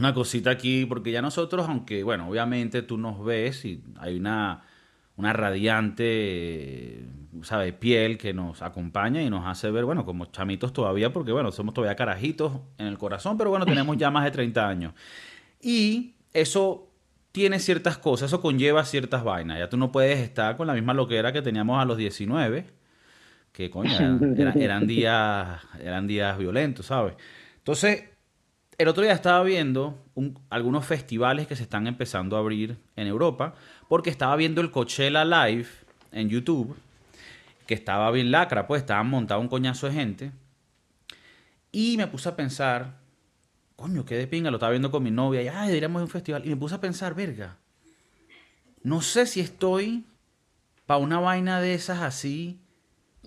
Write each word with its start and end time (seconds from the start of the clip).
una 0.00 0.14
cosita 0.14 0.50
aquí, 0.50 0.86
porque 0.86 1.12
ya 1.12 1.22
nosotros, 1.22 1.68
aunque, 1.68 2.02
bueno, 2.02 2.28
obviamente 2.28 2.82
tú 2.82 2.98
nos 2.98 3.24
ves 3.24 3.64
y 3.64 3.82
hay 3.98 4.16
una, 4.16 4.62
una 5.16 5.32
radiante, 5.32 7.06
¿sabes? 7.42 7.72
Piel 7.74 8.18
que 8.18 8.34
nos 8.34 8.62
acompaña 8.62 9.22
y 9.22 9.30
nos 9.30 9.46
hace 9.46 9.70
ver, 9.70 9.84
bueno, 9.84 10.04
como 10.04 10.26
chamitos 10.26 10.72
todavía, 10.72 11.12
porque, 11.12 11.32
bueno, 11.32 11.52
somos 11.52 11.74
todavía 11.74 11.94
carajitos 11.96 12.52
en 12.78 12.86
el 12.86 12.98
corazón, 12.98 13.38
pero 13.38 13.50
bueno, 13.50 13.64
tenemos 13.66 13.96
ya 13.96 14.10
más 14.10 14.24
de 14.24 14.30
30 14.32 14.68
años. 14.68 14.94
Y 15.62 16.14
eso 16.32 16.88
tiene 17.32 17.58
ciertas 17.58 17.98
cosas, 17.98 18.30
eso 18.30 18.40
conlleva 18.40 18.84
ciertas 18.84 19.22
vainas. 19.22 19.58
Ya 19.58 19.68
tú 19.68 19.76
no 19.76 19.92
puedes 19.92 20.18
estar 20.18 20.56
con 20.56 20.66
la 20.66 20.74
misma 20.74 20.94
loquera 20.94 21.32
que 21.32 21.42
teníamos 21.42 21.80
a 21.80 21.84
los 21.84 21.96
19, 21.96 22.66
que 23.52 23.70
coño, 23.70 23.94
eran, 23.94 24.60
eran 24.60 24.86
días, 24.86 25.60
eran 25.80 26.06
días 26.06 26.38
violentos, 26.38 26.86
¿sabes? 26.86 27.14
Entonces, 27.58 28.09
el 28.80 28.88
otro 28.88 29.02
día 29.02 29.12
estaba 29.12 29.44
viendo 29.44 30.02
algunos 30.48 30.86
festivales 30.86 31.46
que 31.46 31.54
se 31.54 31.64
están 31.64 31.86
empezando 31.86 32.34
a 32.34 32.38
abrir 32.38 32.78
en 32.96 33.06
Europa, 33.08 33.54
porque 33.88 34.08
estaba 34.08 34.34
viendo 34.36 34.62
el 34.62 34.70
Coachella 34.70 35.22
Live 35.22 35.68
en 36.12 36.30
YouTube, 36.30 36.74
que 37.66 37.74
estaba 37.74 38.10
bien 38.10 38.30
lacra, 38.30 38.66
pues 38.66 38.80
estaban 38.80 39.06
montados 39.06 39.42
un 39.42 39.50
coñazo 39.50 39.86
de 39.86 39.92
gente. 39.92 40.32
Y 41.70 41.98
me 41.98 42.06
puse 42.06 42.30
a 42.30 42.36
pensar, 42.36 42.96
coño, 43.76 44.06
qué 44.06 44.16
de 44.16 44.26
pinga, 44.26 44.50
lo 44.50 44.56
estaba 44.56 44.70
viendo 44.70 44.90
con 44.90 45.02
mi 45.02 45.10
novia, 45.10 45.42
y 45.42 45.48
ay, 45.48 45.68
deberíamos 45.68 46.00
a 46.00 46.04
un 46.04 46.10
festival. 46.10 46.46
Y 46.46 46.48
me 46.48 46.56
puse 46.56 46.76
a 46.76 46.80
pensar, 46.80 47.14
verga, 47.14 47.58
no 48.82 49.02
sé 49.02 49.26
si 49.26 49.40
estoy 49.40 50.06
para 50.86 51.00
una 51.00 51.20
vaina 51.20 51.60
de 51.60 51.74
esas 51.74 52.00
así, 52.00 52.58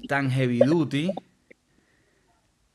tan 0.08 0.32
heavy 0.32 0.58
duty 0.58 1.12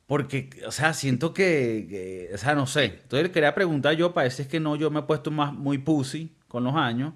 porque, 0.08 0.48
o 0.66 0.72
sea, 0.72 0.94
siento 0.94 1.34
que, 1.34 2.30
o 2.32 2.38
sea, 2.38 2.54
no 2.54 2.66
sé. 2.66 2.84
Entonces 3.02 3.28
quería 3.28 3.54
preguntar 3.54 3.94
yo, 3.94 4.14
parece 4.14 4.48
que 4.48 4.58
no, 4.58 4.74
yo 4.74 4.90
me 4.90 5.00
he 5.00 5.02
puesto 5.02 5.30
más 5.30 5.52
muy 5.52 5.76
pussy 5.76 6.32
con 6.48 6.64
los 6.64 6.74
años. 6.76 7.12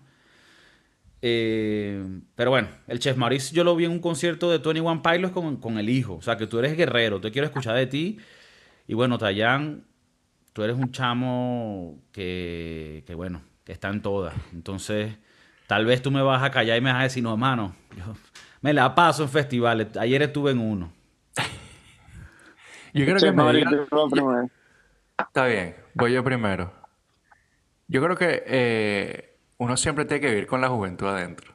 Eh, 1.23 2.05
pero 2.35 2.51
bueno, 2.51 2.69
el 2.87 2.99
Chef 2.99 3.17
Maurice 3.17 3.55
yo 3.55 3.65
lo 3.65 3.75
vi 3.77 3.87
en 3.87 3.93
un 3.93 3.99
concierto 4.01 4.51
de 4.51 4.59
Tony 4.59 4.81
One 4.81 5.01
Pilots 5.03 5.33
con, 5.33 5.57
con 5.57 5.79
el 5.79 5.89
hijo. 5.89 6.17
O 6.17 6.23
sea, 6.23 6.37
que 6.37 6.47
tú 6.47 6.59
eres 6.59 6.77
guerrero, 6.77 7.19
te 7.19 7.31
quiero 7.31 7.47
escuchar 7.47 7.77
de 7.77 7.87
ti. 7.87 8.19
Y 8.87 8.93
bueno, 8.93 9.17
Tayan, 9.17 9.87
tú 10.53 10.63
eres 10.63 10.77
un 10.77 10.93
chamo 10.93 11.99
que, 12.13 13.05
que, 13.07 13.15
bueno, 13.15 13.41
que 13.65 13.73
está 13.73 13.89
en 13.89 14.03
todas. 14.03 14.35
Entonces, 14.53 15.17
tal 15.67 15.87
vez 15.87 16.03
tú 16.03 16.11
me 16.11 16.21
vas 16.21 16.43
a 16.43 16.51
callar 16.51 16.77
y 16.77 16.83
me 16.83 16.93
vas 16.93 17.01
a 17.01 17.05
decir, 17.05 17.23
no, 17.23 17.33
hermano, 17.33 17.75
me 18.61 18.75
la 18.75 18.95
paso 18.95 19.23
en 19.23 19.31
festivales. 19.31 19.97
Ayer 19.97 20.21
estuve 20.21 20.51
en 20.51 20.59
uno. 20.59 20.93
Yo 22.93 23.05
creo 23.07 23.17
que 23.17 23.33
me 23.33 24.49
Está 25.19 25.47
bien, 25.47 25.77
voy 25.95 26.13
yo 26.13 26.23
primero. 26.25 26.73
Yo 27.89 28.03
creo 28.03 28.17
que 28.17 28.43
eh, 28.47 29.39
uno 29.59 29.77
siempre 29.77 30.05
tiene 30.05 30.21
que 30.21 30.29
vivir 30.29 30.47
con 30.47 30.61
la 30.61 30.69
juventud 30.69 31.07
adentro. 31.07 31.55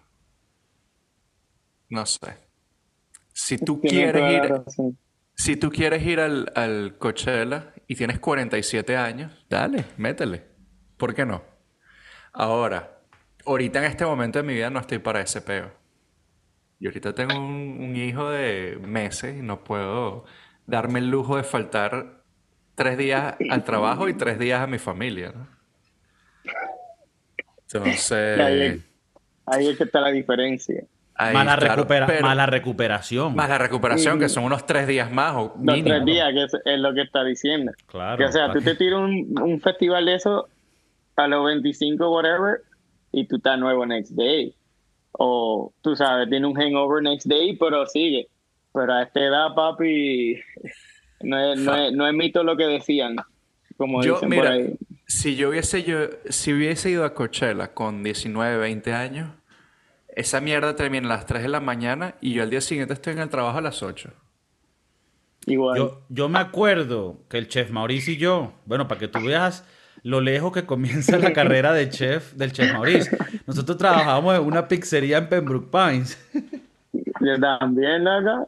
No 1.90 2.06
sé. 2.06 2.38
Si 3.34 3.58
tú 3.58 3.80
quieres 3.82 4.34
ir, 4.34 4.96
si 5.36 5.58
tú 5.58 5.70
quieres 5.70 6.04
ir 6.04 6.20
al, 6.20 6.52
al 6.56 6.98
Coachella 6.98 7.74
y 7.88 7.96
tienes 7.96 8.20
47 8.20 8.98
años, 8.98 9.46
dale, 9.50 9.86
métele. 9.98 10.44
¿Por 10.98 11.14
qué 11.14 11.26
no? 11.26 11.44
Ahora, 12.34 13.02
ahorita 13.46 13.80
en 13.80 13.86
este 13.86 14.06
momento 14.06 14.40
de 14.40 14.44
mi 14.44 14.54
vida 14.54 14.70
no 14.70 14.80
estoy 14.80 15.00
para 15.00 15.22
ese 15.22 15.42
peo. 15.42 15.72
Y 16.80 16.88
ahorita 16.88 17.14
tengo 17.14 17.38
un 17.40 17.96
hijo 17.96 18.30
de 18.30 18.78
meses 18.82 19.38
y 19.38 19.42
no 19.42 19.64
puedo 19.64 20.26
darme 20.68 21.00
el 21.00 21.10
lujo 21.10 21.38
de 21.38 21.44
faltar 21.44 22.22
tres 22.76 22.98
días 22.98 23.36
al 23.50 23.64
trabajo 23.64 24.08
y 24.08 24.14
tres 24.14 24.38
días 24.38 24.62
a 24.62 24.68
mi 24.68 24.78
familia, 24.78 25.34
¿no? 25.34 25.48
Entonces... 27.74 28.84
Ahí, 29.50 29.68
es 29.68 29.78
que 29.78 29.86
está 29.86 30.02
la 30.02 30.10
diferencia. 30.10 30.84
mala, 31.18 31.58
mala, 32.22 32.46
recuperación. 32.46 33.34
Mala 33.34 33.58
recuperación, 33.58 34.20
que 34.20 34.28
son 34.28 34.44
unos 34.44 34.66
tres 34.66 34.88
días 34.88 35.10
más 35.10 35.36
o 35.36 35.56
Los 35.62 35.84
tres 35.84 36.06
días, 36.06 36.34
que 36.34 36.44
es, 36.74 36.80
lo 36.80 36.94
que 36.94 37.02
está 37.02 37.24
diciendo. 37.24 37.72
Claro. 37.88 38.18
Que, 38.18 38.26
o 38.26 38.32
sea, 38.32 38.52
tú 38.52 38.62
te 38.62 38.76
tiras 38.76 39.00
un, 39.00 39.34
un, 39.42 39.62
festival 39.62 40.06
de 40.06 40.16
eso 40.16 40.50
a 41.16 41.28
los 41.28 41.46
25, 41.46 42.14
whatever, 42.14 42.62
y 43.14 43.26
tú 43.26 43.38
estás 43.38 43.58
nuevo 43.58 43.86
next 43.86 44.12
day. 44.12 44.54
O, 45.14 45.74
tú 45.82 45.96
sabes, 45.96 46.30
tiene 46.30 46.46
un 46.46 46.54
hangover 46.54 47.02
next 47.02 47.26
day, 47.26 47.56
pero 47.56 47.86
sigue. 47.86 48.28
Pero 48.74 48.94
a 48.94 49.04
esta 49.04 49.20
edad, 49.20 49.56
papi, 49.56 50.40
no 51.22 51.54
es, 51.54 51.94
no 51.94 52.14
mito 52.14 52.44
lo 52.44 52.56
que 52.56 52.66
decían. 52.66 53.16
Como 53.78 54.04
yo, 54.04 54.20
mira, 54.24 54.56
Si 55.06 55.36
yo 55.36 55.50
hubiese, 55.50 55.84
yo, 55.84 56.00
si 56.30 56.54
hubiese 56.54 56.90
ido 56.90 57.06
a 57.06 57.14
Coachella 57.14 57.74
con 57.74 58.04
19, 58.04 58.58
20 58.58 58.94
años, 58.94 59.30
esa 60.10 60.42
mierda 60.42 60.76
termina 60.76 61.06
a 61.08 61.18
las 61.18 61.26
3 61.28 61.44
de 61.44 61.50
la 61.50 61.60
mañana 61.60 62.16
y 62.22 62.34
yo 62.34 62.44
al 62.44 62.50
día 62.50 62.62
siguiente 62.62 62.94
estoy 62.94 63.14
en 63.14 63.20
el 63.20 63.30
trabajo 63.30 63.60
a 63.60 63.62
las 63.62 63.84
8. 63.84 64.12
Igual. 65.46 65.78
Yo, 65.78 66.02
yo 66.10 66.28
me 66.28 66.40
acuerdo 66.40 67.22
que 67.30 67.38
el 67.38 67.48
chef 67.48 67.70
Mauricio 67.72 68.14
y 68.14 68.18
yo, 68.18 68.54
bueno, 68.66 68.88
para 68.88 69.00
que 69.00 69.08
tú 69.08 69.24
veas 69.24 69.64
lo 70.04 70.22
lejos 70.22 70.52
que 70.52 70.66
comienza 70.66 71.18
la 71.18 71.34
carrera 71.34 71.74
de 71.74 71.90
chef 71.90 72.34
del 72.34 72.52
chef 72.52 72.74
Mauricio. 72.74 73.18
Nosotros 73.46 73.78
trabajábamos 73.78 74.36
en 74.36 74.44
una 74.44 74.68
pizzería 74.68 75.20
en 75.20 75.30
Pembroke 75.30 75.70
Pines. 75.72 76.18
Yo 77.22 77.40
también 77.40 78.08
acá. 78.08 78.48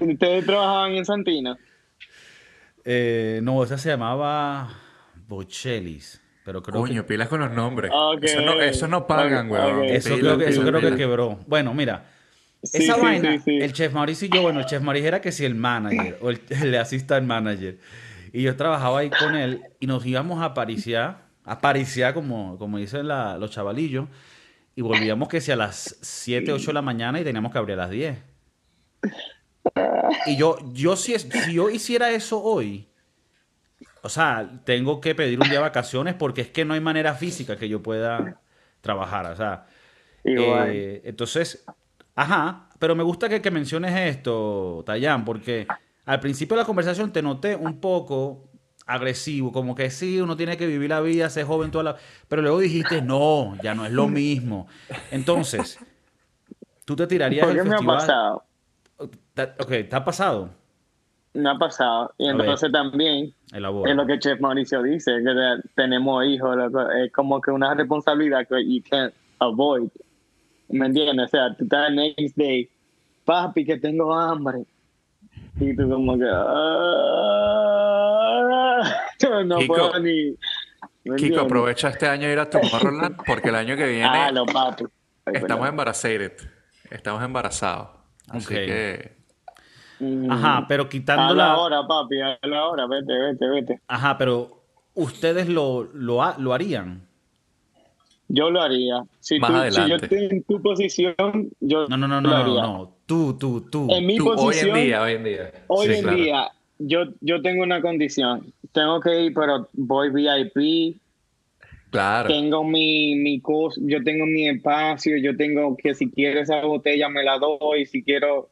¿Ustedes 0.00 0.46
trabajaban 0.46 0.92
en 0.92 1.04
Santina? 1.04 1.58
Eh, 2.84 3.40
no, 3.42 3.62
esa 3.62 3.78
se 3.78 3.90
llamaba 3.90 4.70
Bocellis. 5.26 6.20
Pero 6.44 6.62
creo 6.62 6.80
Coño, 6.80 7.04
pilas 7.04 7.28
con 7.28 7.40
los 7.40 7.50
nombres. 7.50 7.92
Eso, 8.22 8.88
no, 8.88 9.06
pagan, 9.06 9.50
weón. 9.50 9.84
Eso, 9.84 10.16
creo, 10.16 10.38
que, 10.38 10.46
eso 10.46 10.62
creo 10.62 10.80
que 10.80 10.96
quebró. 10.96 11.38
Bueno, 11.46 11.74
mira. 11.74 12.06
esa 12.62 12.96
vaina, 12.96 13.38
el 13.44 13.72
chef 13.74 13.92
Mauricio 13.92 14.28
y 14.28 14.30
yo, 14.30 14.40
bueno, 14.40 14.60
el 14.60 14.64
chef 14.64 14.80
Mauricio 14.80 15.08
era 15.08 15.20
que 15.20 15.30
si 15.30 15.44
el 15.44 15.54
manager 15.54 16.18
o 16.22 16.30
el, 16.30 16.40
el 16.48 16.74
assistant 16.76 17.26
manager. 17.26 17.78
Y 18.32 18.42
yo 18.42 18.56
trabajaba 18.56 19.00
ahí 19.00 19.10
con 19.10 19.34
él 19.36 19.62
y 19.78 19.86
nos 19.86 20.06
íbamos 20.06 20.42
a 20.42 20.54
pariciar, 20.54 21.26
a 21.44 21.60
pariciar 21.60 22.14
como, 22.14 22.56
como 22.56 22.78
dicen 22.78 23.06
los 23.06 23.50
chavalillos, 23.50 24.08
y 24.74 24.80
volvíamos 24.80 25.28
que 25.28 25.40
si 25.40 25.50
a 25.52 25.56
las 25.56 25.98
7, 26.00 26.52
8 26.52 26.66
de 26.68 26.72
la 26.72 26.82
mañana 26.82 27.20
y 27.20 27.24
teníamos 27.24 27.52
que 27.52 27.58
abrir 27.58 27.74
a 27.74 27.82
las 27.82 27.90
10. 27.90 28.16
Y 30.26 30.36
yo, 30.36 30.58
yo 30.72 30.96
si, 30.96 31.18
si 31.18 31.52
yo 31.52 31.70
hiciera 31.70 32.10
eso 32.10 32.42
hoy, 32.42 32.88
o 34.02 34.08
sea, 34.08 34.48
tengo 34.64 35.00
que 35.00 35.14
pedir 35.14 35.38
un 35.38 35.48
día 35.48 35.58
de 35.58 35.62
vacaciones 35.62 36.14
porque 36.14 36.42
es 36.42 36.48
que 36.48 36.64
no 36.64 36.74
hay 36.74 36.80
manera 36.80 37.14
física 37.14 37.56
que 37.56 37.68
yo 37.68 37.82
pueda 37.82 38.40
trabajar. 38.80 39.26
O 39.26 39.36
sea, 39.36 39.66
eh, 40.24 41.02
entonces, 41.04 41.64
ajá, 42.14 42.68
pero 42.78 42.94
me 42.94 43.02
gusta 43.02 43.28
que, 43.28 43.42
que 43.42 43.50
menciones 43.50 43.94
esto, 44.16 44.82
Tayan, 44.86 45.24
porque 45.24 45.66
al 46.04 46.20
principio 46.20 46.56
de 46.56 46.62
la 46.62 46.66
conversación 46.66 47.12
te 47.12 47.22
noté 47.22 47.56
un 47.56 47.80
poco 47.80 48.48
agresivo, 48.86 49.52
como 49.52 49.74
que 49.74 49.90
sí, 49.90 50.20
uno 50.20 50.36
tiene 50.36 50.56
que 50.56 50.66
vivir 50.66 50.88
la 50.88 51.00
vida, 51.00 51.28
ser 51.28 51.44
joven 51.44 51.70
toda 51.70 51.84
la... 51.84 51.96
Pero 52.26 52.40
luego 52.40 52.58
dijiste, 52.58 53.02
no, 53.02 53.54
ya 53.62 53.74
no 53.74 53.84
es 53.84 53.92
lo 53.92 54.08
mismo. 54.08 54.66
Entonces, 55.10 55.78
tú 56.86 56.96
te 56.96 57.06
tirarías 57.06 57.46
¿Por 57.46 57.54
qué 57.54 57.64
me 57.64 57.76
ha 57.76 57.80
pasado? 57.80 58.47
Ok, 58.98 59.70
¿te 59.88 59.96
ha 59.96 60.04
pasado? 60.04 60.50
Me 61.34 61.48
ha 61.48 61.54
pasado. 61.54 62.12
Y 62.18 62.28
entonces 62.28 62.72
también 62.72 63.32
es 63.52 63.60
lo 63.60 64.06
que 64.06 64.18
Chef 64.18 64.40
Mauricio 64.40 64.82
dice, 64.82 65.12
que 65.22 65.60
tenemos 65.74 66.24
hijos, 66.26 66.56
es 66.96 67.12
como 67.12 67.40
que 67.40 67.52
una 67.52 67.74
responsabilidad 67.74 68.46
que 68.48 68.64
you 68.64 68.82
can't 68.88 69.14
avoid. 69.38 69.88
¿Me 70.68 70.86
entiendes? 70.86 71.26
O 71.26 71.28
sea, 71.28 71.54
tú 71.56 71.64
estás 71.64 71.88
el 71.88 71.96
next 71.96 72.36
day, 72.36 72.68
papi, 73.24 73.64
que 73.64 73.78
tengo 73.78 74.12
hambre. 74.12 74.64
Y 75.60 75.74
tú 75.76 75.88
como 75.88 76.18
que... 76.18 76.28
Ah, 76.28 77.22
no 79.44 79.58
puedo 79.66 79.98
ni... 80.00 80.34
Kiko, 81.16 81.40
aprovecha 81.40 81.88
este 81.88 82.06
año 82.06 82.28
ir 82.28 82.38
a 82.38 82.50
Tomorrowland 82.50 83.16
porque 83.26 83.48
el 83.48 83.54
año 83.54 83.76
que 83.76 83.86
viene... 83.90 84.04
Ah, 84.04 84.30
no, 84.32 84.44
papi. 84.44 84.84
estamos 85.26 85.68
embarazados. 85.68 86.32
Estamos 86.90 87.22
embarazados. 87.22 87.97
Así 88.28 88.54
que 88.54 89.18
Ajá, 90.30 90.64
pero 90.68 90.88
quitando 90.88 91.34
la... 91.34 91.56
hora, 91.56 91.86
papi, 91.86 92.20
a 92.20 92.38
la 92.42 92.68
hora, 92.68 92.86
vete, 92.86 93.12
vete, 93.12 93.48
vete. 93.48 93.80
Ajá, 93.88 94.16
pero 94.16 94.62
ustedes 94.94 95.48
lo, 95.48 95.84
lo, 95.92 96.20
lo 96.38 96.54
harían. 96.54 97.02
Yo 98.28 98.50
lo 98.50 98.60
haría. 98.60 99.02
Si, 99.20 99.38
Más 99.40 99.70
tú, 99.70 99.80
si 99.82 99.88
yo 99.88 99.96
estoy 99.96 100.24
en 100.26 100.42
tu 100.44 100.62
posición, 100.62 101.50
yo 101.60 101.88
no, 101.88 101.96
no, 101.96 102.06
no, 102.06 102.20
no, 102.20 102.30
no, 102.30 102.62
no, 102.62 102.96
tú, 103.06 103.36
tú, 103.38 103.62
tú. 103.70 103.86
En 103.90 104.06
mi 104.06 104.18
posición. 104.18 104.70
Hoy 104.70 104.80
en 104.80 104.86
día, 104.86 105.02
hoy 105.02 105.12
en 105.12 105.24
día. 105.24 105.52
Hoy 105.66 105.86
en 105.94 106.14
día, 106.14 106.50
yo, 106.78 107.04
yo 107.20 107.40
tengo 107.42 107.62
una 107.62 107.80
condición. 107.80 108.52
Tengo 108.72 109.00
que 109.00 109.22
ir, 109.22 109.34
pero 109.34 109.68
voy 109.72 110.10
VIP. 110.10 111.00
Claro. 111.90 112.28
Tengo 112.28 112.64
mi, 112.64 113.14
mi 113.14 113.40
cosa, 113.40 113.80
yo 113.84 114.02
tengo 114.04 114.26
mi 114.26 114.48
espacio, 114.48 115.16
yo 115.16 115.36
tengo 115.36 115.76
que 115.76 115.94
si 115.94 116.10
quiero 116.10 116.40
esa 116.40 116.60
botella 116.62 117.08
me 117.08 117.22
la 117.22 117.38
doy, 117.38 117.86
si 117.86 118.02
quiero 118.02 118.50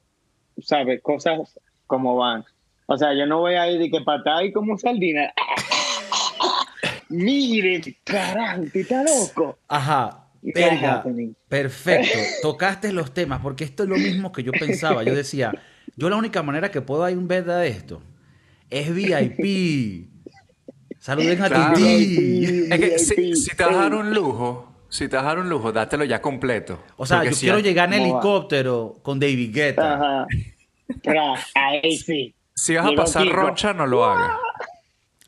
¿sabes? 0.63 1.01
Cosas 1.03 1.59
como 1.87 2.17
van. 2.17 2.45
O 2.87 2.97
sea, 2.97 3.15
yo 3.15 3.27
no 3.27 3.41
voy 3.41 3.55
a 3.55 3.71
ir 3.71 3.81
de 3.81 3.91
que 3.91 4.01
patada 4.03 4.45
y 4.45 4.53
como 4.53 4.79
sardina. 4.79 5.33
mire, 7.09 7.81
carajo, 8.05 8.63
está 8.73 9.03
loco. 9.03 9.59
Ajá. 9.69 10.23
Verga, 10.43 11.05
perfecto. 11.49 12.19
Tocaste 12.41 12.93
los 12.93 13.13
temas, 13.13 13.41
porque 13.41 13.65
esto 13.65 13.83
es 13.83 13.89
lo 13.89 13.97
mismo 13.97 14.31
que 14.31 14.45
yo 14.45 14.53
pensaba. 14.53 15.03
Yo 15.03 15.13
decía, 15.13 15.51
yo 15.97 16.09
la 16.09 16.17
única 16.17 16.45
manera 16.45 16.71
que 16.71 16.81
puedo 16.83 17.09
ir 17.09 17.19
ver 17.19 17.45
de 17.45 17.69
esto 17.69 18.01
es 18.71 18.95
VIP. 18.95 20.09
Saluden 21.07 21.41
a 21.41 21.73
ti. 21.73 22.67
Es 22.69 22.81
que 22.81 22.99
si, 22.99 23.55
te 23.55 23.65
vas 23.65 23.77
a 23.77 23.83
dar 23.83 23.95
un 23.95 24.13
lujo, 24.13 24.73
si 24.89 25.07
te 25.07 25.15
vas 25.15 25.25
a 25.25 25.29
dar 25.29 25.39
un 25.39 25.49
lujo, 25.49 25.71
dátelo 25.71 26.03
ya 26.03 26.21
completo. 26.21 26.83
O 26.97 27.07
sea, 27.07 27.23
yo 27.23 27.31
quiero 27.31 27.61
llegar 27.61 27.95
en 27.95 28.01
helicóptero 28.01 28.99
con 29.05 29.21
David 29.21 29.55
Guetta. 29.55 29.95
Ajá. 29.95 30.27
ahí 31.55 31.97
sí. 31.97 32.35
Si 32.59 32.75
vas 32.75 32.87
a 32.87 32.93
pasar 32.97 33.29
rocha, 33.29 33.73
no 33.75 33.87
lo 33.87 34.05
hagas. 34.05 34.33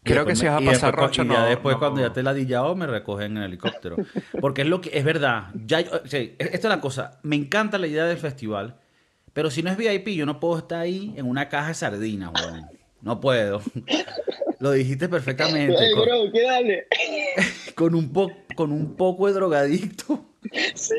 Creo 0.02 0.24
que 0.24 0.34
si 0.34 0.46
vas 0.46 0.60
a 0.60 0.64
pasar 0.64 0.96
rocha, 0.96 1.22
no. 1.22 1.34
Y 1.34 1.36
ya 1.36 1.44
después, 1.44 1.76
cuando 1.76 2.00
ya 2.00 2.12
te 2.12 2.24
la 2.24 2.34
dillado, 2.34 2.74
me 2.74 2.86
recogen 2.86 3.32
en 3.32 3.36
el 3.36 3.44
helicóptero. 3.44 3.98
Porque 4.40 4.62
es 4.62 4.68
lo 4.68 4.80
que 4.80 4.98
es 4.98 5.04
verdad. 5.04 5.50
Ya, 5.66 5.78
esta 5.78 6.38
es 6.38 6.64
la 6.64 6.80
cosa. 6.80 7.20
Me 7.22 7.36
encanta 7.36 7.78
la 7.78 7.86
idea 7.86 8.06
del 8.06 8.16
festival. 8.18 8.80
Pero 9.32 9.50
si 9.50 9.62
no 9.62 9.70
es 9.70 9.76
VIP, 9.76 10.08
yo 10.08 10.26
no 10.26 10.40
puedo 10.40 10.58
estar 10.58 10.80
ahí 10.80 11.14
en 11.16 11.26
una 11.26 11.48
caja 11.48 11.68
de 11.68 11.74
sardinas, 11.74 12.32
güey. 12.32 12.64
No 13.00 13.20
puedo. 13.20 13.62
Lo 14.60 14.72
dijiste 14.72 15.08
perfectamente. 15.08 15.76
con, 15.94 16.08
con, 17.74 17.94
un 17.94 18.12
po, 18.12 18.32
con 18.54 18.72
un 18.72 18.96
poco 18.96 19.28
de 19.28 19.32
drogadicto. 19.34 20.26
Sí. 20.74 20.94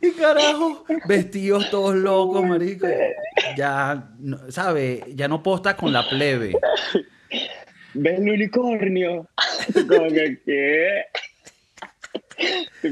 Y 0.00 0.10
carajo, 0.12 0.84
vestidos 1.08 1.70
todos 1.70 1.94
locos, 1.94 2.44
marico. 2.44 2.86
Ya, 3.56 4.10
¿sabes? 4.48 5.02
Ya 5.14 5.28
no 5.28 5.42
puedo 5.42 5.56
estar 5.56 5.76
con 5.76 5.92
la 5.92 6.08
plebe. 6.08 6.52
¿Ves 7.94 8.20
el 8.20 8.30
unicornio? 8.30 9.26
Como 9.88 10.08
que, 10.08 10.38
¿qué? 10.44 11.04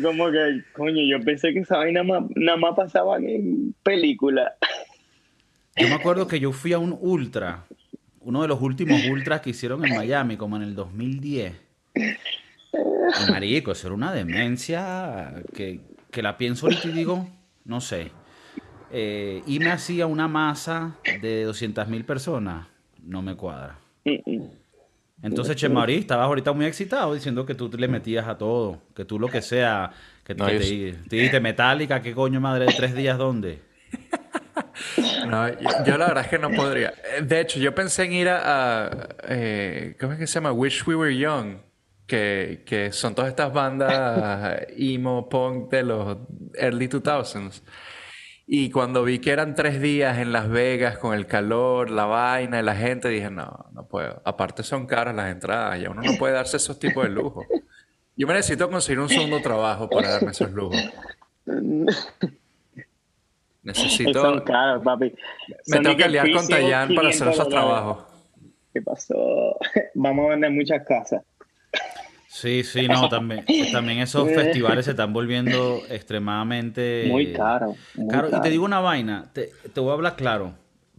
Como 0.02 0.30
que, 0.30 0.62
coño, 0.72 1.02
yo 1.06 1.22
pensé 1.24 1.52
que 1.52 1.60
esa 1.60 1.76
vaina 1.76 2.02
nada 2.02 2.56
más 2.56 2.74
pasaba 2.74 3.18
en 3.18 3.74
películas. 3.82 4.52
Yo 5.76 5.88
me 5.88 5.94
acuerdo 5.94 6.26
que 6.28 6.38
yo 6.38 6.52
fui 6.52 6.72
a 6.72 6.78
un 6.78 6.96
ultra, 7.00 7.64
uno 8.20 8.42
de 8.42 8.48
los 8.48 8.60
últimos 8.60 9.04
ultras 9.06 9.40
que 9.40 9.50
hicieron 9.50 9.84
en 9.84 9.94
Miami, 9.94 10.36
como 10.36 10.56
en 10.56 10.62
el 10.62 10.74
2010. 10.74 11.52
Y 11.96 13.30
marico, 13.30 13.72
eso 13.72 13.88
era 13.88 13.94
una 13.94 14.12
demencia 14.12 15.34
que, 15.52 15.80
la 16.14 16.36
pienso 16.36 16.66
ahorita 16.66 16.88
y 16.88 16.92
digo, 16.92 17.28
no 17.64 17.80
sé. 17.80 18.10
Eh, 18.92 19.42
y 19.46 19.58
me 19.58 19.72
hacía 19.72 20.06
una 20.06 20.28
masa 20.28 20.96
de 21.20 21.42
200 21.42 21.88
mil 21.88 22.04
personas, 22.04 22.66
no 23.02 23.22
me 23.22 23.34
cuadra. 23.34 23.78
Entonces, 25.22 25.56
Che 25.56 25.68
Marí, 25.68 25.96
estabas 25.96 26.26
ahorita 26.26 26.52
muy 26.52 26.66
excitado 26.66 27.14
diciendo 27.14 27.44
que 27.44 27.54
tú 27.54 27.68
le 27.76 27.88
metías 27.88 28.28
a 28.28 28.38
todo, 28.38 28.80
que 28.94 29.04
tú 29.04 29.18
lo 29.18 29.28
que 29.28 29.42
sea, 29.42 29.90
que, 30.22 30.34
te, 30.34 30.92
te, 31.08 31.40
metálica, 31.40 32.00
¿qué 32.00 32.14
coño 32.14 32.40
madre 32.40 32.66
de 32.66 32.74
tres 32.74 32.94
días 32.94 33.18
dónde? 33.18 33.73
No, 35.26 35.48
yo, 35.84 35.98
la 35.98 36.06
verdad 36.08 36.24
es 36.24 36.28
que 36.28 36.38
no 36.38 36.50
podría. 36.50 36.94
De 37.22 37.40
hecho, 37.40 37.58
yo 37.58 37.74
pensé 37.74 38.04
en 38.04 38.12
ir 38.12 38.28
a, 38.28 39.08
eh, 39.28 39.96
¿cómo 39.98 40.12
es 40.12 40.18
que 40.18 40.26
se 40.26 40.34
llama? 40.34 40.52
Wish 40.52 40.86
We 40.86 40.94
Were 40.94 41.16
Young, 41.16 41.58
que, 42.06 42.62
que 42.66 42.92
son 42.92 43.14
todas 43.14 43.30
estas 43.30 43.52
bandas 43.52 44.66
emo 44.76 45.28
punk 45.28 45.70
de 45.70 45.82
los 45.82 46.18
early 46.54 46.88
2000s. 46.88 47.62
Y 48.46 48.70
cuando 48.70 49.04
vi 49.04 49.20
que 49.20 49.30
eran 49.30 49.54
tres 49.54 49.80
días 49.80 50.18
en 50.18 50.30
Las 50.30 50.50
Vegas 50.50 50.98
con 50.98 51.14
el 51.14 51.26
calor, 51.26 51.90
la 51.90 52.04
vaina 52.04 52.60
y 52.60 52.62
la 52.62 52.76
gente, 52.76 53.08
dije, 53.08 53.30
no, 53.30 53.66
no 53.72 53.88
puedo. 53.88 54.20
Aparte 54.24 54.62
son 54.62 54.86
caras 54.86 55.14
las 55.14 55.30
entradas 55.30 55.80
y 55.80 55.86
uno 55.86 56.02
no 56.02 56.12
puede 56.18 56.34
darse 56.34 56.58
esos 56.58 56.78
tipos 56.78 57.04
de 57.04 57.10
lujos. 57.10 57.46
Yo 58.16 58.26
me 58.26 58.34
necesito 58.34 58.70
conseguir 58.70 59.00
un 59.00 59.08
segundo 59.08 59.40
trabajo 59.40 59.88
para 59.88 60.10
darme 60.10 60.32
esos 60.32 60.50
lujos. 60.52 60.78
Necesito. 63.64 64.20
Son 64.20 64.40
caros, 64.42 64.82
papi. 64.84 65.12
Me 65.66 65.80
tengo 65.80 65.96
que 65.96 66.08
liar 66.08 66.30
con 66.32 66.46
Tayan 66.46 66.94
para 66.94 67.08
hacer 67.08 67.28
esos 67.28 67.48
trabajos. 67.48 68.04
¿Qué 68.72 68.82
pasó? 68.82 69.56
Vamos 69.94 70.26
a 70.26 70.28
vender 70.30 70.50
muchas 70.50 70.86
casas. 70.86 71.22
Sí, 72.28 72.64
sí, 72.64 72.88
no, 72.88 73.08
también, 73.08 73.44
también 73.70 74.00
esos 74.00 74.28
festivales 74.34 74.84
se 74.86 74.90
están 74.90 75.12
volviendo 75.12 75.80
extremadamente... 75.88 77.06
Muy 77.08 77.32
caros. 77.32 77.76
Caro. 78.10 78.28
Y 78.36 78.40
te 78.40 78.50
digo 78.50 78.64
una 78.64 78.80
vaina, 78.80 79.30
te, 79.32 79.52
te 79.72 79.80
voy 79.80 79.90
a 79.90 79.92
hablar 79.94 80.16
claro. 80.16 80.54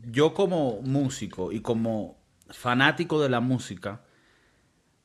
Yo 0.09 0.33
como 0.33 0.81
músico 0.81 1.51
y 1.51 1.59
como 1.59 2.17
fanático 2.49 3.21
de 3.21 3.29
la 3.29 3.41
música, 3.41 4.01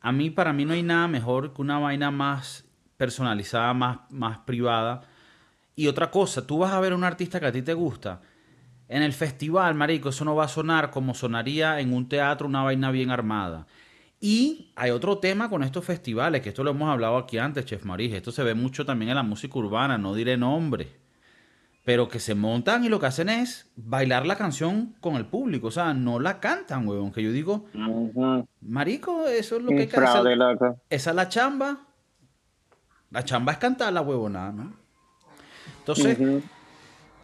a 0.01 0.13
mí, 0.13 0.31
para 0.31 0.53
mí 0.53 0.65
no 0.65 0.73
hay 0.73 0.85
nada 0.85 1.09
mejor 1.09 1.53
que 1.53 1.63
una 1.63 1.81
vaina 1.81 2.13
más 2.13 2.65
personalizada, 2.97 3.75
más, 3.75 3.99
más 4.11 4.39
privada, 4.39 5.03
y 5.81 5.89
otra 5.89 6.11
cosa, 6.11 6.47
tú 6.47 6.59
vas 6.59 6.73
a 6.73 6.81
ver 6.81 6.93
a 6.93 6.95
un 6.95 7.05
artista 7.05 7.41
que 7.41 7.47
a 7.47 7.53
ti 7.53 7.63
te 7.63 7.73
gusta. 7.73 8.21
En 8.87 9.03
el 9.03 9.15
festival, 9.15 9.75
marico, 9.75 10.11
eso 10.11 10.27
no 10.27 10.35
va 10.35 10.45
a 10.45 10.49
sonar 10.49 10.91
como 10.91 11.15
sonaría 11.15 11.81
en 11.81 11.95
un 11.95 12.07
teatro 12.07 12.47
una 12.47 12.63
vaina 12.63 12.91
bien 12.91 13.11
armada. 13.11 13.67
Y 14.21 14.73
hay 14.77 14.91
otro 14.91 15.17
tema 15.17 15.49
con 15.49 15.63
estos 15.63 15.83
festivales, 15.83 16.43
que 16.43 16.51
esto 16.51 16.63
lo 16.65 16.73
hemos 16.73 16.91
hablado 16.91 17.17
aquí 17.17 17.39
antes, 17.39 17.65
Chef 17.65 17.87
Marije. 17.87 18.19
Esto 18.19 18.31
se 18.31 18.43
ve 18.43 18.53
mucho 18.53 18.85
también 18.85 19.09
en 19.09 19.15
la 19.15 19.23
música 19.23 19.59
urbana, 19.59 19.97
no 19.97 20.13
diré 20.13 20.37
nombre. 20.37 20.89
Pero 21.87 22.09
que 22.09 22.21
se 22.21 22.35
montan 22.35 22.85
y 22.85 22.91
lo 22.91 23.01
que 23.01 23.07
hacen 23.07 23.31
es 23.31 23.73
bailar 23.75 24.27
la 24.27 24.37
canción 24.37 24.97
con 25.01 25.15
el 25.15 25.25
público. 25.25 25.69
O 25.69 25.71
sea, 25.71 25.95
no 25.95 26.21
la 26.21 26.41
cantan, 26.41 26.87
huevón. 26.87 27.11
Que 27.11 27.23
yo 27.23 27.33
digo, 27.33 27.65
marico, 28.61 29.27
eso 29.27 29.57
es 29.57 29.63
lo 29.63 29.71
que 29.71 29.79
hay 29.79 29.87
que 29.87 29.97
hacer. 29.97 30.37
Esa 30.91 31.11
es 31.11 31.17
la 31.17 31.29
chamba. 31.31 31.87
La 33.09 33.25
chamba 33.25 33.53
es 33.53 33.59
cantar 33.59 33.95
la 33.95 34.03
huevonada, 34.03 34.53
¿no? 34.53 34.80
Entonces, 35.81 36.19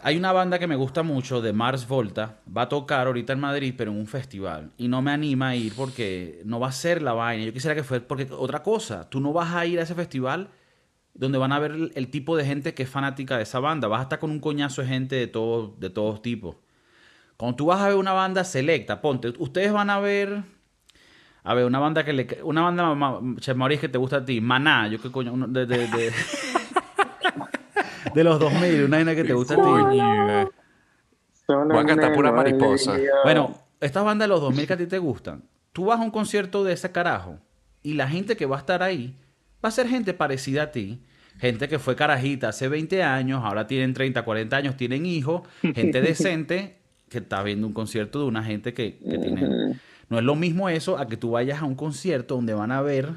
hay 0.02 0.16
una 0.16 0.32
banda 0.32 0.58
que 0.58 0.66
me 0.66 0.76
gusta 0.76 1.02
mucho 1.02 1.40
de 1.40 1.52
Mars 1.52 1.88
Volta. 1.88 2.38
Va 2.54 2.62
a 2.62 2.68
tocar 2.68 3.06
ahorita 3.06 3.32
en 3.32 3.40
Madrid, 3.40 3.74
pero 3.76 3.90
en 3.90 3.98
un 3.98 4.06
festival. 4.06 4.70
Y 4.76 4.88
no 4.88 5.02
me 5.02 5.10
anima 5.10 5.48
a 5.48 5.56
ir 5.56 5.74
porque 5.74 6.42
no 6.44 6.60
va 6.60 6.68
a 6.68 6.72
ser 6.72 7.02
la 7.02 7.12
vaina. 7.12 7.44
Yo 7.44 7.52
quisiera 7.52 7.74
que 7.74 7.82
fuera. 7.82 8.06
Porque 8.06 8.28
otra 8.30 8.62
cosa, 8.62 9.08
tú 9.08 9.20
no 9.20 9.32
vas 9.32 9.54
a 9.54 9.66
ir 9.66 9.78
a 9.78 9.82
ese 9.82 9.94
festival 9.94 10.50
donde 11.14 11.38
van 11.38 11.52
a 11.52 11.58
ver 11.58 11.92
el, 11.94 12.08
tipo 12.08 12.36
de 12.36 12.44
gente 12.44 12.74
que 12.74 12.82
es 12.82 12.88
fanática 12.90 13.36
de 13.36 13.44
esa 13.44 13.58
banda. 13.58 13.88
Vas 13.88 14.00
a 14.00 14.02
estar 14.04 14.18
con 14.18 14.30
un 14.30 14.38
coñazo 14.38 14.82
de 14.82 14.88
gente 14.88 15.16
de, 15.16 15.26
todo, 15.26 15.74
de 15.78 15.90
todos 15.90 16.22
tipos. 16.22 16.56
Cuando 17.36 17.56
tú 17.56 17.66
vas 17.66 17.80
a 17.80 17.88
ver 17.88 17.96
una 17.96 18.12
banda 18.12 18.44
selecta, 18.44 19.00
ponte, 19.00 19.32
ustedes 19.38 19.72
van 19.72 19.90
a 19.90 19.98
ver. 19.98 20.42
A 21.42 21.54
ver, 21.54 21.64
una 21.64 21.78
banda 21.78 22.04
que 22.04 22.12
le. 22.12 22.38
Una 22.42 22.62
banda, 22.62 23.20
Che 23.40 23.54
que 23.80 23.88
te 23.88 23.98
gusta 23.98 24.18
a 24.18 24.24
ti. 24.24 24.40
Maná, 24.40 24.88
yo 24.88 25.00
qué 25.00 25.10
coño. 25.10 25.46
de, 25.48 25.66
de 25.66 25.86
de 25.88 26.12
los 28.24 28.38
2000, 28.38 28.84
una 28.84 28.96
vaina 28.98 29.14
que 29.14 29.24
te 29.24 29.32
gusta 29.32 29.54
a 29.54 29.56
ti. 29.56 30.50
Voy 31.48 31.78
a 31.78 31.84
cantar 31.84 32.14
pura 32.14 32.32
mariposa. 32.32 32.96
Bueno, 33.24 33.56
estas 33.80 34.04
bandas 34.04 34.26
de 34.26 34.30
los 34.30 34.40
2000 34.40 34.66
que 34.66 34.72
a 34.72 34.76
ti 34.76 34.86
te 34.86 34.98
gustan, 34.98 35.44
tú 35.72 35.86
vas 35.86 36.00
a 36.00 36.02
un 36.02 36.10
concierto 36.10 36.64
de 36.64 36.72
ese 36.72 36.90
carajo 36.90 37.38
y 37.82 37.94
la 37.94 38.08
gente 38.08 38.36
que 38.36 38.46
va 38.46 38.56
a 38.56 38.60
estar 38.60 38.82
ahí 38.82 39.16
va 39.64 39.68
a 39.68 39.72
ser 39.72 39.88
gente 39.88 40.14
parecida 40.14 40.64
a 40.64 40.70
ti. 40.72 41.02
Gente 41.38 41.68
que 41.68 41.78
fue 41.78 41.94
carajita 41.94 42.48
hace 42.48 42.66
20 42.66 43.02
años, 43.02 43.42
ahora 43.44 43.66
tienen 43.66 43.92
30, 43.92 44.24
40 44.24 44.56
años, 44.56 44.76
tienen 44.78 45.04
hijos, 45.04 45.42
gente 45.60 46.00
decente 46.00 46.78
que 47.10 47.18
está 47.18 47.42
viendo 47.42 47.66
un 47.66 47.74
concierto 47.74 48.20
de 48.20 48.24
una 48.24 48.42
gente 48.42 48.72
que, 48.72 48.98
que 48.98 49.18
tiene... 49.18 49.78
No 50.08 50.18
es 50.18 50.24
lo 50.24 50.34
mismo 50.34 50.70
eso 50.70 50.96
a 50.98 51.08
que 51.08 51.18
tú 51.18 51.32
vayas 51.32 51.60
a 51.60 51.66
un 51.66 51.74
concierto 51.74 52.36
donde 52.36 52.54
van 52.54 52.72
a 52.72 52.80
ver 52.80 53.10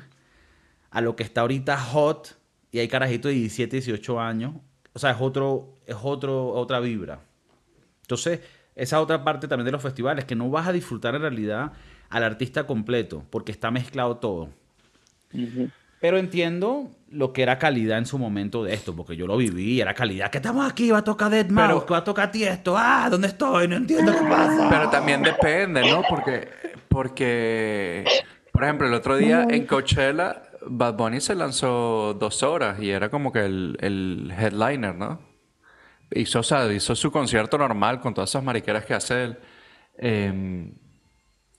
a 0.92 1.02
lo 1.02 1.16
que 1.16 1.24
está 1.24 1.42
ahorita 1.42 1.78
hot 1.78 2.36
y 2.72 2.80
hay 2.80 2.90
carajitos 2.90 3.30
de 3.30 3.36
17, 3.36 3.78
18 3.78 4.20
años 4.20 4.56
o 5.00 5.02
sea, 5.02 5.12
es, 5.12 5.18
otro, 5.22 5.78
es 5.86 5.96
otro, 6.04 6.50
otra 6.50 6.82
vibra. 6.82 7.22
Entonces, 8.02 8.42
esa 8.76 9.00
otra 9.00 9.24
parte 9.24 9.48
también 9.48 9.64
de 9.64 9.72
los 9.72 9.82
festivales, 9.82 10.26
que 10.26 10.36
no 10.36 10.50
vas 10.50 10.68
a 10.68 10.74
disfrutar 10.74 11.16
en 11.16 11.22
realidad 11.22 11.72
al 12.10 12.22
artista 12.22 12.68
completo, 12.68 13.24
porque 13.30 13.54
está 13.54 13.72
mezclado 13.72 14.18
todo. 14.18 14.50
Pero 16.02 16.18
entiendo 16.18 16.92
lo 17.10 17.32
que 17.32 17.44
era 17.44 17.58
calidad 17.58 17.98
en 17.98 18.06
su 18.06 18.18
momento 18.18 18.62
de 18.66 18.74
esto, 18.74 18.94
porque 18.94 19.16
yo 19.16 19.26
lo 19.26 19.38
viví, 19.38 19.80
era 19.80 19.94
calidad. 19.94 20.30
Que 20.30 20.40
estamos 20.40 20.70
aquí, 20.70 20.92
va 20.92 20.98
a 20.98 21.04
tocar 21.06 21.32
Dead 21.32 21.48
Mouse, 21.48 21.86
que 21.86 21.94
va 21.94 22.00
a 22.00 22.04
tocar 22.04 22.30
esto. 22.34 22.76
Ah, 22.78 23.08
¿dónde 23.10 23.30
estoy? 23.30 23.70
No 23.70 23.78
entiendo 23.78 24.12
qué 24.12 24.28
pasa. 24.28 24.68
Pero 24.70 24.90
también 24.90 25.22
depende, 25.22 25.90
¿no? 25.90 26.04
Porque, 26.10 26.50
porque 26.90 28.04
por 28.52 28.66
ejemplo, 28.66 28.86
el 28.86 28.94
otro 28.96 29.16
día 29.16 29.48
en 29.50 29.66
Coachella 29.66 30.42
Bad 30.66 30.96
Bunny 30.96 31.22
se 31.22 31.36
lanzó 31.36 32.14
dos 32.14 32.44
horas 32.44 32.82
y 32.82 32.90
era 32.90 33.10
como 33.10 33.32
que 33.32 33.46
el, 33.46 34.34
headliner, 34.38 34.96
¿no? 34.96 35.20
Hizo, 36.12 36.42
hizo 36.72 36.96
su 36.96 37.12
concierto 37.12 37.58
normal 37.58 38.00
con 38.00 38.14
todas 38.14 38.32
esas 38.32 38.44
mariqueras 38.44 38.86
que 38.86 38.94
hace 38.94 39.24
él. 39.24 39.38
Em, 39.98 40.74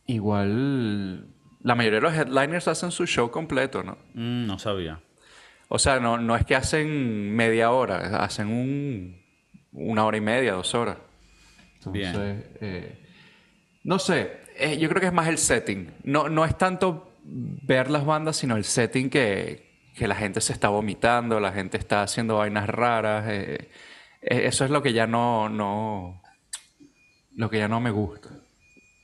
igual, 0.07 1.29
la 1.63 1.75
mayoría 1.75 2.01
de 2.01 2.03
los 2.03 2.15
headliners 2.15 2.69
hacen 2.69 2.91
su 2.91 3.07
show 3.07 3.31
completo, 3.31 3.83
¿no? 3.83 3.99
Mm, 4.15 4.47
no 4.47 4.59
sabía. 4.59 5.01
O 5.69 5.79
sea, 5.79 6.01
no, 6.01 6.19
no 6.19 6.35
es 6.35 6.45
que 6.45 6.57
hacen 6.57 7.35
media 7.35 7.71
hora, 7.71 8.23
hacen 8.23 8.49
un, 8.49 9.23
una 9.73 10.05
hora 10.05 10.17
y 10.17 10.21
media, 10.21 10.55
dos 10.55 10.75
horas. 10.75 10.97
Entonces, 11.77 12.13
Bien. 12.13 12.45
Eh, 12.61 12.99
no 13.85 13.99
sé, 13.99 14.41
eh, 14.57 14.79
yo 14.79 14.89
creo 14.89 15.01
que 15.01 15.07
es 15.07 15.13
más 15.13 15.29
el 15.29 15.39
setting. 15.39 15.93
No, 16.03 16.29
no 16.29 16.45
es 16.45 16.59
tanto 16.59 17.10
ver 17.25 17.91
las 17.91 18.05
bandas, 18.05 18.37
sino 18.37 18.57
el 18.57 18.65
setting 18.65 19.11
que, 19.11 19.91
que 19.95 20.09
la 20.09 20.15
gente 20.15 20.41
se 20.41 20.53
está 20.53 20.69
vomitando, 20.69 21.41
la 21.41 21.53
gente 21.53 21.77
está 21.77 22.03
haciendo 22.03 22.39
vainas 22.39 22.69
raras. 22.69 23.27
Eh, 23.29 23.71
eh, 24.23 24.43
eso 24.45 24.65
es 24.65 24.71
lo 24.71 24.83
que 24.83 24.93
ya 24.93 25.07
no, 25.07 25.49
no, 25.49 26.23
lo 27.37 27.51
que 27.51 27.59
ya 27.59 27.69
no 27.69 27.81
me 27.81 27.91
gusta. 27.91 28.29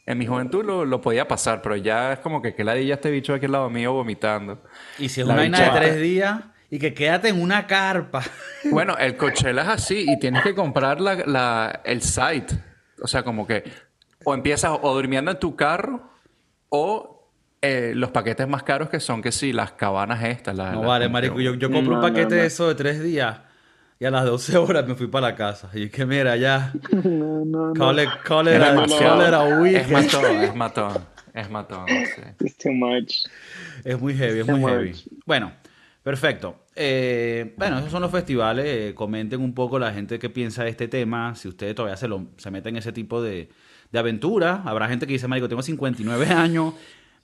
En 0.06 0.18
mi 0.18 0.26
juventud 0.26 0.64
lo, 0.64 0.84
lo 0.84 1.00
podía 1.00 1.26
pasar, 1.26 1.62
pero 1.62 1.74
ya 1.76 2.12
es 2.12 2.18
como 2.20 2.40
que 2.40 2.54
que 2.54 2.62
la 2.62 2.78
ya 2.78 2.94
este 2.94 3.10
bicho 3.10 3.34
aquí 3.34 3.46
al 3.46 3.52
lado 3.52 3.70
mío 3.70 3.92
vomitando. 3.92 4.62
Y 4.98 5.08
si 5.08 5.20
es 5.20 5.26
una 5.26 5.36
vaina 5.36 5.60
de 5.60 5.70
tres 5.78 6.00
días 6.00 6.40
y 6.70 6.78
que 6.78 6.94
quédate 6.94 7.28
en 7.28 7.40
una 7.40 7.66
carpa. 7.66 8.22
Bueno, 8.68 8.96
el 8.98 9.16
Coachella 9.16 9.62
es 9.62 9.68
así 9.68 10.06
y 10.08 10.18
tienes 10.18 10.42
que 10.42 10.52
comprar 10.52 11.00
la, 11.00 11.14
la, 11.14 11.82
el 11.84 12.02
site. 12.02 12.52
O 13.00 13.06
sea, 13.06 13.22
como 13.22 13.46
que 13.46 13.62
o 14.24 14.34
empiezas 14.34 14.76
o 14.82 14.92
durmiendo 14.92 15.30
en 15.30 15.38
tu 15.38 15.54
carro 15.54 16.10
o 16.68 17.15
eh, 17.66 17.92
los 17.94 18.10
paquetes 18.10 18.46
más 18.48 18.62
caros 18.62 18.88
que 18.88 19.00
son 19.00 19.22
que 19.22 19.32
sí, 19.32 19.52
las 19.52 19.72
cabanas 19.72 20.22
estas. 20.24 20.56
no 20.56 20.82
vale, 20.82 21.08
marico. 21.08 21.40
Yo, 21.40 21.54
yo 21.54 21.70
compro 21.70 21.96
un 21.96 22.00
paquete 22.00 22.36
de 22.36 22.46
eso 22.46 22.68
de 22.68 22.74
tres 22.74 23.02
días 23.02 23.40
y 23.98 24.04
a 24.04 24.10
las 24.10 24.24
12 24.24 24.56
horas 24.58 24.86
me 24.86 24.94
fui 24.94 25.06
para 25.06 25.28
la 25.28 25.34
casa. 25.36 25.70
Y 25.72 25.88
que 25.88 26.04
mira, 26.04 26.36
ya. 26.36 26.72
No, 26.92 27.44
no, 27.44 27.68
no. 27.68 27.72
Call 27.74 28.00
it, 28.00 28.08
call 28.24 28.48
it, 28.48 28.60
a, 28.60 28.84
Es 29.68 29.90
matón, 29.90 30.42
es 30.42 30.54
matón. 30.54 31.06
Es 31.32 31.50
matón. 31.50 31.86
It's 32.40 32.56
too 32.56 32.72
much. 32.72 33.26
Es 33.84 34.00
muy 34.00 34.14
heavy, 34.14 34.40
es 34.40 34.46
muy 34.46 34.60
heavy. 34.60 34.94
Bueno, 35.26 35.52
perfecto. 36.02 36.64
Eh, 36.74 37.54
bueno, 37.56 37.78
esos 37.78 37.90
son 37.90 38.02
los 38.02 38.10
festivales. 38.10 38.64
Eh, 38.66 38.94
comenten 38.94 39.40
un 39.40 39.54
poco 39.54 39.78
la 39.78 39.92
gente 39.92 40.18
que 40.18 40.30
piensa 40.30 40.64
de 40.64 40.70
este 40.70 40.88
tema. 40.88 41.34
Si 41.34 41.48
ustedes 41.48 41.74
todavía 41.74 41.96
se, 41.96 42.08
lo, 42.08 42.26
se 42.36 42.50
meten 42.50 42.74
en 42.74 42.78
ese 42.78 42.92
tipo 42.92 43.22
de, 43.22 43.50
de 43.92 43.98
aventura. 43.98 44.62
Habrá 44.64 44.88
gente 44.88 45.06
que 45.06 45.14
dice, 45.14 45.28
marico, 45.28 45.48
tengo 45.48 45.62
59 45.62 46.26
años, 46.26 46.74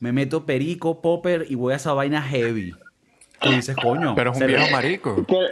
me 0.03 0.11
meto 0.11 0.45
perico, 0.45 1.01
popper 1.01 1.47
y 1.49 1.55
voy 1.55 1.75
a 1.75 1.77
esa 1.77 1.93
vaina 1.93 2.21
heavy. 2.21 2.73
Tú 3.41 3.51
dices, 3.51 3.77
coño. 3.77 4.17
Pero 4.17 4.33
es 4.33 4.41
un 4.41 4.47
viejo 4.49 4.69
marico. 4.73 5.25
¿Qué, 5.25 5.49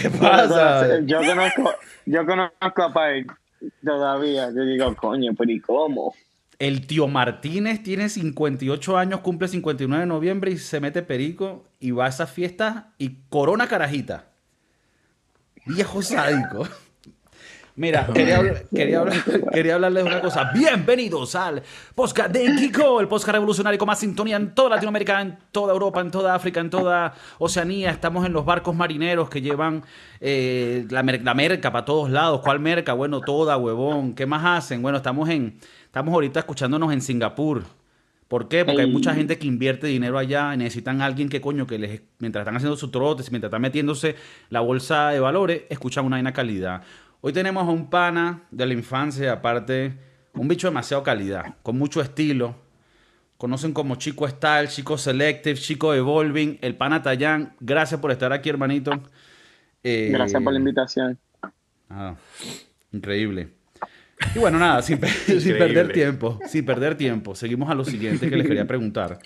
qué 0.00 0.08
pasa? 0.08 1.00
Yo 1.04 1.18
conozco, 1.18 1.74
yo 2.06 2.24
conozco 2.24 2.82
a 2.82 2.92
Pai 2.94 3.26
todavía. 3.84 4.48
Yo 4.56 4.64
digo, 4.64 4.96
coño, 4.96 5.32
pero 5.36 5.52
¿y 5.52 5.60
cómo? 5.60 6.14
El 6.58 6.86
tío 6.86 7.08
Martínez 7.08 7.82
tiene 7.82 8.08
58 8.08 8.96
años, 8.96 9.20
cumple 9.20 9.48
59 9.48 10.00
de 10.00 10.06
noviembre 10.06 10.50
y 10.50 10.56
se 10.56 10.80
mete 10.80 11.02
perico 11.02 11.66
y 11.78 11.90
va 11.90 12.06
a 12.06 12.08
esa 12.08 12.26
fiesta 12.26 12.94
y 12.96 13.18
corona 13.28 13.68
carajita. 13.68 14.30
Viejo 15.66 16.00
sádico. 16.00 16.66
Mira, 17.80 18.06
quería, 18.12 18.62
quería, 18.74 19.04
quería, 19.50 19.74
hablarles 19.76 20.04
de 20.04 20.10
una 20.10 20.20
cosa. 20.20 20.50
Bienvenidos 20.52 21.34
al 21.34 21.62
podcast 21.94 22.30
de 22.30 22.54
Kiko, 22.54 23.00
el 23.00 23.08
podcast 23.08 23.32
revolucionario 23.32 23.78
con 23.78 23.86
más 23.86 23.98
sintonía 23.98 24.36
en 24.36 24.54
toda 24.54 24.68
Latinoamérica, 24.68 25.22
en 25.22 25.38
toda 25.50 25.72
Europa, 25.72 26.02
en 26.02 26.10
toda 26.10 26.34
África, 26.34 26.60
en 26.60 26.68
toda 26.68 27.14
Oceanía. 27.38 27.90
Estamos 27.90 28.26
en 28.26 28.34
los 28.34 28.44
barcos 28.44 28.76
marineros 28.76 29.30
que 29.30 29.40
llevan 29.40 29.82
eh, 30.20 30.86
la, 30.90 31.02
merca 31.02 31.72
para 31.72 31.86
todos 31.86 32.10
lados. 32.10 32.42
¿Cuál 32.42 32.60
merca? 32.60 32.92
Bueno, 32.92 33.22
toda, 33.22 33.56
huevón. 33.56 34.14
¿Qué 34.14 34.26
más 34.26 34.44
hacen? 34.44 34.82
Bueno, 34.82 34.98
estamos, 34.98 35.30
en, 35.30 35.58
estamos 35.86 36.12
ahorita 36.12 36.40
escuchándonos 36.40 36.92
en 36.92 37.00
Singapur. 37.00 37.62
¿Por 38.28 38.48
qué? 38.48 38.66
Porque 38.66 38.82
hay 38.82 38.92
mucha 38.92 39.14
gente 39.14 39.38
que 39.38 39.46
invierte 39.46 39.86
dinero 39.86 40.18
allá 40.18 40.52
y 40.52 40.58
necesitan 40.58 41.00
a 41.00 41.06
alguien 41.06 41.30
que 41.30 41.40
coño, 41.40 41.66
que 41.66 41.78
les, 41.78 42.02
mientras 42.18 42.42
están 42.42 42.56
haciendo 42.56 42.76
su 42.76 42.90
trotes, 42.90 43.30
mientras 43.32 43.48
están 43.48 43.62
metiéndose 43.62 44.16
la 44.50 44.60
bolsa 44.60 45.08
de 45.08 45.18
valores, 45.18 45.62
escuchan 45.70 46.04
una 46.04 46.16
vaina 46.16 46.34
calidad. 46.34 46.82
Hoy 47.22 47.34
tenemos 47.34 47.68
a 47.68 47.70
un 47.70 47.90
pana 47.90 48.44
de 48.50 48.64
la 48.64 48.72
infancia, 48.72 49.30
aparte, 49.32 49.92
un 50.32 50.48
bicho 50.48 50.68
demasiado 50.68 51.02
calidad, 51.02 51.54
con 51.62 51.76
mucho 51.76 52.00
estilo. 52.00 52.56
Conocen 53.36 53.74
como 53.74 53.96
Chico 53.96 54.26
Style, 54.26 54.68
Chico 54.68 54.96
Selective, 54.96 55.58
Chico 55.58 55.92
Evolving, 55.92 56.58
el 56.62 56.76
pana 56.76 57.02
Tayán. 57.02 57.54
Gracias 57.60 58.00
por 58.00 58.10
estar 58.10 58.32
aquí, 58.32 58.48
hermanito. 58.48 59.02
Eh, 59.82 60.08
Gracias 60.10 60.42
por 60.42 60.54
la 60.54 60.58
invitación. 60.58 61.18
Ah, 61.90 62.14
increíble. 62.90 63.50
Y 64.34 64.38
bueno, 64.38 64.58
nada, 64.58 64.80
sin, 64.80 64.98
sin, 65.40 65.58
perder 65.58 65.92
tiempo, 65.92 66.38
sin 66.46 66.64
perder 66.64 66.94
tiempo, 66.94 67.34
seguimos 67.34 67.68
a 67.68 67.74
lo 67.74 67.84
siguiente 67.84 68.30
que 68.30 68.36
les 68.36 68.46
quería 68.46 68.66
preguntar. 68.66 69.18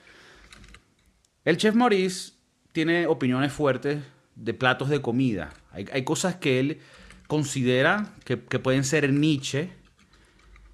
El 1.45 1.57
chef 1.59 1.77
Maurice 1.77 2.33
tiene 2.73 3.07
opiniones 3.07 3.53
fuertes 3.53 4.01
de 4.35 4.53
platos 4.53 4.89
de 4.89 5.01
comida. 5.01 5.51
Hay, 5.71 5.87
hay 5.93 6.03
cosas 6.03 6.35
que 6.37 6.59
él 6.59 6.81
considera 7.27 8.15
que, 8.25 8.37
pueden 8.37 8.85
ser 8.85 9.13
Nietzsche. 9.13 9.71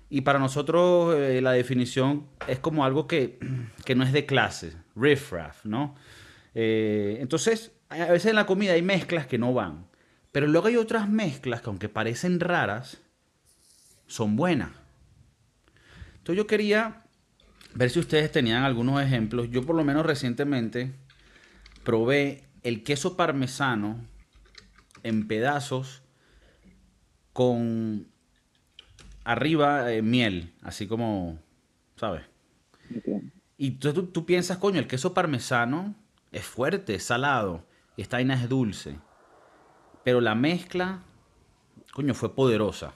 Y 0.09 0.23
para 0.23 0.39
nosotros 0.39 1.15
eh, 1.17 1.41
la 1.41 1.53
definición 1.53 2.27
es 2.49 2.59
como 2.59 2.85
algo 2.85 3.07
que, 3.07 3.39
no 3.95 4.05
es 4.05 4.13
de 4.13 4.27
clase, 4.27 4.73
riffraff, 4.97 5.65
¿no? 5.65 5.95
Eh, 6.55 7.19
entonces, 7.21 7.73
a 7.89 8.07
veces 8.07 8.27
en 8.27 8.37
la 8.37 8.47
comida 8.47 8.73
hay 8.73 8.83
mezclas 8.83 9.27
que 9.27 9.39
no 9.39 9.55
van. 9.55 9.87
Pero 10.33 10.47
luego 10.47 10.69
hay 10.69 10.77
otras 10.77 11.09
mezclas 11.09 11.61
que 11.61 11.71
aunque 11.71 11.89
parecen 11.89 12.41
raras, 12.41 12.99
son 14.07 14.37
buenas. 14.37 14.71
Entonces 16.19 16.37
yo 16.37 16.47
quería 16.47 17.05
ver 17.75 17.91
si 17.91 18.01
ustedes 18.01 18.31
tenían 18.31 18.65
algunos 18.65 19.03
ejemplos. 19.03 19.51
Yo 19.51 19.65
por 19.65 19.77
lo 19.77 19.85
menos 19.85 20.05
recientemente 20.05 20.93
probé 21.85 22.45
el 22.63 22.83
queso 22.83 23.17
parmesano 23.17 24.05
en 25.03 25.27
pedazos 25.27 26.00
con 27.41 28.07
arriba 29.25 29.91
eh, 29.91 30.03
miel, 30.03 30.53
así 30.61 30.87
como, 30.87 31.39
¿sabes? 31.97 32.21
Y 33.57 33.71
tú, 33.71 34.09
tú, 34.09 34.27
piensas, 34.27 34.59
coño, 34.59 34.79
el 34.79 34.87
queso 34.87 35.15
parmesano 35.15 35.95
es 36.33 36.45
fuerte, 36.45 36.97
es 36.97 37.05
salado, 37.05 37.65
y 37.97 38.03
esta 38.03 38.19
vaina 38.19 38.35
es 38.35 38.47
dulce. 38.47 38.99
Pero 40.05 40.21
la 40.21 40.35
mezcla, 40.35 41.03
coño, 41.95 42.13
fue 42.13 42.35
poderosa. 42.35 42.93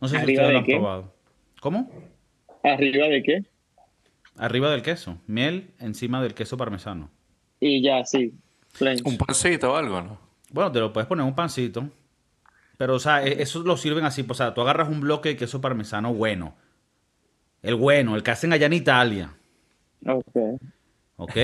No 0.00 0.08
sé 0.08 0.16
si 0.16 0.32
ustedes 0.32 0.52
lo 0.52 0.58
han 0.60 0.64
probado. 0.64 1.14
¿Cómo? 1.60 1.92
¿Arriba 2.62 3.08
de 3.08 3.22
qué? 3.22 3.44
Arriba 4.38 4.70
del 4.70 4.80
queso. 4.80 5.18
Miel 5.26 5.74
encima 5.80 6.22
del 6.22 6.32
queso 6.32 6.56
parmesano. 6.56 7.10
Y 7.60 7.82
ya, 7.82 8.06
sí. 8.06 8.32
Un 9.04 9.18
pancito 9.18 9.74
o 9.74 9.76
algo, 9.76 10.00
¿no? 10.00 10.18
Bueno, 10.50 10.72
te 10.72 10.80
lo 10.80 10.94
puedes 10.94 11.06
poner 11.06 11.26
un 11.26 11.34
pancito. 11.34 11.90
Pero, 12.76 12.94
o 12.94 12.98
sea, 12.98 13.24
e-, 13.24 13.42
eso 13.42 13.60
lo 13.60 13.76
sirven 13.76 14.04
así. 14.04 14.22
Pues, 14.22 14.40
o 14.40 14.44
sea, 14.44 14.54
tú 14.54 14.60
agarras 14.60 14.88
un 14.88 15.00
bloque 15.00 15.30
de 15.30 15.36
queso 15.36 15.60
parmesano 15.60 16.12
bueno. 16.14 16.56
El 17.62 17.74
bueno, 17.74 18.16
el 18.16 18.22
que 18.22 18.30
hacen 18.30 18.52
allá 18.52 18.66
en 18.66 18.72
Italia. 18.74 19.34
Ok. 20.06 20.60
¿Ok? 21.16 21.36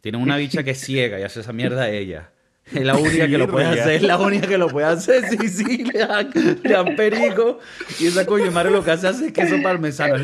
Tienen 0.00 0.20
una 0.20 0.36
bicha 0.36 0.62
que 0.62 0.72
es 0.72 0.80
ciega 0.80 1.18
y 1.18 1.22
hace 1.22 1.40
esa 1.40 1.52
mierda 1.52 1.82
a 1.82 1.90
ella. 1.90 2.30
Es 2.72 2.84
la 2.84 2.96
única 2.98 3.26
que 3.26 3.38
lo 3.38 3.48
puede 3.48 3.66
hacer, 3.66 3.94
es 3.94 4.02
la 4.02 4.18
única 4.18 4.46
que 4.46 4.58
lo 4.58 4.68
puede 4.68 4.86
hacer. 4.86 5.24
Sí, 5.28 5.48
sí, 5.48 5.84
le 5.84 6.00
dan, 6.00 6.30
le 6.34 6.96
perico. 6.96 7.60
Y 7.98 8.08
esa 8.08 8.26
coño 8.26 8.50
madre 8.50 8.70
lo 8.70 8.84
que 8.84 8.90
hace 8.90 9.08
es 9.08 9.32
queso 9.32 9.62
parmesano. 9.62 10.16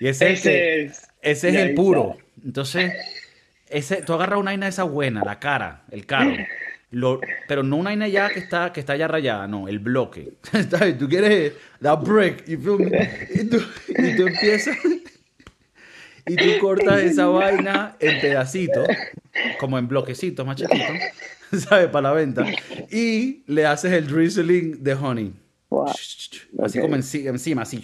Y 0.00 0.08
ese, 0.08 0.32
es, 0.32 0.46
ese 1.20 1.48
es 1.48 1.54
el 1.54 1.74
puro. 1.74 2.16
Entonces, 2.42 2.92
ese, 3.68 4.02
tú 4.02 4.14
agarras 4.14 4.38
una 4.38 4.52
vaina 4.52 4.66
de 4.66 4.70
esa 4.70 4.84
buena, 4.84 5.22
la 5.24 5.38
cara, 5.38 5.84
el 5.90 6.06
caro 6.06 6.34
pero 7.48 7.62
no 7.62 7.76
una 7.76 7.90
vaina 7.90 8.08
ya 8.08 8.30
que 8.30 8.38
está, 8.38 8.72
que 8.72 8.80
está 8.80 8.96
ya 8.96 9.08
rayada, 9.08 9.46
no, 9.46 9.68
el 9.68 9.78
bloque. 9.78 10.34
tú 10.98 11.08
quieres 11.08 11.52
la 11.80 11.96
break, 11.96 12.44
y 12.48 12.56
tú, 12.56 12.78
y 12.78 14.16
tú 14.16 14.26
empiezas 14.26 14.76
y 16.26 16.36
tú 16.36 16.58
cortas 16.60 17.02
esa 17.02 17.26
vaina 17.26 17.96
en 18.00 18.20
pedacitos, 18.20 18.86
como 19.60 19.78
en 19.78 19.86
bloquecitos 19.86 20.44
más 20.44 20.56
chiquitos, 20.56 20.86
¿sabes? 21.62 21.88
Para 21.88 22.08
la 22.08 22.12
venta. 22.12 22.44
Y 22.90 23.44
le 23.46 23.64
haces 23.64 23.92
el 23.92 24.08
drizzling 24.08 24.82
de 24.82 24.94
honey. 24.94 25.32
Así 26.62 26.80
como 26.80 26.96
encima, 26.96 27.62
así. 27.62 27.82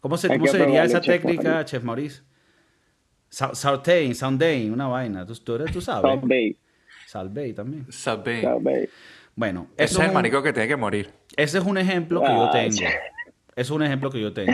¿Cómo 0.00 0.16
se, 0.16 0.28
cómo 0.28 0.46
se 0.46 0.58
diría 0.58 0.84
esa 0.84 1.00
técnica, 1.00 1.64
Chef 1.64 1.82
Maurice? 1.82 2.22
Sauteing, 3.28 4.14
sounding, 4.14 4.70
una 4.70 4.86
vaina. 4.86 5.26
Tú, 5.26 5.34
tú, 5.34 5.58
tú 5.72 5.80
sabes. 5.80 6.20
Salvey 7.10 7.52
también. 7.52 7.86
Salvey. 7.90 8.44
Bueno, 9.34 9.66
ese 9.76 9.94
es 10.00 10.08
el 10.08 10.12
marico 10.12 10.44
que 10.44 10.52
tiene 10.52 10.68
que 10.68 10.76
morir. 10.76 11.10
Ese 11.36 11.58
es 11.58 11.64
un 11.64 11.76
ejemplo 11.76 12.20
que 12.20 12.28
yo 12.28 12.44
ah, 12.44 12.50
tengo. 12.52 12.88
Es 13.56 13.70
un 13.70 13.82
ejemplo 13.82 14.10
que 14.12 14.20
yo 14.20 14.32
tengo. 14.32 14.52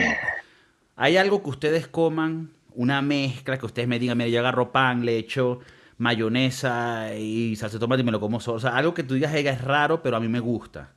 Hay 0.95 1.17
algo 1.17 1.43
que 1.43 1.49
ustedes 1.51 1.87
coman, 1.87 2.49
una 2.73 3.03
mezcla 3.03 3.59
que 3.59 3.65
ustedes 3.67 3.87
me 3.87 3.99
digan, 3.99 4.17
mira, 4.17 4.29
yo 4.29 4.39
agarro 4.39 4.71
pan, 4.71 5.05
le 5.05 5.17
echo 5.19 5.59
mayonesa 5.99 7.15
y 7.15 7.55
salsa 7.55 7.75
de 7.75 7.79
tomate 7.79 8.01
y 8.01 8.05
me 8.05 8.11
lo 8.11 8.19
como 8.19 8.39
solo. 8.39 8.57
O 8.57 8.59
sea, 8.59 8.75
algo 8.75 8.91
que 8.95 9.03
tú 9.03 9.13
digas, 9.13 9.35
es 9.35 9.61
raro, 9.61 10.01
pero 10.01 10.17
a 10.17 10.19
mí 10.19 10.27
me 10.27 10.39
gusta. 10.39 10.95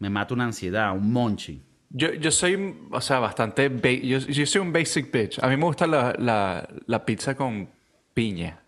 Me 0.00 0.10
mata 0.10 0.34
una 0.34 0.44
ansiedad, 0.44 0.92
un 0.92 1.10
monchi. 1.10 1.62
Yo, 1.88 2.12
yo 2.12 2.30
soy, 2.30 2.76
o 2.90 3.00
sea, 3.00 3.20
bastante... 3.20 3.70
Yo, 4.06 4.18
yo, 4.18 4.46
soy 4.46 4.60
un 4.60 4.70
basic 4.70 5.10
bitch. 5.10 5.38
A 5.42 5.48
mí 5.48 5.56
me 5.56 5.64
gusta 5.64 5.86
la, 5.86 6.14
la, 6.18 6.68
la 6.84 7.04
pizza 7.06 7.34
con 7.34 7.70
piña. 8.12 8.60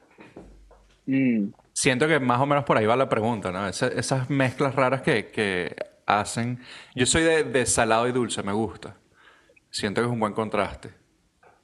Mm 1.05 1.49
siento 1.75 2.09
que 2.09 2.19
más 2.21 2.41
o 2.41 2.47
menos 2.47 2.65
por 2.65 2.79
ahí 2.79 2.87
va 2.87 2.97
la 2.97 3.09
pregunta, 3.09 3.53
¿no? 3.53 3.69
esas 3.69 4.31
mezclas 4.31 4.75
raras 4.75 5.03
que, 5.03 5.77
hacen. 6.07 6.61
Yo 6.95 7.07
soy 7.07 7.23
de, 7.23 7.67
salado 7.67 8.07
y 8.09 8.13
dulce, 8.13 8.43
me 8.43 8.53
gusta. 8.53 8.97
siento 9.71 10.01
que 10.01 10.07
es 10.07 10.13
un 10.13 10.21
buen 10.21 10.33
contraste. 10.33 10.91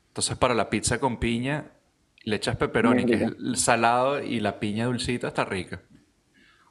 Entonces, 0.08 0.36
para 0.36 0.54
la 0.54 0.68
pizza 0.68 0.98
con 0.98 1.18
piña, 1.18 1.66
le 2.24 2.36
echas 2.36 2.56
pepperoni, 2.56 3.06
que 3.06 3.14
es 3.14 3.22
el 3.22 3.56
salado, 3.56 4.22
y 4.22 4.40
la 4.40 4.58
piña 4.58 4.86
dulcita 4.86 5.28
está 5.28 5.44
rica. 5.44 5.80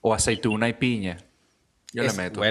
O 0.02 0.14
aceituna 0.14 0.68
y 0.68 0.74
piña. 0.74 1.18
Yo 1.94 2.04
le 2.04 2.14
meto. 2.14 2.42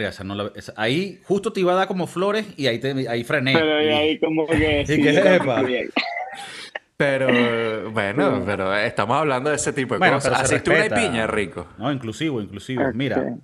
ahí 0.76 1.20
justo 1.24 1.52
te 1.52 1.60
iba 1.60 1.72
a 1.72 1.76
dar 1.76 1.88
como 1.88 2.06
flores 2.06 2.46
y 2.56 2.66
ahí, 2.66 2.78
te, 2.78 3.08
ahí 3.08 3.22
frené. 3.22 3.52
Pero 3.52 3.96
ahí 3.96 4.18
como 4.18 4.46
que... 4.46 4.84
Sí, 4.86 5.00
que 5.00 5.88
pero 6.98 7.92
bueno, 7.92 8.42
pero 8.44 8.74
estamos 8.76 9.16
hablando 9.16 9.50
de 9.50 9.56
ese 9.56 9.72
tipo 9.72 9.96
de 9.96 10.10
cosas. 10.10 10.40
Aceituna 10.40 10.86
y 10.86 10.90
piña 10.90 11.28
rico. 11.28 11.68
No, 11.78 11.92
inclusivo, 11.92 12.42
inclusivo. 12.42 12.82
Mira, 12.92 13.36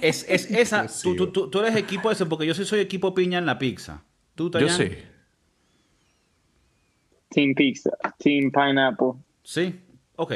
es, 0.00 0.24
es 0.26 0.50
esa. 0.50 0.86
Tú, 1.02 1.14
tú, 1.30 1.50
tú, 1.50 1.60
eres 1.60 1.76
equipo 1.76 2.10
ese, 2.10 2.24
porque 2.24 2.46
yo 2.46 2.54
sí 2.54 2.64
soy 2.64 2.80
equipo 2.80 3.14
piña 3.14 3.38
en 3.38 3.44
la 3.44 3.58
pizza. 3.58 4.02
¿Tú, 4.34 4.50
Yo 4.50 4.68
sí. 4.70 4.90
Team 7.28 7.54
Pizza, 7.54 7.90
Team 8.16 8.50
Pineapple. 8.50 9.12
Sí, 9.42 9.78
ok. 10.16 10.32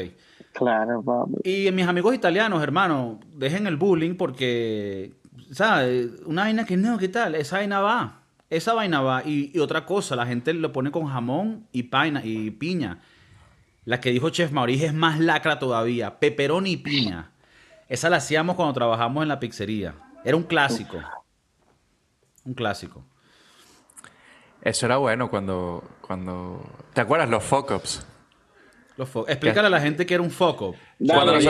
Claro, 0.52 1.02
vamos. 1.02 1.40
Y 1.44 1.72
mis 1.72 1.86
amigos 1.86 2.14
italianos, 2.14 2.62
hermano, 2.62 3.20
dejen 3.34 3.66
el 3.66 3.76
bullying 3.76 4.16
porque, 4.16 5.14
¿sabes? 5.50 6.10
Una 6.26 6.42
vaina 6.42 6.66
que 6.66 6.76
no, 6.76 6.98
¿qué 6.98 7.08
tal? 7.08 7.36
Esa 7.36 7.56
vaina 7.56 7.80
va. 7.80 8.23
Esa 8.56 8.72
vaina 8.72 9.00
va. 9.00 9.22
Y, 9.24 9.58
otra 9.58 9.84
cosa, 9.84 10.14
la 10.14 10.26
gente 10.26 10.54
lo 10.54 10.72
pone 10.72 10.90
con 10.90 11.06
jamón 11.06 11.66
y, 11.72 11.84
paina, 11.84 12.20
y 12.24 12.50
piña. 12.52 13.00
La 13.84 14.00
que 14.00 14.10
dijo 14.10 14.30
Chef 14.30 14.52
Maurice 14.52 14.86
es 14.86 14.94
más 14.94 15.18
lacra 15.18 15.58
todavía. 15.58 16.18
Peperoni 16.20 16.72
y 16.72 16.76
piña. 16.76 17.32
Esa 17.88 18.08
la 18.08 18.18
hacíamos 18.18 18.54
cuando 18.54 18.72
trabajamos 18.72 19.22
en 19.22 19.28
la 19.28 19.40
pizzería. 19.40 19.94
Era 20.24 20.36
un 20.36 20.44
clásico. 20.44 20.98
Un 22.44 22.54
clásico. 22.54 23.04
Eso 24.62 24.86
era 24.86 24.98
bueno 24.98 25.28
cuando, 25.28 25.82
cuando... 26.00 26.64
¿Te 26.94 27.00
acuerdas 27.00 27.28
los 27.28 27.42
fuck-ups? 27.42 28.06
Los 28.96 29.08
Explícale 29.28 29.66
a 29.66 29.70
la 29.70 29.80
gente 29.80 30.06
que 30.06 30.14
era 30.14 30.22
un 30.22 30.30
foco. 30.30 30.76
Dale, 30.98 31.44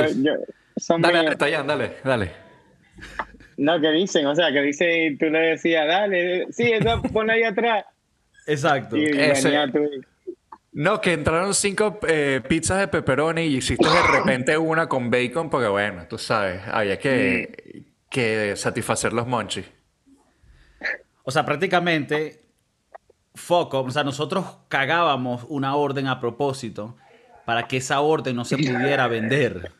dale, 0.98 1.36
dale, 1.36 1.96
dale. 2.02 2.43
No, 3.56 3.80
que 3.80 3.90
dicen, 3.90 4.26
o 4.26 4.34
sea, 4.34 4.52
que 4.52 4.60
dicen, 4.62 5.18
tú 5.18 5.26
le 5.26 5.38
decías, 5.38 5.86
dale, 5.86 6.46
sí, 6.50 6.72
eso 6.72 7.00
ponle 7.12 7.34
ahí 7.34 7.42
atrás. 7.42 7.84
Exacto. 8.46 8.96
No, 10.72 11.00
que 11.00 11.12
entraron 11.12 11.54
cinco 11.54 12.00
eh, 12.08 12.40
pizzas 12.48 12.80
de 12.80 12.88
pepperoni 12.88 13.42
y 13.42 13.56
hiciste 13.56 13.88
de 13.88 14.18
repente 14.18 14.58
una 14.58 14.88
con 14.88 15.08
bacon 15.08 15.48
porque, 15.48 15.68
bueno, 15.68 16.06
tú 16.08 16.18
sabes, 16.18 16.62
había 16.66 16.98
que, 16.98 17.84
que 18.10 18.54
satisfacer 18.56 19.12
los 19.12 19.26
monchis. 19.26 19.66
O 21.22 21.30
sea, 21.30 21.44
prácticamente, 21.44 22.42
foco, 23.34 23.82
o 23.82 23.90
sea, 23.90 24.02
nosotros 24.02 24.58
cagábamos 24.68 25.46
una 25.48 25.76
orden 25.76 26.08
a 26.08 26.20
propósito 26.20 26.96
para 27.44 27.68
que 27.68 27.76
esa 27.76 28.00
orden 28.00 28.34
no 28.36 28.44
se 28.44 28.56
pudiera 28.56 29.06
vender. 29.06 29.70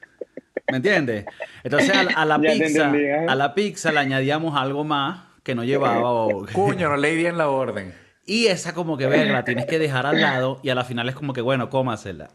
¿Me 0.70 0.78
entiendes? 0.78 1.26
Entonces 1.62 1.92
a, 2.14 2.24
la 2.24 2.38
pizza, 2.40 2.96
¿eh? 2.96 3.26
a 3.28 3.34
la 3.34 3.54
pizza 3.54 3.92
le 3.92 4.00
añadíamos 4.00 4.56
algo 4.56 4.84
más 4.84 5.20
que 5.42 5.54
no 5.54 5.64
llevaba. 5.64 6.26
Cuño, 6.52 6.88
no 6.88 6.96
leí 6.96 7.16
bien 7.16 7.36
la 7.36 7.48
orden. 7.48 7.94
Y 8.26 8.46
esa 8.46 8.72
como 8.72 8.96
que 8.96 9.06
verla 9.06 9.34
la 9.34 9.44
tienes 9.44 9.66
que 9.66 9.78
dejar 9.78 10.06
al 10.06 10.20
lado 10.20 10.60
y 10.62 10.70
a 10.70 10.74
la 10.74 10.84
final 10.84 11.08
es 11.08 11.14
como 11.14 11.34
que 11.34 11.42
bueno, 11.42 11.68
cómasela. 11.68 12.30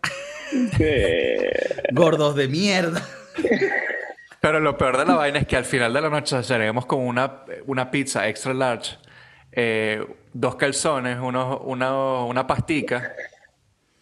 Gordos 1.91 2.36
de 2.36 2.48
mierda. 2.48 3.01
Pero 4.39 4.59
lo 4.59 4.77
peor 4.77 4.98
de 4.98 5.05
la 5.05 5.15
vaina 5.15 5.39
es 5.39 5.48
que 5.48 5.57
al 5.57 5.65
final 5.65 5.91
de 5.93 6.01
la 6.01 6.09
noche 6.09 6.38
haremos 6.53 6.86
como 6.86 7.05
una, 7.05 7.43
una 7.65 7.91
pizza 7.91 8.27
extra 8.27 8.53
large, 8.53 8.98
eh, 9.51 10.05
dos 10.31 10.55
calzones, 10.55 11.17
unos, 11.19 11.59
una, 11.63 12.24
una 12.24 12.48
pastica 12.48 13.13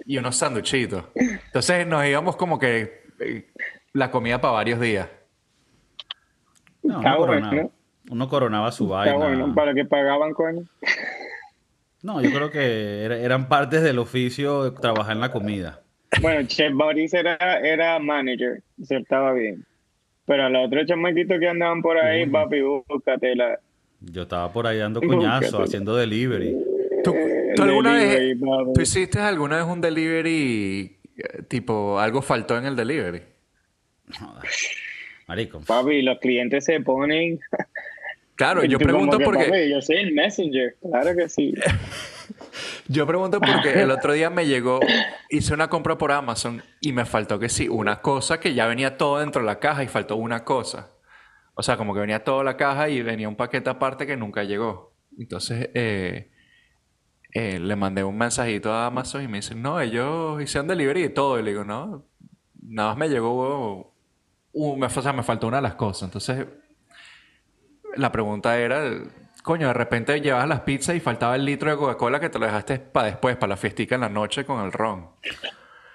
y 0.06 0.18
unos 0.18 0.36
sanduchitos. 0.36 1.06
Entonces 1.16 1.88
nos 1.88 2.06
íbamos 2.06 2.36
como 2.36 2.60
que 2.60 3.04
eh, 3.20 3.50
la 3.98 4.12
comida 4.12 4.40
para 4.40 4.54
varios 4.54 4.80
días. 4.80 5.10
No, 6.84 7.00
uno, 7.00 7.18
coronaba, 7.18 7.70
uno 8.12 8.30
coronaba 8.30 8.72
su 8.72 8.88
vaina. 8.88 9.54
para 9.56 9.74
que 9.74 9.86
pagaban 9.86 10.34
coño. 10.34 10.64
No, 12.04 12.22
yo 12.22 12.30
creo 12.30 12.52
que 12.52 13.04
eran 13.04 13.50
partes 13.50 13.82
del 13.82 13.98
oficio 13.98 14.66
de 14.66 14.80
trabajar 14.80 15.16
en 15.16 15.22
la 15.22 15.32
comida. 15.32 15.82
Bueno, 16.22 16.48
Chef 16.48 16.72
Boris 16.74 17.14
era, 17.14 17.36
era 17.60 18.00
manager, 18.00 18.62
se 18.82 18.98
estaba 18.98 19.34
bien. 19.34 19.66
Pero 20.26 20.44
a 20.44 20.50
los 20.50 20.68
otros 20.68 20.86
chamaquitos 20.86 21.40
que 21.40 21.50
andaban 21.50 21.82
por 21.82 21.98
ahí, 21.98 22.28
papi, 22.28 22.62
búscate 22.62 23.36
la... 23.36 23.60
Yo 24.00 24.22
estaba 24.22 24.54
por 24.54 24.68
ahí 24.68 24.78
dando 24.78 25.02
coñazo, 25.02 25.64
haciendo 25.64 25.96
delivery. 25.96 26.56
¿Tú, 27.04 27.16
alguna 27.62 27.94
vez, 27.94 28.38
¿Tú 28.74 28.82
hiciste 28.82 29.20
alguna 29.20 29.58
vez 29.58 29.66
un 29.66 29.82
delivery 29.82 30.98
eh, 31.18 31.44
tipo 31.48 32.00
algo 32.00 32.22
faltó 32.22 32.58
en 32.58 32.66
el 32.66 32.76
delivery? 32.76 33.24
Marico. 35.28 35.62
Papi, 35.62 36.02
los 36.02 36.20
clientes 36.20 36.66
se 36.66 36.80
ponen. 36.80 37.40
Claro, 38.36 38.64
yo 38.64 38.78
pregunto 38.78 39.18
porque. 39.20 39.70
yo 39.70 39.82
soy 39.82 39.98
el 39.98 40.14
messenger, 40.14 40.76
claro 40.80 41.16
que 41.16 41.28
sí. 41.28 41.54
yo 42.88 43.08
pregunto 43.08 43.40
porque 43.40 43.82
el 43.82 43.90
otro 43.90 44.14
día 44.14 44.30
me 44.30 44.46
llegó, 44.46 44.80
hice 45.30 45.54
una 45.54 45.70
compra 45.70 45.98
por 45.98 46.12
Amazon 46.12 46.62
y 46.80 46.94
me 46.94 47.06
faltó 47.06 47.40
que 47.40 47.50
sí, 47.50 47.68
una 47.68 48.02
cosa 48.02 48.40
que 48.40 48.54
ya 48.54 48.68
venía 48.68 48.96
todo 48.96 49.20
dentro 49.20 49.42
de 49.42 49.48
la 49.48 49.60
caja 49.60 49.84
y 49.84 49.88
faltó 49.88 50.18
una 50.18 50.44
cosa. 50.44 50.92
O 51.56 51.64
sea, 51.64 51.76
como 51.78 51.96
que 51.96 52.02
venía 52.02 52.24
toda 52.24 52.44
la 52.44 52.56
caja 52.56 52.90
y 52.90 53.02
venía 53.02 53.28
un 53.28 53.36
paquete 53.36 53.72
aparte 53.72 54.06
que 54.06 54.16
nunca 54.16 54.44
llegó. 54.44 54.94
Entonces, 55.18 55.72
eh, 55.74 56.30
eh, 57.34 57.60
le 57.60 57.76
mandé 57.76 58.04
un 58.04 58.16
mensajito 58.16 58.72
a 58.72 58.86
Amazon 58.86 59.24
y 59.24 59.28
me 59.28 59.40
dicen, 59.40 59.64
no, 59.64 59.82
ellos 59.82 60.40
hicieron 60.40 60.68
delivery 60.68 61.06
y 61.06 61.10
todo. 61.10 61.40
Y 61.40 61.44
le 61.44 61.52
digo, 61.52 61.64
no, 61.64 62.06
nada 62.62 62.90
más 62.90 62.98
me 63.00 63.10
llegó, 63.10 63.96
me, 64.78 64.88
o 64.88 64.90
sea, 64.90 65.14
me 65.14 65.24
faltó 65.24 65.48
una 65.48 65.58
de 65.58 65.64
las 65.64 65.76
cosas. 65.76 66.04
Entonces, 66.04 66.46
la 67.96 68.12
pregunta 68.12 68.58
era, 68.58 68.84
coño, 69.44 69.68
de 69.68 69.74
repente 69.74 70.20
llevabas 70.22 70.48
las 70.48 70.62
pizzas 70.62 70.96
y 70.96 71.00
faltaba 71.00 71.36
el 71.36 71.46
litro 71.46 71.70
de 71.70 71.78
Coca-Cola 71.78 72.20
que 72.20 72.30
te 72.30 72.40
lo 72.40 72.46
dejaste 72.46 72.80
para 72.80 73.08
después, 73.08 73.36
para 73.38 73.52
la 73.52 73.58
fiestica 73.58 73.96
en 73.96 74.02
la 74.02 74.10
noche 74.10 74.46
con 74.46 74.64
el 74.64 74.72
ron. 74.72 75.10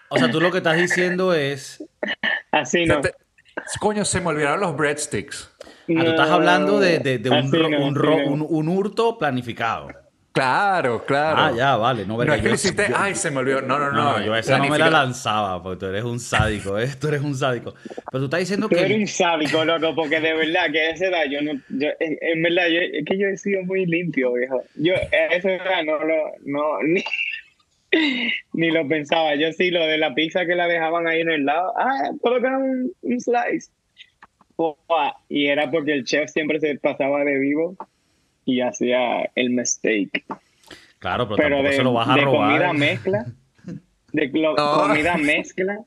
O 0.08 0.18
sea, 0.18 0.30
tú 0.30 0.40
lo 0.40 0.50
que 0.50 0.58
estás 0.58 0.76
diciendo 0.76 1.32
es... 1.32 1.82
Así 2.50 2.84
no. 2.84 3.00
coño, 3.80 4.04
se 4.04 4.20
me 4.20 4.28
olvidaron 4.28 4.60
los 4.60 4.76
breadsticks. 4.76 5.50
Ah, 5.60 5.84
tú 5.86 6.10
estás 6.10 6.30
hablando 6.30 6.78
de, 6.78 7.20
un, 8.28 8.46
un 8.48 8.68
hurto 8.68 9.18
planificado. 9.18 10.01
Claro, 10.32 11.04
claro. 11.04 11.42
Ah, 11.42 11.52
ya, 11.54 11.76
vale. 11.76 12.06
No, 12.06 12.16
no 12.16 12.34
es 12.34 12.40
que 12.40 12.48
lo 12.48 12.54
hiciste, 12.54 12.86
ay, 12.96 13.14
se 13.14 13.30
me 13.30 13.38
olvidó. 13.38 13.60
No, 13.60 13.78
no, 13.78 13.92
no. 13.92 14.24
yo 14.24 14.34
esa 14.34 14.58
no 14.58 14.68
me 14.68 14.78
la 14.78 14.88
lanzaba, 14.88 15.62
porque 15.62 15.80
tú 15.80 15.86
eres 15.86 16.04
un 16.04 16.18
sádico, 16.18 16.78
¿eh? 16.78 16.88
Tú 16.98 17.08
eres 17.08 17.20
un 17.20 17.34
sádico. 17.34 17.74
Pero 17.84 18.18
tú 18.20 18.24
estás 18.24 18.40
diciendo 18.40 18.68
que... 18.68 18.76
Tú 18.76 18.82
eres 18.82 18.96
un 18.96 19.06
sádico, 19.06 19.62
loco, 19.62 19.94
porque 19.94 20.20
de 20.20 20.32
verdad 20.32 20.72
que 20.72 20.80
a 20.80 20.90
esa 20.90 21.06
edad 21.06 21.24
yo 21.30 21.42
no... 21.42 21.52
Yo, 21.68 21.88
en, 22.00 22.42
verdad, 22.42 22.68
yo, 22.68 22.80
es 22.80 23.04
que 23.04 23.18
yo 23.18 23.28
he 23.28 23.36
sido 23.36 23.62
muy 23.64 23.84
limpio, 23.84 24.32
viejo. 24.32 24.62
Yo 24.76 24.94
a 24.94 25.34
esa 25.34 25.52
edad 25.52 25.84
no 25.84 26.02
lo... 26.02 26.14
No, 26.46 26.82
ni, 26.82 27.04
ni 28.54 28.70
lo 28.70 28.88
pensaba. 28.88 29.34
Yo 29.34 29.52
sí, 29.52 29.70
lo 29.70 29.86
de 29.86 29.98
la 29.98 30.14
pizza 30.14 30.46
que 30.46 30.54
la 30.54 30.66
dejaban 30.66 31.06
ahí 31.06 31.20
en 31.20 31.30
el 31.30 31.44
lado. 31.44 31.74
Ah, 31.76 32.10
colocan 32.22 32.54
un, 32.54 32.92
un 33.02 33.20
slice. 33.20 33.70
Y 35.28 35.46
era 35.48 35.70
porque 35.70 35.92
el 35.92 36.04
chef 36.04 36.30
siempre 36.30 36.58
se 36.58 36.78
pasaba 36.78 37.24
de 37.24 37.38
vivo 37.38 37.76
y 38.44 38.60
hacía 38.60 39.30
el 39.34 39.50
mistake. 39.50 40.24
Claro, 40.98 41.28
pero, 41.28 41.48
tampoco 41.48 41.62
de, 41.68 41.72
se 41.72 41.82
lo 41.82 41.92
vas 41.92 42.08
a 42.08 42.14
de 42.14 42.24
comida 42.24 42.72
mezcla. 42.72 43.26
De 44.12 44.30
comida 44.30 45.16
mezcla. 45.16 45.78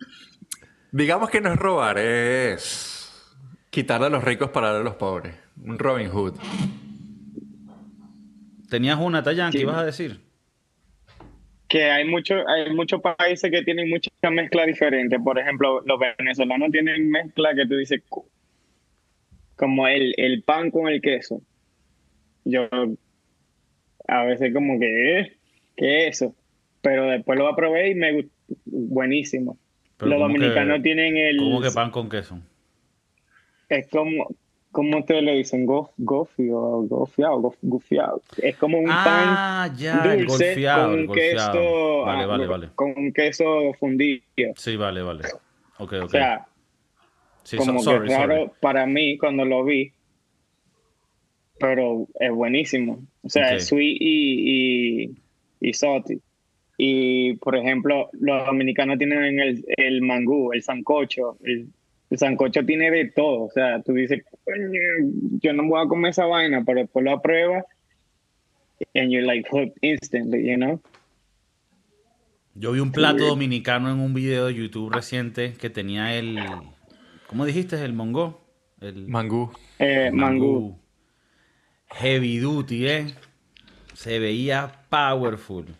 Digamos 0.91 1.29
que 1.29 1.41
no 1.41 1.53
es 1.53 1.59
robar, 1.59 1.99
es 1.99 3.23
quitarle 3.69 4.07
a 4.07 4.09
los 4.09 4.23
ricos 4.23 4.49
para 4.49 4.67
darle 4.67 4.81
a 4.81 4.83
los 4.85 4.95
pobres. 4.95 5.35
Un 5.63 5.77
Robin 5.77 6.09
Hood. 6.09 6.33
¿Tenías 8.69 8.97
una, 8.99 9.21
Tayan, 9.21 9.51
¿qué 9.51 9.59
ibas 9.59 9.77
a 9.77 9.85
decir? 9.85 10.21
Que 11.67 11.91
hay, 11.91 12.05
mucho, 12.05 12.35
hay 12.47 12.73
muchos 12.73 12.99
países 13.01 13.51
que 13.51 13.61
tienen 13.61 13.89
mucha 13.89 14.09
mezcla 14.31 14.65
diferente. 14.65 15.19
Por 15.19 15.37
ejemplo, 15.37 15.81
los 15.85 15.99
venezolanos 16.17 16.71
tienen 16.71 17.09
mezcla 17.09 17.53
que 17.53 17.67
tú 17.67 17.75
dices 17.75 18.01
como 19.55 19.87
el, 19.87 20.15
el 20.17 20.41
pan 20.41 20.71
con 20.71 20.87
el 20.87 20.99
queso 20.99 21.41
yo 22.45 22.67
a 24.07 24.23
veces 24.23 24.53
como 24.53 24.79
que, 24.79 25.19
eh, 25.19 25.37
¿qué 25.75 26.07
es 26.07 26.21
eso? 26.21 26.35
Pero 26.81 27.07
después 27.07 27.37
lo 27.37 27.55
probé 27.55 27.89
y 27.89 27.95
me 27.95 28.13
gustó, 28.13 28.31
buenísimo. 28.65 29.57
Los 29.99 30.19
dominicanos 30.19 30.81
tienen 30.81 31.17
el... 31.17 31.37
¿Cómo 31.37 31.61
que 31.61 31.71
pan 31.71 31.89
con 31.89 32.09
queso? 32.09 32.39
Es 33.69 33.87
como, 33.87 34.27
¿cómo 34.71 34.99
ustedes 34.99 35.23
le 35.23 35.35
dicen? 35.35 35.65
Gof, 35.65 35.89
gofio, 35.97 36.57
gofiado, 36.83 37.55
gofiado. 37.61 38.21
Es 38.37 38.57
como 38.57 38.77
un 38.77 38.89
ah, 38.89 39.03
pan 39.67 39.77
ya, 39.77 40.15
dulce 40.15 40.53
con 40.63 41.13
queso... 41.13 42.01
Vale, 42.05 42.23
ah, 42.23 42.27
vale, 42.27 42.45
vale. 42.45 42.69
Con 42.75 43.11
queso 43.13 43.73
fundido. 43.79 44.21
Sí, 44.57 44.75
vale, 44.75 45.01
vale. 45.01 45.23
Ok, 45.79 45.93
ok. 45.93 46.03
O 46.03 46.09
sea, 46.09 46.45
sí, 47.43 47.57
como 47.57 47.83
que 47.83 47.99
raro 47.99 48.53
para 48.59 48.85
mí 48.85 49.17
cuando 49.17 49.45
lo 49.45 49.63
vi 49.63 49.91
pero 51.59 52.07
es 52.19 52.31
buenísimo. 52.31 53.03
O 53.23 53.29
sea, 53.29 53.55
es 53.55 53.67
sweet 53.67 53.97
y, 53.99 55.05
y, 55.09 55.15
y 55.61 55.73
salty. 55.73 56.19
Y, 56.77 57.33
por 57.35 57.55
ejemplo, 57.55 58.09
los 58.13 58.45
dominicanos 58.45 58.97
tienen 58.97 59.39
el, 59.39 59.65
el 59.77 60.01
mangú, 60.01 60.51
el 60.53 60.61
sancocho. 60.61 61.37
El, 61.43 61.69
sancocho 62.17 62.65
tiene 62.65 62.91
de 62.91 63.11
todo. 63.11 63.45
O 63.45 63.51
sea, 63.51 63.81
tú 63.81 63.93
dices, 63.93 64.23
yo 65.41 65.53
no 65.53 65.67
voy 65.67 65.83
a 65.83 65.87
comer 65.87 66.11
esa 66.11 66.25
vaina, 66.25 66.63
pero 66.65 66.81
después 66.81 67.03
lo 67.03 67.21
pruebas 67.21 67.65
and 68.93 69.11
you're 69.11 69.25
like 69.25 69.47
hooked 69.49 69.77
instantly, 69.81 70.45
you 70.45 70.57
know? 70.57 70.79
Yo 72.55 72.71
vi 72.71 72.79
un 72.79 72.91
plato 72.91 73.25
dominicano 73.25 73.91
en 73.91 73.99
un 73.99 74.13
video 74.13 74.45
de 74.45 74.53
YouTube 74.53 74.89
reciente 74.93 75.53
que 75.53 75.69
tenía 75.69 76.15
el... 76.15 76.39
¿Cómo 77.27 77.45
dijiste? 77.45 77.83
¿El 77.83 77.91
mongo? 77.91 78.45
El... 78.79 79.07
Mangú. 79.09 79.51
Eh, 79.77 80.09
mangú. 80.13 80.79
Heavy 81.89 82.39
duty, 82.39 82.87
¿eh? 82.87 83.15
Se 83.93 84.19
veía 84.19 84.85
powerful. 84.89 85.75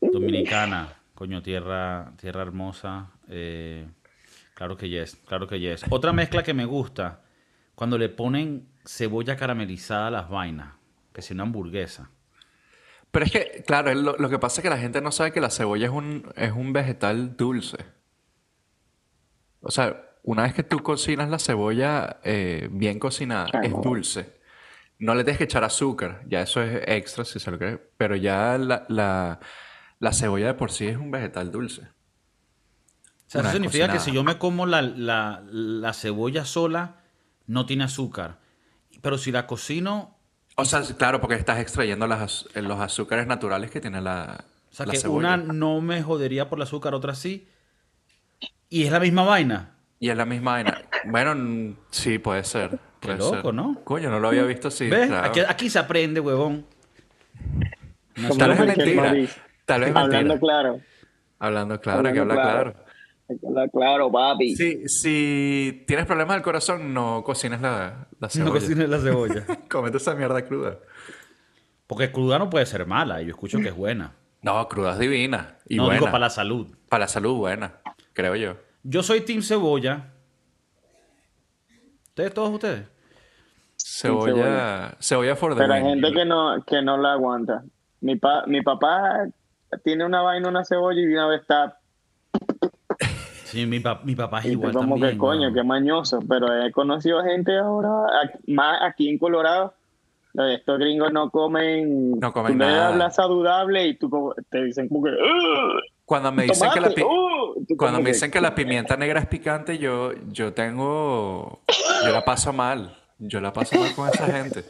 Dominicana, 0.00 0.94
coño, 1.14 1.42
tierra, 1.42 2.12
tierra 2.16 2.42
hermosa. 2.42 3.10
Eh, 3.28 3.86
claro 4.54 4.76
que 4.76 4.88
yes, 4.88 5.16
claro 5.26 5.46
que 5.46 5.60
yes. 5.60 5.84
Otra 5.90 6.12
mezcla 6.12 6.42
que 6.42 6.54
me 6.54 6.64
gusta, 6.64 7.22
cuando 7.74 7.98
le 7.98 8.08
ponen 8.08 8.68
cebolla 8.84 9.36
caramelizada 9.36 10.08
a 10.08 10.10
las 10.10 10.28
vainas, 10.28 10.74
que 11.12 11.22
si 11.22 11.34
una 11.34 11.42
hamburguesa. 11.42 12.10
Pero 13.10 13.24
es 13.24 13.32
que, 13.32 13.64
claro, 13.66 13.94
lo, 13.94 14.28
que 14.28 14.38
pasa 14.38 14.60
es 14.60 14.62
que 14.62 14.70
la 14.70 14.78
gente 14.78 15.00
no 15.00 15.10
sabe 15.10 15.32
que 15.32 15.40
la 15.40 15.50
cebolla 15.50 15.86
es 15.86 15.92
un, 15.92 16.30
es 16.36 16.52
un 16.52 16.72
vegetal 16.72 17.36
dulce. 17.36 17.78
O 19.60 19.70
sea, 19.70 20.02
una 20.22 20.42
vez 20.42 20.54
que 20.54 20.62
tú 20.62 20.82
cocinas 20.82 21.30
la 21.30 21.38
cebolla 21.38 22.20
eh, 22.24 22.68
bien 22.70 22.98
cocinada, 22.98 23.46
es 23.62 23.72
dulce. 23.72 24.35
No 24.98 25.14
le 25.14 25.24
tienes 25.24 25.38
que 25.38 25.44
echar 25.44 25.64
azúcar, 25.64 26.22
ya 26.26 26.40
eso 26.40 26.62
es 26.62 26.82
extra 26.86 27.24
si 27.24 27.38
se 27.38 27.50
lo 27.50 27.58
cree. 27.58 27.78
Pero 27.96 28.16
ya 28.16 28.56
la 28.58 29.40
la 29.98 30.12
cebolla 30.12 30.46
de 30.46 30.54
por 30.54 30.70
sí 30.70 30.86
es 30.86 30.96
un 30.96 31.10
vegetal 31.10 31.50
dulce. 31.50 31.82
O 31.82 33.28
sea, 33.28 33.40
eso 33.40 33.52
significa 33.52 33.90
que 33.90 33.98
si 33.98 34.12
yo 34.12 34.22
me 34.22 34.38
como 34.38 34.66
la, 34.66 35.92
cebolla 35.94 36.44
sola, 36.44 36.96
no 37.46 37.66
tiene 37.66 37.84
azúcar. 37.84 38.38
Pero 39.02 39.18
si 39.18 39.32
la 39.32 39.46
cocino... 39.46 40.16
O 40.56 40.64
sea, 40.64 40.82
claro, 40.82 41.20
porque 41.20 41.34
estás 41.34 41.58
extrayendo 41.58 42.06
las, 42.06 42.46
los 42.54 42.80
azúcares 42.80 43.26
naturales 43.26 43.70
que 43.70 43.80
tiene 43.80 44.00
la, 44.00 44.44
o 44.70 44.74
sea, 44.74 44.86
que 44.86 45.06
una 45.06 45.36
no 45.36 45.80
me 45.82 46.02
jodería 46.02 46.48
por 46.48 46.58
el 46.58 46.62
azúcar, 46.62 46.94
otra 46.94 47.14
sí. 47.14 47.48
Y 48.70 48.84
es 48.84 48.92
la 48.92 49.00
misma 49.00 49.24
vaina. 49.24 49.76
Y 49.98 50.08
es 50.08 50.16
la 50.16 50.24
misma 50.24 50.52
vaina. 50.52 50.82
Bueno, 51.04 51.76
sí, 51.90 52.18
puede 52.18 52.44
ser. 52.44 52.78
Qué 53.06 53.16
loco, 53.16 53.52
¿no? 53.52 53.80
Coño, 53.84 54.10
no 54.10 54.20
lo 54.20 54.28
había 54.28 54.44
visto 54.44 54.68
así. 54.68 54.88
¿Ves? 54.88 55.10
Aquí, 55.48 55.70
se 55.70 55.78
aprende, 55.78 56.20
huevón. 56.20 56.66
Tal 58.38 58.50
vez 58.50 58.60
es 58.60 58.76
mentira. 58.76 59.14
Tal 59.64 59.80
vez 59.80 59.96
Hablando 59.96 60.38
claro. 60.38 60.80
Hablando 61.38 61.80
claro, 61.80 62.08
hay 62.08 62.14
que 62.14 62.20
hablar 62.20 62.36
claro. 62.38 62.74
Hay 63.28 63.38
que 63.38 63.46
hablar 63.46 63.70
claro, 63.70 64.12
papi. 64.12 64.54
Si, 64.54 64.88
si 64.88 65.84
tienes 65.86 66.06
problemas 66.06 66.36
del 66.36 66.42
corazón, 66.42 66.94
no 66.94 67.22
cocines 67.24 67.60
la, 67.60 68.06
la 68.18 68.28
cebolla. 68.28 68.48
No 68.48 68.58
cocines 68.58 68.88
la 68.88 68.98
cebolla. 69.00 69.44
Comete 69.68 69.96
esa 69.96 70.14
mierda 70.14 70.44
cruda. 70.44 70.78
Porque 71.86 72.10
cruda 72.10 72.38
no 72.38 72.48
puede 72.48 72.66
ser 72.66 72.86
mala. 72.86 73.20
Yo 73.22 73.30
escucho 73.30 73.58
que 73.58 73.68
es 73.68 73.76
buena. 73.76 74.14
No, 74.42 74.66
cruda 74.68 74.92
es 74.92 74.98
divina. 74.98 75.58
Y 75.68 75.76
no, 75.76 75.84
buena. 75.84 75.98
digo 75.98 76.06
para 76.06 76.20
la 76.20 76.30
salud. 76.30 76.68
Para 76.88 77.04
la 77.04 77.08
salud, 77.08 77.36
buena. 77.36 77.80
Creo 78.12 78.36
yo. 78.36 78.56
Yo 78.82 79.02
soy 79.02 79.20
Team 79.22 79.42
Cebolla. 79.42 80.12
¿Ustedes, 82.08 82.32
todos 82.32 82.50
ustedes? 82.50 82.86
Cebolla, 83.76 84.96
cebolla, 85.00 85.36
for 85.36 85.54
the 85.54 85.60
Pero 85.60 85.74
hay 85.74 85.82
gente 85.82 86.12
que 86.12 86.24
no, 86.24 86.62
que 86.64 86.82
no 86.82 86.96
la 86.96 87.12
aguanta. 87.12 87.64
Mi, 88.00 88.16
pa, 88.16 88.44
mi 88.46 88.62
papá 88.62 89.26
tiene 89.84 90.04
una 90.04 90.22
vaina, 90.22 90.48
una 90.48 90.64
cebolla 90.64 91.00
y 91.00 91.06
una 91.06 91.28
vez 91.28 91.40
está. 91.42 91.78
Sí, 93.44 93.66
mi, 93.66 93.82
mi 94.04 94.14
papá 94.14 94.40
es 94.40 94.46
igual. 94.46 94.72
Como 94.72 95.00
que 95.00 95.16
coño, 95.16 95.52
qué 95.52 95.62
mañoso. 95.62 96.20
Pero 96.28 96.52
he 96.62 96.72
conocido 96.72 97.22
gente 97.22 97.56
ahora, 97.56 97.90
más 98.46 98.82
aquí 98.82 99.08
en 99.08 99.18
Colorado. 99.18 99.74
Estos 100.34 100.78
gringos 100.78 101.12
no 101.12 101.30
comen. 101.30 102.18
No 102.20 102.32
comen 102.32 102.58
nada. 102.58 102.88
hablas 102.88 103.14
saludable 103.14 103.86
y 103.86 103.94
tú 103.96 104.34
te 104.50 104.64
dicen 104.64 104.88
como 104.88 105.04
que. 105.04 105.12
Cuando 106.04 106.30
me 106.30 106.44
dicen 106.44 106.70
que 106.72 106.80
la 106.80 106.92
cuando 107.76 108.00
me 108.00 108.10
dicen 108.10 108.30
que 108.30 108.40
la 108.40 108.54
pimienta 108.54 108.96
negra 108.96 109.20
es 109.20 109.26
picante, 109.26 109.78
yo, 109.78 110.12
yo 110.28 110.52
tengo. 110.52 111.62
Yo 112.04 112.12
la 112.12 112.24
paso 112.24 112.52
mal. 112.52 112.94
Yo 113.18 113.40
la 113.40 113.52
paso 113.52 113.78
mal 113.78 113.94
con 113.94 114.08
esa 114.08 114.26
gente. 114.26 114.64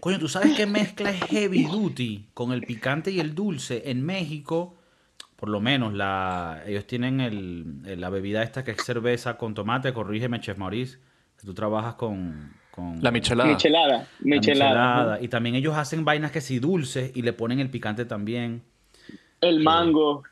Coño, 0.00 0.18
¿tú 0.18 0.28
sabes 0.28 0.56
qué 0.56 0.66
mezcla 0.66 1.10
es 1.10 1.22
heavy 1.24 1.64
duty 1.64 2.28
con 2.32 2.52
el 2.52 2.62
picante 2.62 3.10
y 3.10 3.20
el 3.20 3.34
dulce? 3.34 3.90
En 3.90 4.04
México, 4.04 4.76
por 5.36 5.48
lo 5.48 5.60
menos, 5.60 5.92
la, 5.92 6.62
ellos 6.66 6.86
tienen 6.86 7.20
el, 7.20 8.00
la 8.00 8.10
bebida 8.10 8.42
esta 8.42 8.64
que 8.64 8.72
es 8.72 8.82
cerveza 8.82 9.36
con 9.36 9.54
tomate, 9.54 9.92
corrígeme, 9.92 10.40
Chef 10.40 10.58
Maurice, 10.58 10.98
que 11.38 11.46
tú 11.46 11.54
trabajas 11.54 11.94
con... 11.94 12.52
con 12.70 13.02
la 13.02 13.10
michelada. 13.10 13.50
Michelada. 13.50 14.06
Michelada. 14.20 15.20
Y 15.20 15.28
también 15.28 15.54
ellos 15.54 15.76
hacen 15.76 16.04
vainas 16.04 16.32
que 16.32 16.40
sí 16.40 16.58
dulces 16.58 17.12
y 17.14 17.22
le 17.22 17.32
ponen 17.32 17.60
el 17.60 17.70
picante 17.70 18.06
también. 18.06 18.62
El 19.40 19.60
eh, 19.60 19.62
mango 19.62 20.22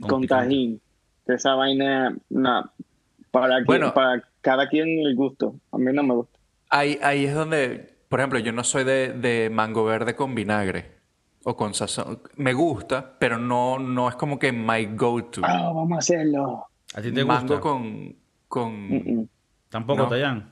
con, 0.00 0.26
tajín. 0.26 0.80
Esa 1.26 1.54
vaina, 1.54 2.14
para, 3.30 3.64
para 3.64 4.22
cada 4.44 4.68
quien 4.68 4.88
el 5.04 5.16
gusto. 5.16 5.56
A 5.72 5.78
mí 5.78 5.92
no 5.92 6.04
me 6.04 6.14
gusta. 6.14 6.38
Ahí, 6.70 6.98
ahí 7.02 7.24
es 7.24 7.34
donde 7.34 7.94
por 8.14 8.20
ejemplo, 8.20 8.38
yo 8.38 8.52
no 8.52 8.62
soy 8.62 8.84
de, 8.84 9.50
mango 9.52 9.84
verde 9.84 10.14
con 10.14 10.36
vinagre 10.36 10.86
o 11.42 11.56
con 11.56 11.74
sazón. 11.74 12.20
Me 12.36 12.52
gusta, 12.52 13.16
pero 13.18 13.38
no, 13.38 13.76
no 13.80 14.08
es 14.08 14.14
como 14.14 14.38
que 14.38 14.52
my 14.52 14.86
go-to. 14.94 15.40
Ah, 15.42 15.72
vamos 15.74 15.96
a 15.96 15.98
hacerlo. 15.98 16.64
¿A 16.94 17.02
ti 17.02 17.10
te 17.10 17.24
mango 17.24 17.58
con... 17.58 18.14
con... 18.46 19.28
Tampoco, 19.68 20.06
Tayan. 20.06 20.48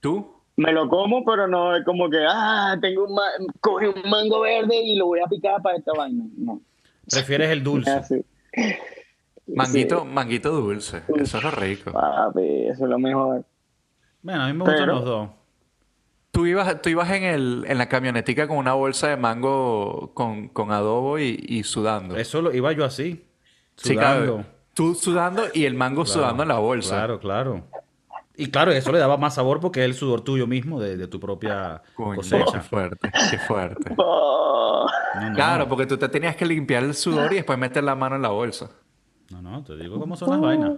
¿Tú? 0.00 0.34
Me 0.56 0.72
lo 0.72 0.88
como, 0.88 1.26
pero 1.26 1.46
no 1.46 1.76
es 1.76 1.84
como 1.84 2.08
que, 2.08 2.24
ah, 2.26 2.78
tengo 2.80 3.04
un, 3.04 3.18
coge 3.60 3.88
un 3.88 4.08
mango 4.08 4.40
verde 4.40 4.74
y 4.74 4.96
lo 4.96 5.08
voy 5.08 5.20
a 5.20 5.26
picar 5.26 5.60
para 5.60 5.76
esta 5.76 5.92
vaina. 5.92 6.24
No. 6.38 6.62
¿Prefieres 7.06 7.50
el 7.50 7.62
dulce? 7.62 8.24
Manguito, 9.46 10.04
manguito 10.04 10.50
dulce. 10.50 11.02
Eso 11.16 11.38
es 11.38 11.44
lo 11.44 11.50
rico. 11.50 11.92
Papi, 11.92 12.66
eso 12.66 12.84
es 12.84 12.90
lo 12.90 12.98
mejor. 12.98 13.44
Bueno, 14.22 14.42
a 14.42 14.46
mí 14.46 14.52
me 14.54 14.64
gustan 14.64 14.88
los 14.88 15.04
dos. 15.04 15.28
Tú 16.30 16.46
ibas, 16.46 16.82
tú 16.82 16.88
ibas 16.88 17.10
en, 17.10 17.22
el, 17.22 17.64
en 17.68 17.78
la 17.78 17.88
camionetica 17.88 18.48
con 18.48 18.56
una 18.56 18.72
bolsa 18.72 19.08
de 19.08 19.16
mango 19.16 20.12
con, 20.14 20.50
adobo 20.72 21.18
y, 21.18 21.62
sudando. 21.62 22.16
Eso 22.16 22.42
lo 22.42 22.52
iba 22.52 22.72
yo 22.72 22.84
así. 22.84 23.24
Sudando. 23.76 24.38
Sí, 24.38 24.46
Tú 24.74 24.94
sudando 24.96 25.44
y 25.54 25.66
el 25.66 25.74
mango 25.74 26.04
sudando 26.04 26.42
en 26.42 26.48
la 26.48 26.58
bolsa. 26.58 26.96
Claro, 26.96 27.20
claro. 27.20 27.62
Y 28.36 28.50
claro, 28.50 28.72
eso 28.72 28.90
le 28.90 28.98
daba 28.98 29.16
más 29.16 29.36
sabor 29.36 29.60
porque 29.60 29.80
es 29.80 29.86
el 29.86 29.94
sudor 29.94 30.22
tuyo 30.22 30.48
mismo 30.48 30.80
de, 30.80 31.06
tu 31.06 31.20
propia 31.20 31.82
cosecha. 31.94 32.52
Qué 32.52 32.60
fuerte, 32.60 33.10
qué 33.30 33.38
fuerte. 33.38 33.94
Claro, 35.34 35.68
porque 35.68 35.86
tú 35.86 35.96
te 35.96 36.08
tenías 36.08 36.34
que 36.34 36.44
limpiar 36.44 36.82
el 36.82 36.94
sudor 36.94 37.32
y 37.32 37.36
después 37.36 37.56
meter 37.56 37.84
la 37.84 37.94
mano 37.94 38.16
en 38.16 38.22
la 38.22 38.30
bolsa. 38.30 38.70
No, 39.30 39.42
no, 39.42 39.64
te 39.64 39.76
digo 39.76 39.98
cómo 39.98 40.16
son 40.16 40.30
las 40.30 40.40
vainas. 40.40 40.72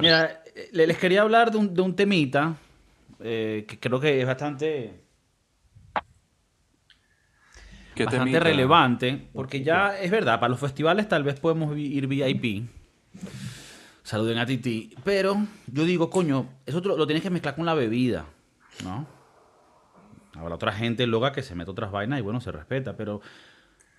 Mira, 0.00 0.42
eh, 0.54 0.70
les 0.72 0.98
quería 0.98 1.22
hablar 1.22 1.50
de 1.50 1.58
un, 1.58 1.74
de 1.74 1.82
un 1.82 1.94
temita 1.94 2.56
eh, 3.20 3.64
que 3.68 3.78
creo 3.78 4.00
que 4.00 4.20
es 4.20 4.26
bastante 4.26 5.08
bastante 8.04 8.40
relevante, 8.40 9.28
porque 9.32 9.62
ya 9.62 9.98
es 9.98 10.10
verdad, 10.10 10.38
para 10.40 10.50
los 10.50 10.60
festivales 10.60 11.08
tal 11.08 11.24
vez 11.24 11.40
podemos 11.40 11.76
ir 11.76 12.06
VIP. 12.06 12.68
Saluden 14.02 14.38
a 14.38 14.46
Titi. 14.46 14.94
Pero 15.04 15.36
yo 15.66 15.84
digo, 15.84 16.08
coño, 16.08 16.48
eso 16.64 16.80
lo, 16.80 17.06
tienes 17.06 17.22
que 17.22 17.30
mezclar 17.30 17.54
con 17.56 17.66
la 17.66 17.74
bebida, 17.74 18.26
¿no? 18.84 19.06
Habrá 20.34 20.54
otra 20.54 20.72
gente 20.72 21.06
loca 21.06 21.32
que 21.32 21.42
se 21.42 21.54
mete 21.54 21.70
otras 21.70 21.90
vainas 21.90 22.20
y 22.20 22.22
bueno, 22.22 22.40
se 22.40 22.52
respeta, 22.52 22.96
pero 22.96 23.20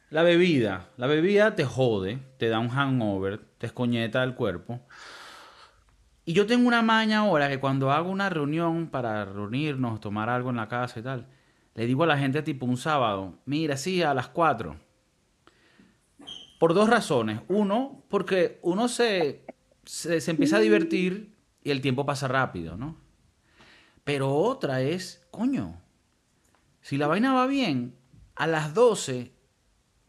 la 0.10 0.24
bebida, 0.24 0.89
la 0.98 1.08
bebida 1.08 1.56
te 1.56 1.65
jode, 1.65 2.19
te 2.38 2.50
da 2.50 2.60
un 2.60 2.69
hangover, 2.69 3.39
te 3.58 3.67
escoñeta 3.67 4.24
el 4.24 4.36
cuerpo. 4.36 4.82
Y 6.26 6.34
yo 6.34 6.45
tengo 6.45 6.67
una 6.67 6.82
maña 6.82 7.19
ahora 7.19 7.50
que 7.50 7.60
cuando 7.60 7.91
hago 7.91 8.10
una 8.10 8.30
reunión 8.30 8.89
para 8.89 9.26
reunirnos, 9.26 10.00
tomar 10.00 10.30
algo 10.30 10.50
en 10.50 10.58
la 10.58 10.67
casa 10.67 11.00
y 11.00 11.04
tal, 11.04 11.28
le 11.76 11.86
digo 11.86 12.04
a 12.04 12.08
la 12.08 12.17
gente 12.17 12.41
tipo 12.41 12.65
un 12.65 12.78
sábado, 12.78 13.39
mira, 13.45 13.78
sí, 13.78 14.02
a 14.02 14.13
las 14.13 14.28
4. 14.28 14.76
Por 16.60 16.74
dos 16.74 16.89
razones. 16.89 17.41
Uno, 17.48 18.04
porque 18.10 18.60
uno 18.63 18.88
se, 18.88 19.45
se, 19.86 20.30
empieza 20.30 20.58
a 20.58 20.60
divertir 20.60 21.36
y 21.63 21.72
el 21.72 21.82
tiempo 21.82 22.06
pasa 22.06 22.28
rápido, 22.28 22.76
¿no? 22.78 22.98
Pero 24.04 24.36
otra 24.36 24.82
es, 24.82 25.26
coño, 25.32 25.82
si 26.82 26.98
la 26.98 27.08
vaina 27.08 27.34
va 27.34 27.48
bien, 27.48 27.95
a 28.36 28.48
las 28.48 28.74
12 28.74 29.38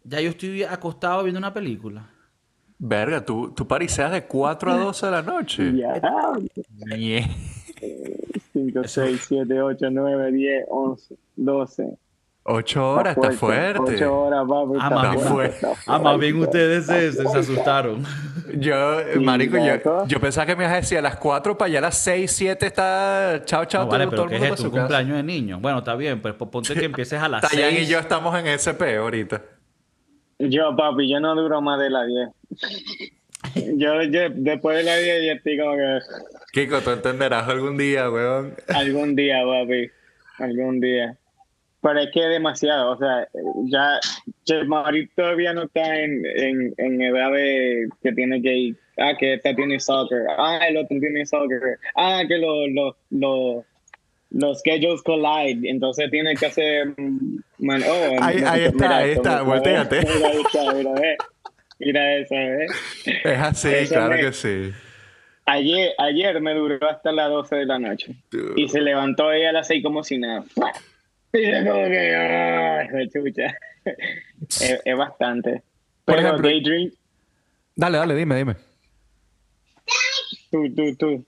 ya 0.05 0.21
yo 0.21 0.31
estoy 0.31 0.63
acostado 0.65 1.23
viendo 1.23 1.39
una 1.39 1.53
película. 1.53 2.09
Verga, 2.79 3.25
tú, 3.25 3.53
tú 3.55 3.67
pariseas 3.67 4.11
de 4.11 4.25
4 4.25 4.73
a 4.73 4.77
12 4.79 5.07
de 5.07 5.13
la 5.13 5.23
noche. 5.23 5.73
5, 8.53 8.81
6, 8.85 9.25
7, 9.29 9.63
8, 9.63 9.87
9, 9.91 10.33
10, 10.33 10.65
11, 10.69 11.17
12. 11.37 11.99
Ocho 12.43 12.93
horas, 12.93 13.17
está 13.17 13.33
fuerte. 13.33 13.97
Ocho 13.97 14.21
horas, 14.23 14.47
papi. 14.49 14.79
Ah, 14.81 14.91
más, 14.91 15.11
bien, 15.13 15.53
ah, 15.87 15.99
más 15.99 16.19
bien 16.19 16.37
ustedes 16.37 16.87
se, 16.87 17.13
se, 17.13 17.39
asustaron. 17.39 18.03
Yo, 18.59 18.97
marico, 19.21 19.59
yo, 19.59 20.07
yo, 20.07 20.21
pensaba 20.21 20.47
que 20.47 20.57
me 20.57 20.65
ibas 20.65 20.73
a 20.73 20.77
decir 20.77 20.99
a 20.99 21.03
las 21.03 21.17
4 21.17 21.59
para 21.59 21.69
allá 21.69 21.79
a 21.81 21.83
las 21.83 21.99
6, 21.99 22.33
7 22.33 22.67
está... 22.67 23.43
Chao, 23.45 23.67
chao, 23.67 23.85
no, 23.85 23.91
vale, 23.91 24.07
todo, 24.07 24.11
pero 24.11 24.23
todo 24.23 24.35
el 24.35 24.41
mundo 24.41 24.55
es 24.55 24.63
tu 24.63 24.71
cumpleaños 24.71 25.17
de 25.19 25.23
niño. 25.23 25.61
Bueno, 25.61 25.79
está 25.79 25.95
bien, 25.95 26.23
pues, 26.23 26.33
ponte 26.35 26.73
que 26.73 26.87
empieces 26.87 27.21
a 27.21 27.29
las 27.29 27.43
Tayan 27.43 27.71
6. 27.71 27.83
y 27.83 27.93
yo 27.93 27.99
estamos 27.99 28.37
en 28.39 28.47
SP 28.49 28.97
ahorita. 28.97 29.43
Yo, 30.41 30.75
papi, 30.75 31.11
yo 31.11 31.21
no 31.21 31.35
duro 31.35 31.61
más 31.61 31.79
de 31.79 31.91
las 31.91 32.07
10. 33.55 33.79
yo, 33.79 34.03
yo, 34.05 34.21
después 34.31 34.79
de 34.79 34.83
las 34.85 35.03
10 35.03 35.25
ya 35.27 35.33
estoy 35.33 35.59
como 35.59 35.77
que... 35.77 35.99
Kiko, 36.53 36.81
tú 36.81 36.91
entenderás 36.91 37.49
algún 37.49 37.77
día, 37.77 38.11
weón. 38.11 38.55
Algún 38.69 39.15
día, 39.15 39.45
papi. 39.45 39.91
Algún 40.39 40.81
día. 40.81 41.17
Pero 41.83 42.01
es 42.01 42.11
que 42.13 42.21
es 42.21 42.29
demasiado, 42.29 42.93
o 42.93 42.99
sea, 42.99 43.27
ya 43.65 43.99
Jeff 44.45 44.67
todavía 45.17 45.55
no 45.55 45.63
está 45.63 45.99
en, 45.99 46.23
en, 46.27 46.75
en, 46.77 47.01
edad 47.01 47.33
de 47.33 47.89
que 48.03 48.13
tiene 48.13 48.43
que 48.43 48.55
ir, 48.55 48.77
ah, 48.99 49.15
que 49.19 49.35
esta 49.35 49.55
tiene 49.55 49.81
soccer, 49.81 50.27
ah, 50.37 50.59
el 50.69 50.77
otro 50.77 50.99
tiene 51.01 51.25
soccer, 51.25 51.79
ah, 51.97 52.23
que 52.29 52.37
los 52.37 52.69
lo, 52.71 52.97
lo, 53.09 53.65
los 54.31 54.61
schedules 54.61 55.03
collide, 55.03 55.69
entonces 55.69 56.11
tiene 56.11 56.35
que 56.37 56.47
hacer, 56.47 56.95
man, 57.59 57.83
oh, 57.83 58.23
ahí, 58.23 58.43
ahí 58.47 58.65
está, 58.65 58.97
ahí 58.99 59.11
está, 59.11 59.43
volteate. 59.43 60.01
Mira, 60.01 60.31
mira, 60.73 60.93
mira, 60.93 61.17
mira 61.79 62.17
eso, 62.17 62.35
¿eh? 62.35 62.67
Es 63.25 63.39
así, 63.39 63.89
claro 63.89 64.17
que 64.17 64.33
sí. 64.33 64.73
Ayer, 65.47 65.93
ayer 65.99 66.41
me 66.41 66.55
duró 66.55 66.79
hasta 66.89 67.11
las 67.11 67.29
12 67.29 67.57
de 67.57 67.67
la 67.67 67.79
noche. 67.79 68.15
Y 68.57 68.69
se 68.69 68.81
levantó 68.81 69.33
ella 69.33 69.51
a 69.51 69.53
las 69.53 69.67
6 69.67 69.83
como 69.83 70.05
si 70.05 70.19
nada. 70.19 70.45
Y 71.33 71.65
como 71.65 71.85
que, 71.85 72.17
ay, 72.17 73.09
chucha. 73.09 73.57
es, 74.41 74.83
es, 74.85 74.97
bastante. 74.97 75.63
Por 76.05 76.17
Pero 76.17 76.27
ejemplo, 76.27 76.49
Daydream. 76.49 76.91
Dale, 77.77 77.99
dale, 77.99 78.15
dime, 78.17 78.37
dime. 78.37 78.57
Tú, 80.51 80.75
tú, 80.75 80.97
tú. 80.97 81.25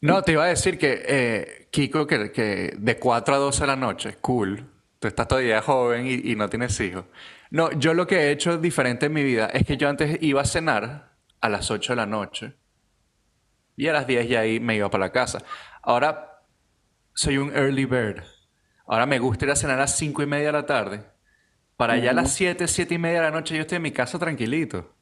No, 0.00 0.22
te 0.22 0.32
iba 0.32 0.44
a 0.44 0.48
decir 0.48 0.78
que, 0.78 1.02
eh, 1.06 1.68
Kiko, 1.70 2.06
que, 2.06 2.32
que, 2.32 2.74
de 2.78 2.98
4 2.98 3.34
a 3.34 3.38
12 3.38 3.60
de 3.60 3.66
la 3.66 3.76
noche, 3.76 4.16
cool. 4.20 4.66
Tú 4.98 5.08
estás 5.08 5.28
todavía 5.28 5.62
joven 5.62 6.06
y, 6.06 6.32
y, 6.32 6.36
no 6.36 6.48
tienes 6.48 6.78
hijos. 6.80 7.04
No, 7.50 7.70
yo 7.72 7.94
lo 7.94 8.06
que 8.06 8.16
he 8.16 8.30
hecho 8.30 8.58
diferente 8.58 9.06
en 9.06 9.12
mi 9.12 9.24
vida 9.24 9.46
es 9.46 9.66
que 9.66 9.76
yo 9.76 9.88
antes 9.88 10.18
iba 10.22 10.40
a 10.42 10.44
cenar 10.44 11.12
a 11.40 11.48
las 11.48 11.70
8 11.70 11.92
de 11.92 11.96
la 11.96 12.06
noche 12.06 12.54
y 13.76 13.88
a 13.88 13.92
las 13.92 14.06
10 14.06 14.28
ya 14.28 14.40
ahí 14.40 14.60
me 14.60 14.76
iba 14.76 14.90
para 14.90 15.06
la 15.06 15.12
casa. 15.12 15.42
Ahora 15.82 16.42
soy 17.14 17.38
un 17.38 17.50
early 17.56 17.86
bird. 17.86 18.22
Ahora 18.86 19.06
me 19.06 19.18
gusta 19.18 19.44
ir 19.46 19.50
a 19.50 19.56
cenar 19.56 19.76
a 19.76 19.82
las 19.82 19.96
5 19.96 20.22
y 20.22 20.26
media 20.26 20.46
de 20.46 20.52
la 20.52 20.66
tarde. 20.66 21.04
Para 21.76 21.94
allá 21.94 22.10
a 22.10 22.14
las 22.14 22.32
7, 22.32 22.68
7 22.68 22.94
y 22.94 22.98
media 22.98 23.20
de 23.20 23.26
la 23.26 23.30
noche 23.30 23.54
yo 23.54 23.62
estoy 23.62 23.76
en 23.76 23.82
mi 23.82 23.90
casa 23.90 24.18
tranquilito. 24.18 24.94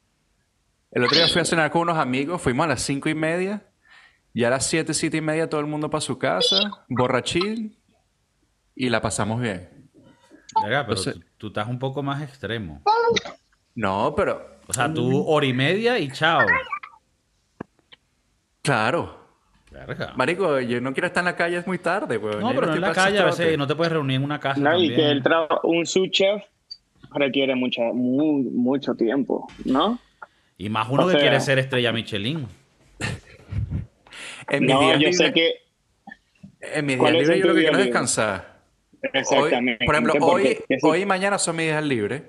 El 0.91 1.03
otro 1.03 1.17
día 1.17 1.27
fui 1.27 1.41
a 1.41 1.45
cenar 1.45 1.71
con 1.71 1.81
unos 1.81 1.97
amigos, 1.97 2.41
fuimos 2.41 2.63
a 2.63 2.69
las 2.69 2.81
5 2.81 3.09
y 3.09 3.15
media. 3.15 3.68
Y 4.33 4.43
a 4.43 4.49
las 4.49 4.67
7, 4.67 4.93
7 4.93 5.17
y 5.17 5.21
media 5.21 5.49
todo 5.49 5.61
el 5.61 5.67
mundo 5.67 5.89
para 5.89 6.01
su 6.01 6.17
casa, 6.17 6.71
borrachín. 6.87 7.75
Y 8.75 8.89
la 8.89 9.01
pasamos 9.01 9.41
bien. 9.41 9.89
Venga, 10.63 10.85
pero 10.85 11.01
tú, 11.37 11.47
estás 11.47 11.67
un 11.67 11.79
poco 11.79 12.01
más 12.01 12.21
extremo. 12.21 12.81
No, 13.75 14.13
pero... 14.15 14.59
O 14.67 14.73
sea, 14.73 14.93
tú 14.93 15.23
hora 15.25 15.47
y 15.47 15.53
media 15.53 15.97
y 15.97 16.11
chao. 16.11 16.45
Claro. 18.61 19.19
Marico, 20.15 20.59
yo 20.59 20.81
no 20.81 20.93
quiero 20.93 21.07
estar 21.07 21.21
en 21.21 21.25
la 21.25 21.35
calle, 21.35 21.57
es 21.57 21.67
muy 21.67 21.79
tarde, 21.79 22.17
weón. 22.17 22.41
No, 22.41 22.49
pero 22.49 22.67
no 22.67 22.75
en 22.75 22.81
la 22.81 22.91
calle 22.91 23.19
a 23.19 23.25
veces 23.25 23.57
no 23.57 23.67
te 23.67 23.75
puedes 23.75 23.91
reunir 23.91 24.17
en 24.17 24.23
una 24.23 24.39
casa. 24.39 24.59
No, 24.59 24.77
y 24.77 24.93
que 24.93 25.09
el 25.09 25.23
un 25.63 25.85
sous 25.85 26.09
chef 26.11 26.43
requiere 27.13 27.55
mucho, 27.55 27.81
mucho 27.93 28.95
tiempo, 28.95 29.47
¿no? 29.65 29.99
Y 30.57 30.69
más 30.69 30.87
uno 30.89 31.07
que 31.07 31.17
quiere 31.17 31.39
ser 31.39 31.59
estrella 31.59 31.91
Michelin. 31.91 32.47
En 34.49 34.65
mi 34.65 34.73
no, 34.73 34.97
yo 34.97 35.11
sé 35.13 35.33
que. 35.33 35.55
En 36.61 36.85
mi 36.85 36.95
día 36.95 37.11
libre 37.11 37.39
yo 37.39 37.47
lo 37.47 37.53
que 37.55 37.61
quiero 37.61 37.77
es 37.77 37.85
descansar. 37.85 38.59
Exactamente. 39.13 39.85
por 39.85 39.95
ejemplo, 39.95 40.13
hoy, 40.21 40.57
hoy 40.81 41.01
y 41.01 41.05
mañana 41.05 41.39
son 41.39 41.55
mis 41.55 41.67
días 41.67 41.83
libres. 41.83 42.23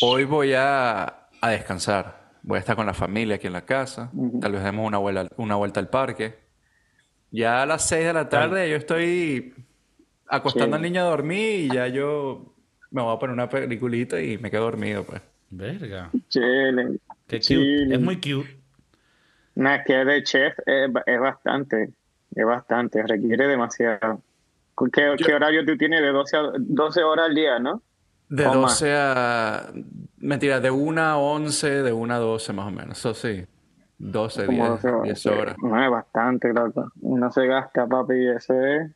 Hoy 0.00 0.24
voy 0.24 0.52
a, 0.54 1.28
a 1.40 1.50
descansar 1.50 2.22
voy 2.42 2.56
a 2.56 2.60
estar 2.60 2.76
con 2.76 2.86
la 2.86 2.94
familia 2.94 3.36
aquí 3.36 3.46
en 3.46 3.52
la 3.52 3.64
casa, 3.64 4.10
tal 4.40 4.52
vez 4.52 4.62
demos 4.64 4.86
una 4.86 4.98
vuelta, 4.98 5.28
una 5.36 5.56
vuelta 5.56 5.80
al 5.80 5.88
parque. 5.88 6.34
Ya 7.30 7.62
a 7.62 7.66
las 7.66 7.88
6 7.88 8.06
de 8.06 8.12
la 8.12 8.28
tarde 8.28 8.68
yo 8.68 8.76
estoy 8.76 9.54
acostando 10.26 10.76
al 10.76 10.82
niño 10.82 11.00
a 11.00 11.04
dormir 11.04 11.60
y 11.60 11.68
ya 11.74 11.88
yo 11.88 12.54
me 12.90 13.00
voy 13.00 13.14
a 13.14 13.18
poner 13.18 13.32
una 13.32 13.48
peliculita 13.48 14.20
y 14.20 14.36
me 14.38 14.50
quedo 14.50 14.64
dormido, 14.64 15.04
pues. 15.04 15.22
Verga. 15.50 16.10
Chile. 16.28 16.98
Qué 17.26 17.38
cute. 17.38 17.94
Es 17.94 18.00
muy 18.00 18.16
cute. 18.16 18.61
Nada, 19.54 19.84
que 19.84 19.94
de 20.04 20.22
chef 20.22 20.58
es, 20.66 21.20
bastante, 21.20 21.90
es 22.34 22.46
bastante, 22.46 23.02
requiere 23.06 23.46
demasiado. 23.46 24.22
¿Qué, 24.92 25.14
¿Qué, 25.18 25.34
horario 25.34 25.64
tú 25.64 25.76
tienes? 25.76 26.00
De 26.00 26.10
12, 26.10 26.36
a, 26.36 26.42
12 26.58 27.02
horas 27.02 27.26
al 27.28 27.34
día, 27.34 27.58
¿no? 27.58 27.82
De 28.28 28.44
12 28.44 28.94
a. 28.96 29.70
Mentira, 30.18 30.60
de 30.60 30.70
1 30.70 31.00
a 31.00 31.18
11, 31.18 31.82
de 31.82 31.92
1 31.92 32.14
a 32.14 32.18
12 32.18 32.52
más 32.54 32.66
o 32.66 32.70
menos. 32.70 32.98
Eso 32.98 33.14
sí. 33.14 33.44
12, 33.98 34.46
10, 34.48 34.82
10 35.04 35.26
horas. 35.26 35.56
No 35.62 35.84
es 35.84 35.90
bastante, 35.90 36.52
loco. 36.52 36.90
Uno 37.02 37.30
se 37.30 37.46
gasta, 37.46 37.86
papi, 37.86 38.26
eso 38.28 38.54
es. 38.60 38.90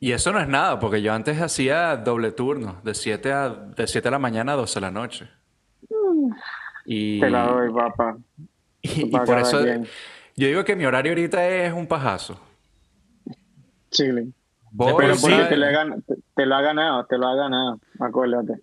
Y 0.00 0.12
eso 0.12 0.32
no 0.32 0.40
es 0.40 0.48
nada, 0.48 0.78
porque 0.78 1.02
yo 1.02 1.12
antes 1.12 1.40
hacía 1.40 1.96
doble 1.96 2.32
turno, 2.32 2.76
de 2.84 2.94
7 2.94 3.32
a, 3.32 3.48
de 3.50 3.86
7 3.86 4.06
de 4.06 4.10
la 4.10 4.18
mañana 4.18 4.52
a 4.52 4.56
12 4.56 4.74
de 4.74 4.80
la 4.80 4.90
noche. 4.90 5.30
Y, 6.86 7.20
Te 7.20 7.30
la 7.30 7.46
doy, 7.46 7.72
papá. 7.72 8.16
Y, 8.84 9.06
por 9.06 9.38
eso 9.38 9.64
yo 10.36 10.46
digo 10.46 10.64
que 10.64 10.76
mi 10.76 10.84
horario 10.84 11.12
ahorita 11.12 11.48
es 11.48 11.72
un 11.72 11.86
pajazo. 11.86 12.38
Chile. 13.90 14.26
Pero 14.76 15.14
sí, 15.14 15.32
te, 15.48 15.56
lo 15.56 15.66
ha 15.66 15.70
ganado, 16.60 17.06
te 17.06 17.16
lo 17.16 17.26
ha 17.26 17.34
ganado, 17.34 17.78
acuérdate. 18.00 18.54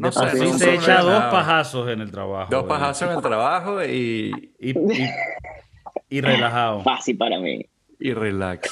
No 0.00 0.10
sé, 0.10 0.52
se 0.58 0.74
echa 0.74 1.02
dos 1.02 1.24
pajazos 1.24 1.88
en 1.90 2.00
el 2.00 2.10
trabajo. 2.10 2.50
Dos 2.50 2.64
pajazos 2.64 3.08
en 3.08 3.16
el 3.16 3.22
trabajo 3.22 3.84
y... 3.84 4.52
Y, 4.58 4.74
y, 6.08 6.20
relajado. 6.20 6.82
Fácil 6.82 7.16
para 7.16 7.38
mí. 7.38 7.66
Y 8.00 8.14
relax. 8.14 8.70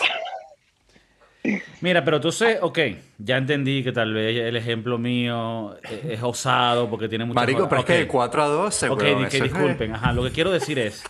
Mira, 1.81 2.05
pero 2.05 2.17
entonces, 2.17 2.59
ok, 2.61 2.79
ya 3.19 3.37
entendí 3.37 3.83
que 3.83 3.93
tal 3.93 4.13
vez 4.13 4.37
el 4.37 4.57
ejemplo 4.57 4.99
mío 4.99 5.77
es, 5.83 6.23
osado 6.23 6.89
porque 6.89 7.09
tiene 7.09 7.25
mucho... 7.25 7.35
Marico, 7.35 7.69
pero 7.69 7.81
es 7.81 7.87
que 7.87 7.99
de 7.99 8.07
4 8.07 8.43
a 8.43 8.47
12, 8.47 8.89
Ok, 8.89 9.03
que 9.31 9.41
disculpen, 9.41 9.95
ajá, 9.95 10.13
lo 10.13 10.25
que 10.25 10.31
quiero 10.31 10.51
decir 10.51 10.79
es, 10.79 11.05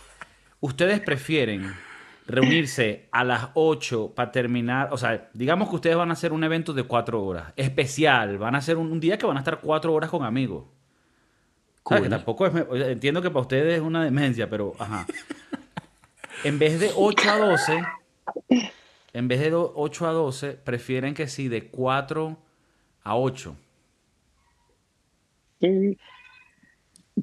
ustedes 0.59 0.99
prefieren 0.99 1.73
reunirse 2.25 3.07
a 3.11 3.23
las 3.23 3.49
8 3.53 4.13
para 4.15 4.31
terminar, 4.31 4.89
o 4.91 4.97
sea, 4.97 5.29
digamos 5.33 5.69
que 5.69 5.75
ustedes 5.75 5.95
van 5.95 6.09
a 6.09 6.13
hacer 6.13 6.33
un 6.33 6.43
evento 6.43 6.73
de 6.73 6.83
4 6.83 7.23
horas, 7.23 7.53
especial, 7.55 8.37
van 8.37 8.55
a 8.55 8.57
hacer 8.59 8.77
un, 8.77 8.99
día 8.99 9.17
que 9.17 9.25
van 9.25 9.37
a 9.37 9.39
estar 9.39 9.59
4 9.61 9.93
horas 9.93 10.09
con 10.09 10.25
amigos. 10.25 10.65
que 11.87 12.09
tampoco 12.09 12.47
es, 12.47 12.53
entiendo 12.87 13.21
que 13.21 13.29
para 13.29 13.41
ustedes 13.41 13.75
es 13.75 13.81
una 13.81 14.03
demencia, 14.03 14.49
pero 14.49 14.73
ajá. 14.77 15.05
En 16.43 16.59
vez 16.59 16.79
de 16.79 16.91
8 16.95 17.31
a 17.31 17.37
12, 17.37 17.83
en 19.17 19.27
vez 19.27 19.39
de 19.39 19.51
8 19.51 20.07
a 20.07 20.11
12, 20.11 20.53
prefieren 20.53 21.15
que 21.15 21.27
sí, 21.27 21.47
de 21.47 21.69
4 21.69 22.37
a 23.03 23.17
8. 23.17 23.55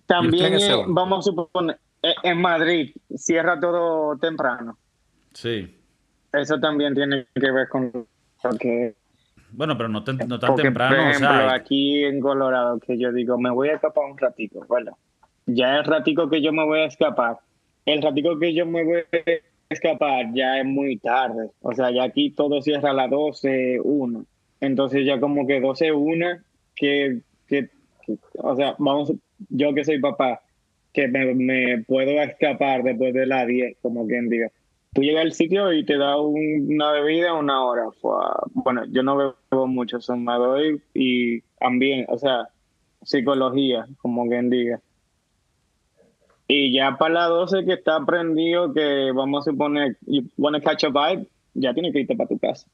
También 0.05 0.59
vamos 0.89 1.21
a 1.21 1.31
suponer, 1.31 1.79
eh, 2.03 2.15
en 2.25 2.41
Madrid 2.41 2.97
cierra 3.15 3.61
todo 3.61 4.19
temprano. 4.19 4.77
Sí. 5.35 5.79
Eso 6.33 6.59
también 6.59 6.95
tiene 6.95 7.29
que 7.33 7.53
ver 7.53 7.69
con 7.69 7.93
lo 7.93 8.59
que... 8.59 8.97
Bueno, 9.53 9.77
pero 9.77 9.89
no, 9.89 10.03
tan 10.03 10.19
temprano. 10.19 10.97
Por 10.97 11.11
ejemplo, 11.11 11.51
aquí 11.51 12.03
en 12.03 12.19
Colorado, 12.19 12.81
que 12.81 12.99
yo 12.99 13.13
digo, 13.13 13.39
me 13.39 13.53
voy 13.53 13.69
a 13.69 13.75
escapar 13.75 14.11
un 14.11 14.19
ratico. 14.19 14.65
Bueno, 14.67 14.99
ya 15.47 15.77
el 15.77 15.85
ratico 15.85 16.29
que 16.29 16.43
yo 16.43 16.53
me 16.53 16.65
voy 16.65 16.81
a 16.81 16.87
escapar, 16.87 17.39
el 17.87 18.03
ratico 18.03 18.37
que 18.37 18.53
yo 18.53 18.67
me 18.67 18.83
voy 18.83 18.97
a 18.97 19.54
escapar 19.75 20.33
ya 20.35 20.59
es 20.59 20.65
muy 20.65 20.97
tarde. 20.99 21.51
O 21.61 21.73
sea, 21.73 21.91
ya 21.91 22.05
aquí 22.05 22.31
todo 22.31 22.63
cierra 22.63 22.91
a 22.91 22.95
las 22.95 23.11
12, 23.11 23.81
1. 23.83 24.25
Entonces 24.61 25.05
ya 25.07 25.21
como 25.21 25.47
que 25.47 25.61
12, 25.61 25.93
1, 25.93 26.27
que, 26.75 27.21
que, 27.47 27.69
o 28.39 28.57
sea, 28.57 28.75
vamos, 28.79 29.13
yo 29.51 29.75
que 29.75 29.85
soy 29.85 30.01
papá, 30.01 30.41
que 30.93 31.09
me, 31.09 31.83
puedo 31.85 32.11
escapar 32.23 32.83
después 32.83 33.13
de 33.13 33.27
las 33.27 33.47
10, 33.47 33.77
como 33.83 34.07
quien 34.07 34.29
diga 34.29 34.51
tú 34.95 35.03
llegas 35.03 35.25
al 35.25 35.33
sitio 35.33 35.73
y 35.73 35.85
te 35.85 35.99
da 35.99 36.17
una 36.21 36.93
bebida 36.93 37.35
una 37.35 37.65
hora. 37.65 37.89
bueno, 38.53 38.85
yo 38.91 39.03
no 39.03 39.35
bebo 39.51 39.67
mucho, 39.67 40.01
son 40.01 40.25
me 40.25 40.35
doy 40.35 40.81
y 40.95 41.41
también, 41.59 42.07
o 42.09 42.17
sea, 42.17 42.49
psicología, 43.03 43.87
como 43.99 44.27
quien 44.29 44.49
diga. 44.51 44.81
Y 46.47 46.73
ya 46.73 46.97
para 46.99 47.15
la 47.15 47.25
12 47.27 47.65
que 47.65 47.73
está 47.73 47.97
aprendido 47.97 48.73
que 48.73 49.13
vamos 49.13 49.47
a 49.47 49.51
suponer, 49.51 49.97
you 50.07 50.23
wanna 50.37 50.61
catch 50.61 50.85
a 50.85 50.89
vibe, 50.89 51.27
ya 51.55 51.73
tienes 51.73 51.93
que 51.93 52.01
irte 52.01 52.17
para 52.17 52.29
tu 52.29 52.39
casa. 52.39 52.67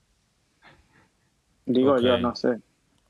Digo 1.66 1.98
yo, 2.00 2.18
no 2.18 2.34
sé. 2.34 2.58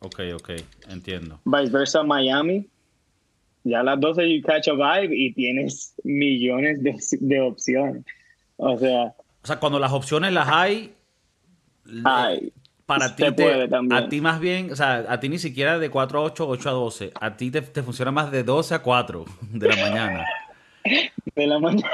Ok, 0.01 0.21
ok, 0.35 0.51
entiendo. 0.89 1.41
Vice 1.45 1.73
versa 1.73 2.03
Miami, 2.03 2.69
ya 3.65 3.81
a 3.81 3.83
las 3.83 4.01
12 4.01 4.35
you 4.35 4.43
catch 4.43 4.69
a 4.69 4.73
vibe 4.73 5.17
y 5.17 5.33
tienes 5.33 5.95
millones 6.05 6.83
de, 6.83 6.97
de 7.21 7.41
opciones. 7.41 8.05
O 8.57 8.79
sea... 8.79 9.15
O 9.43 9.47
sea, 9.47 9.59
cuando 9.59 9.79
las 9.79 9.93
opciones 9.93 10.33
las 10.35 10.49
hay, 10.49 10.93
hay 12.05 12.53
para 12.91 13.15
ti, 13.15 13.23
te, 13.33 13.69
a 13.93 14.09
ti 14.09 14.21
más 14.21 14.41
bien, 14.41 14.73
o 14.73 14.77
sea, 14.77 15.07
a 15.09 15.21
ti 15.21 15.29
ni 15.29 15.39
siquiera 15.39 15.79
de 15.79 15.91
4 15.91 16.19
a 16.19 16.23
8, 16.23 16.49
8 16.49 16.69
a 16.69 16.73
12. 16.73 17.13
A 17.21 17.37
ti 17.37 17.51
te, 17.53 17.63
te 17.63 17.85
funciona 17.85 18.11
más 18.11 18.33
de 18.33 18.43
12 18.43 18.75
a 18.75 18.83
4 18.83 19.25
de 19.53 19.69
la 19.69 19.77
mañana. 19.77 20.27
De 20.85 21.47
la 21.47 21.59
mañana. 21.59 21.89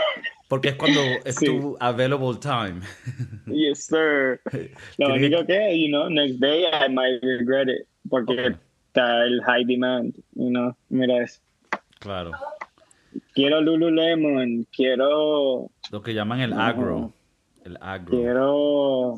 Porque 0.48 0.68
es 0.68 0.74
cuando 0.76 1.00
es 1.24 1.36
tu 1.36 1.76
available 1.80 2.36
time. 2.40 2.80
Yes, 3.46 3.84
sir. 3.84 4.40
Lo 4.98 5.14
único 5.14 5.44
que, 5.46 5.78
you 5.78 5.88
know, 5.88 6.08
next 6.08 6.38
day 6.40 6.66
I 6.66 6.88
might 6.88 7.22
regret 7.22 7.68
it. 7.68 7.86
Porque 8.08 8.56
está 8.88 9.24
el 9.24 9.42
high 9.44 9.64
demand, 9.64 10.14
you 10.34 10.50
know. 10.50 10.76
Mira 10.88 11.22
eso. 11.22 11.40
Claro. 11.98 12.32
Quiero 13.34 13.60
Lululemon, 13.60 14.66
quiero... 14.70 15.70
Lo 15.90 16.02
que 16.02 16.14
llaman 16.14 16.40
el 16.40 16.52
agro. 16.52 17.12
El 17.64 17.78
agro. 17.80 18.10
Quiero 18.10 19.14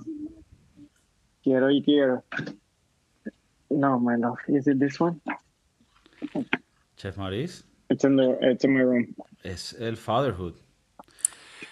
Quiero 1.42 1.70
y 1.70 1.82
quiero. 1.82 2.24
No, 3.70 3.98
my 3.98 4.16
love. 4.16 4.38
Is 4.48 4.66
it 4.66 4.78
this 4.78 5.00
one? 5.00 5.20
Chef 6.96 7.16
Maurice. 7.16 7.64
It's 7.90 8.04
in, 8.04 8.16
the, 8.16 8.36
it's 8.42 8.64
in 8.64 8.74
my 8.74 8.80
room. 8.80 9.14
Es 9.42 9.72
el 9.74 9.96
fatherhood. 9.96 10.54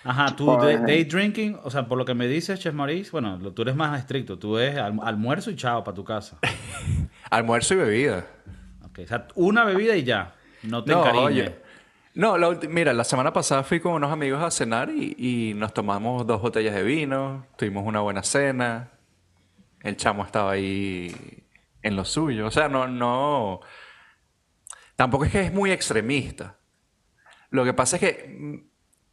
Ajá, 0.04 0.36
tú 0.36 0.56
day, 0.56 1.04
drinking, 1.04 1.58
o 1.64 1.70
sea, 1.70 1.86
por 1.86 1.98
lo 1.98 2.04
que 2.04 2.14
me 2.14 2.28
dices, 2.28 2.60
Chef 2.60 2.72
Maurice, 2.72 3.10
bueno, 3.10 3.38
tú 3.52 3.62
eres 3.62 3.74
más 3.74 3.98
estricto. 3.98 4.38
Tú 4.38 4.56
es 4.58 4.76
almuerzo 4.76 5.50
y 5.50 5.56
chao 5.56 5.82
para 5.82 5.94
tu 5.94 6.04
casa. 6.04 6.38
almuerzo 7.30 7.74
y 7.74 7.76
bebida. 7.78 8.26
Ok, 8.84 9.00
o 9.02 9.06
sea, 9.06 9.26
una 9.34 9.64
bebida 9.64 9.96
y 9.96 10.04
ya. 10.04 10.34
No 10.62 10.84
te 10.84 10.92
no, 10.92 12.36
No, 12.38 12.60
mira, 12.68 12.92
la 12.92 13.04
semana 13.04 13.32
pasada 13.32 13.64
fui 13.64 13.80
con 13.80 13.94
unos 13.94 14.12
amigos 14.12 14.42
a 14.42 14.50
cenar 14.50 14.90
y, 14.90 15.16
y, 15.18 15.54
nos 15.54 15.74
tomamos 15.74 16.26
dos 16.26 16.40
botellas 16.40 16.74
de 16.74 16.84
vino, 16.84 17.46
tuvimos 17.56 17.84
una 17.84 18.00
buena 18.00 18.22
cena, 18.22 18.92
el 19.82 19.96
chamo 19.96 20.24
estaba 20.24 20.52
ahí 20.52 21.44
en 21.82 21.96
lo 21.96 22.04
suyo. 22.04 22.46
O 22.46 22.50
sea, 22.50 22.68
no, 22.68 22.86
no. 22.86 23.60
Tampoco 24.94 25.24
es 25.24 25.32
que 25.32 25.42
es 25.42 25.52
muy 25.52 25.72
extremista. 25.72 26.56
Lo 27.50 27.64
que 27.64 27.72
pasa 27.72 27.96
es 27.96 28.00
que 28.00 28.28
mm, 28.28 28.56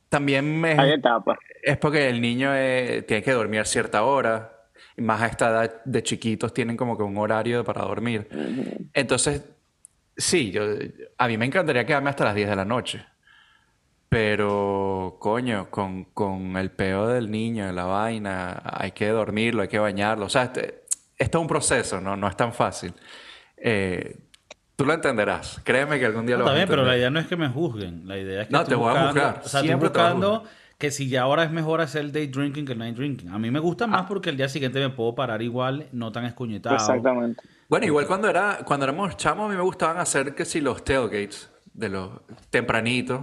también 0.10 0.60
me, 0.60 0.76
es 1.64 1.78
porque 1.78 2.10
el 2.10 2.22
niño 2.22 2.52
eh, 2.54 3.04
tiene 3.08 3.24
que 3.24 3.32
dormir 3.32 3.62
a 3.62 3.66
cierta 3.66 4.04
hora. 4.04 4.50
Y 4.96 5.02
más 5.02 5.22
a 5.22 5.28
esta 5.28 5.50
edad 5.50 5.84
de 5.86 6.04
chiquitos 6.04 6.54
tienen 6.54 6.78
como 6.78 6.96
que 6.96 7.04
un 7.04 7.18
horario 7.18 7.64
para 7.64 7.82
dormir. 7.82 8.28
Entonces, 8.94 9.44
sí, 10.16 10.52
yo, 10.52 10.64
a 11.18 11.28
mí 11.28 11.38
me 11.38 11.46
encantaría 11.46 11.84
quedarme 11.84 12.12
hasta 12.12 12.26
las 12.26 12.36
10 12.36 12.50
de 12.50 12.56
la 12.56 12.66
noche. 12.66 13.04
Pero, 14.08 15.18
coño, 15.20 15.72
con, 15.72 16.04
con 16.06 16.56
el 16.58 16.70
peo 16.70 17.08
del 17.08 17.32
niño, 17.32 17.72
la 17.72 17.86
vaina, 17.86 18.62
hay 18.64 18.92
que 18.92 19.08
dormirlo, 19.08 19.64
hay 19.64 19.68
que 19.68 19.80
bañarlo. 19.80 20.28
O 20.28 20.30
sea, 20.30 20.44
este, 20.44 20.84
esto 21.18 21.38
es 21.40 21.42
un 21.42 21.48
proceso, 21.48 22.00
¿no? 22.00 22.16
No 22.16 22.28
es 22.28 22.38
tan 22.38 22.54
fácil. 22.54 22.94
Eh, 23.58 24.16
tú 24.76 24.86
lo 24.86 24.94
entenderás. 24.94 25.62
Créeme 25.64 26.00
que 26.00 26.06
algún 26.06 26.26
día 26.26 26.38
lo 26.38 26.46
vas 26.46 26.52
a 26.52 26.56
entender. 26.56 26.78
pero 26.78 26.88
la 26.88 26.98
idea 26.98 27.10
no 27.10 27.20
es 27.20 27.28
que 27.28 27.36
me 27.36 27.50
juzguen. 27.50 28.08
La 28.08 28.18
idea 28.18 28.42
es 28.42 28.48
que 28.48 28.54
No, 28.54 28.64
te 28.64 28.76
voy 28.76 28.96
a 28.96 29.08
juzgar. 29.08 29.42
O 29.44 29.48
sea, 29.48 29.62
Siempre 29.62 29.88
estoy 29.88 30.04
buscando 30.04 30.44
que 30.78 30.92
si 30.92 31.08
ya 31.08 31.22
ahora 31.22 31.44
es 31.44 31.52
mejor 31.52 31.82
hacer 31.82 32.02
el 32.02 32.12
day 32.12 32.28
drinking 32.28 32.66
que 32.66 32.74
el 32.74 32.80
night 32.80 32.96
drinking. 32.96 33.30
A 33.30 33.40
mí 33.40 33.50
me 33.52 33.60
gusta 33.60 33.88
más 33.88 34.02
ah. 34.02 34.06
porque 34.08 34.30
el 34.30 34.38
día 34.38 34.50
siguiente 34.50 34.80
me 34.80 34.90
puedo 34.90 35.16
parar 35.16 35.42
igual, 35.42 35.88
no 35.92 36.12
tan 36.12 36.26
escuñetado. 36.26 36.76
Exactamente. 36.76 37.42
Bueno, 37.70 37.86
igual 37.86 38.06
cuando 38.06 38.30
era 38.30 38.60
cuando 38.66 38.86
éramos 38.86 39.16
chamos, 39.18 39.46
a 39.46 39.50
mí 39.50 39.56
me 39.56 39.62
gustaban 39.62 39.98
hacer 39.98 40.36
que 40.36 40.46
si 40.46 40.60
los 40.60 40.84
tailgates 40.84 41.50
de 41.74 41.90
los 41.90 42.12
tempranitos 42.50 43.22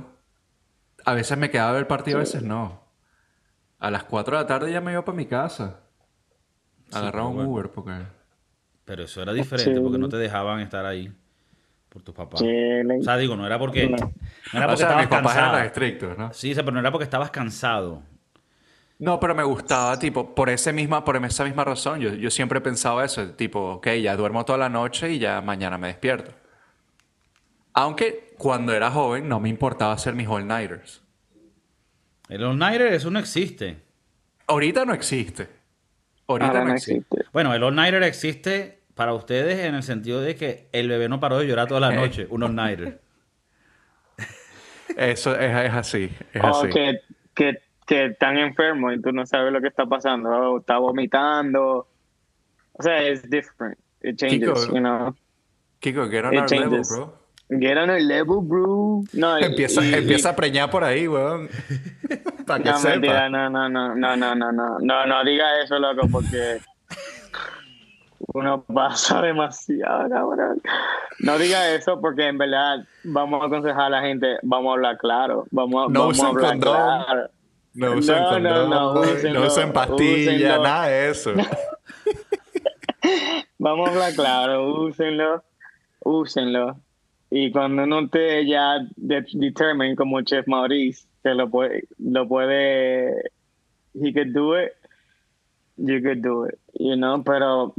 a 1.04 1.14
veces 1.14 1.36
me 1.36 1.50
quedaba 1.50 1.72
ver 1.72 1.80
el 1.80 1.86
partido, 1.86 2.18
a 2.18 2.20
veces 2.20 2.42
no. 2.42 2.80
A 3.78 3.90
las 3.90 4.04
4 4.04 4.36
de 4.36 4.42
la 4.42 4.46
tarde 4.46 4.72
ya 4.72 4.80
me 4.80 4.92
iba 4.92 5.04
para 5.04 5.16
mi 5.16 5.26
casa. 5.26 5.80
Agarraba 6.92 7.28
un 7.28 7.46
Uber 7.46 7.70
porque... 7.70 7.92
Pero 8.84 9.04
eso 9.04 9.22
era 9.22 9.32
diferente 9.32 9.80
porque 9.80 9.98
no 9.98 10.08
te 10.08 10.16
dejaban 10.16 10.60
estar 10.60 10.84
ahí 10.84 11.12
por 11.90 12.02
tus 12.02 12.14
papás. 12.14 12.40
O 12.40 13.02
sea, 13.02 13.16
digo, 13.18 13.36
no 13.36 13.44
era 13.44 13.58
porque... 13.58 13.88
No, 13.88 13.96
era 14.54 14.66
porque 14.66 14.84
o 14.84 14.88
sea, 14.88 14.96
mis 14.96 15.08
papás 15.08 15.36
eran 15.36 15.64
estrictos, 15.66 16.16
¿no? 16.16 16.32
Sí, 16.32 16.54
pero 16.54 16.70
no 16.70 16.80
era 16.80 16.90
porque 16.90 17.04
estabas 17.04 17.30
cansado. 17.30 18.02
No, 18.98 19.18
pero 19.18 19.34
me 19.34 19.42
gustaba, 19.42 19.98
tipo, 19.98 20.34
por, 20.34 20.50
ese 20.50 20.72
misma, 20.72 21.04
por 21.04 21.16
esa 21.24 21.44
misma 21.44 21.64
razón. 21.64 22.00
Yo, 22.00 22.14
yo 22.14 22.30
siempre 22.30 22.60
pensaba 22.60 23.04
eso, 23.04 23.30
tipo, 23.32 23.72
ok, 23.72 23.88
ya 24.02 24.16
duermo 24.16 24.44
toda 24.44 24.58
la 24.58 24.68
noche 24.68 25.12
y 25.12 25.18
ya 25.18 25.40
mañana 25.40 25.78
me 25.78 25.88
despierto. 25.88 26.32
Aunque 27.72 28.34
cuando 28.36 28.72
era 28.72 28.90
joven 28.90 29.28
no 29.28 29.40
me 29.40 29.48
importaba 29.48 29.92
hacer 29.92 30.14
mis 30.14 30.28
all-nighters. 30.28 31.02
El 32.28 32.44
all-nighter, 32.44 32.92
eso 32.92 33.10
no 33.10 33.18
existe. 33.18 33.82
Ahorita 34.46 34.84
no 34.84 34.94
existe. 34.94 35.48
Ahorita 36.26 36.64
no, 36.64 36.72
existe. 36.74 37.24
Bueno, 37.32 37.54
el 37.54 37.62
all-nighter 37.62 38.02
existe 38.04 38.79
para 39.00 39.14
ustedes 39.14 39.60
en 39.60 39.74
el 39.74 39.82
sentido 39.82 40.20
de 40.20 40.36
que 40.36 40.68
el 40.72 40.86
bebé 40.86 41.08
no 41.08 41.20
paró 41.20 41.38
de 41.38 41.46
llorar 41.46 41.66
toda 41.66 41.80
la 41.80 41.94
eh. 41.94 41.96
noche. 41.96 42.26
Un 42.28 42.42
all-nighter. 42.42 43.00
Eso 44.94 45.34
es, 45.40 45.72
así. 45.72 46.10
Es 46.34 46.42
oh, 46.44 46.64
Que, 46.64 47.00
que, 47.34 47.62
que 47.86 48.04
están 48.04 48.36
enfermos 48.36 48.92
y 48.94 49.00
tú 49.00 49.10
no 49.10 49.24
sabes 49.24 49.54
lo 49.54 49.62
que 49.62 49.68
está 49.68 49.86
pasando. 49.86 50.58
está 50.58 50.76
vomitando. 50.76 51.88
O 52.72 52.82
sea, 52.82 53.02
es 53.02 53.22
different. 53.30 53.78
It 54.02 54.18
changes, 54.18 54.66
Kiko, 54.66 54.74
you 54.74 54.80
know. 54.80 55.16
Kiko, 55.80 56.10
get 56.10 56.26
on 56.26 56.36
our 56.36 56.50
level, 56.50 56.82
bro. 56.86 57.14
Get 57.48 57.78
on 57.78 57.88
el 57.88 58.06
level, 58.06 58.40
bro. 58.42 59.00
No, 59.14 59.38
empieza, 59.38 59.82
empieza 59.82 60.28
a 60.28 60.36
preñar 60.36 60.70
por 60.70 60.84
ahí, 60.84 61.08
weón. 61.08 61.48
Para 62.46 62.62
que 62.62 62.70
no, 62.70 62.78
sepa. 62.78 63.30
no, 63.30 63.48
no, 63.48 63.66
no, 63.70 63.94
no, 63.94 64.14
no, 64.14 64.34
no, 64.34 64.52
no, 64.52 64.78
no, 64.78 65.06
no 65.06 65.24
diga 65.24 65.46
eso, 65.64 65.78
loco, 65.78 66.06
porque 66.12 66.60
uno 68.32 68.62
pasa 68.62 69.22
demasiado, 69.22 70.08
cabrón. 70.08 70.62
No 71.20 71.38
diga 71.38 71.74
eso 71.74 72.00
porque 72.00 72.28
en 72.28 72.38
verdad 72.38 72.86
vamos 73.04 73.42
a 73.42 73.46
aconsejar 73.46 73.86
a 73.86 73.90
la 73.90 74.02
gente, 74.02 74.38
vamos 74.42 74.70
a 74.70 74.74
hablar 74.74 74.98
claro, 74.98 75.46
vamos, 75.50 75.90
no 75.90 76.00
vamos 76.00 76.20
a 76.20 76.28
hablar 76.28 76.50
condón. 76.52 76.74
claro. 76.74 77.30
No 77.72 77.92
usen 77.92 78.22
no, 78.22 78.30
condón, 78.30 78.70
no, 78.70 78.94
no, 78.94 79.34
no 79.34 79.46
usen 79.46 79.72
pastillas, 79.72 80.60
nada 80.60 80.86
de 80.86 81.10
eso. 81.10 81.32
vamos 83.58 83.88
a 83.88 83.92
hablar 83.92 84.14
claro, 84.14 84.84
úsenlo, 84.84 85.42
úsenlo 86.00 86.76
y 87.30 87.52
cuando 87.52 87.84
uno 87.84 88.08
te 88.08 88.46
ya 88.46 88.78
determine 88.96 89.94
como 89.94 90.20
Chef 90.22 90.46
Maurice 90.48 91.06
que 91.22 91.30
lo 91.30 91.48
puede, 91.48 91.84
lo 91.98 92.26
puede, 92.26 93.30
he 93.94 94.12
could 94.12 94.32
do 94.32 94.54
it, 94.54 94.72
you 95.76 96.02
could 96.02 96.22
do 96.22 96.46
it, 96.46 96.58
you 96.78 96.96
know, 96.96 97.22
pero 97.22 97.74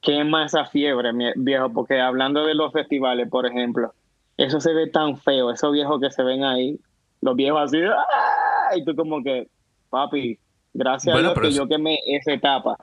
quema 0.00 0.44
esa 0.44 0.64
fiebre, 0.64 1.10
viejo, 1.36 1.72
porque 1.72 2.00
hablando 2.00 2.44
de 2.44 2.54
los 2.54 2.72
festivales, 2.72 3.28
por 3.28 3.46
ejemplo, 3.46 3.92
eso 4.36 4.60
se 4.60 4.72
ve 4.72 4.88
tan 4.88 5.16
feo, 5.16 5.50
esos 5.50 5.72
viejos 5.72 6.00
que 6.00 6.10
se 6.10 6.22
ven 6.22 6.44
ahí, 6.44 6.78
los 7.20 7.34
viejos 7.36 7.62
así, 7.62 7.78
¡ah! 7.82 8.76
y 8.76 8.84
tú 8.84 8.94
como 8.94 9.22
que, 9.22 9.48
papi, 9.90 10.38
gracias 10.72 11.16
a 11.16 11.18
Dios 11.18 11.34
que 11.34 11.50
yo 11.50 11.66
quemé 11.66 11.98
esa 12.06 12.32
etapa 12.32 12.76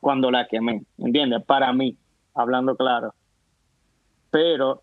cuando 0.00 0.30
la 0.30 0.46
quemé, 0.46 0.82
¿entiendes? 0.98 1.42
Para 1.44 1.72
mí, 1.72 1.96
hablando 2.34 2.76
claro. 2.76 3.14
Pero 4.30 4.82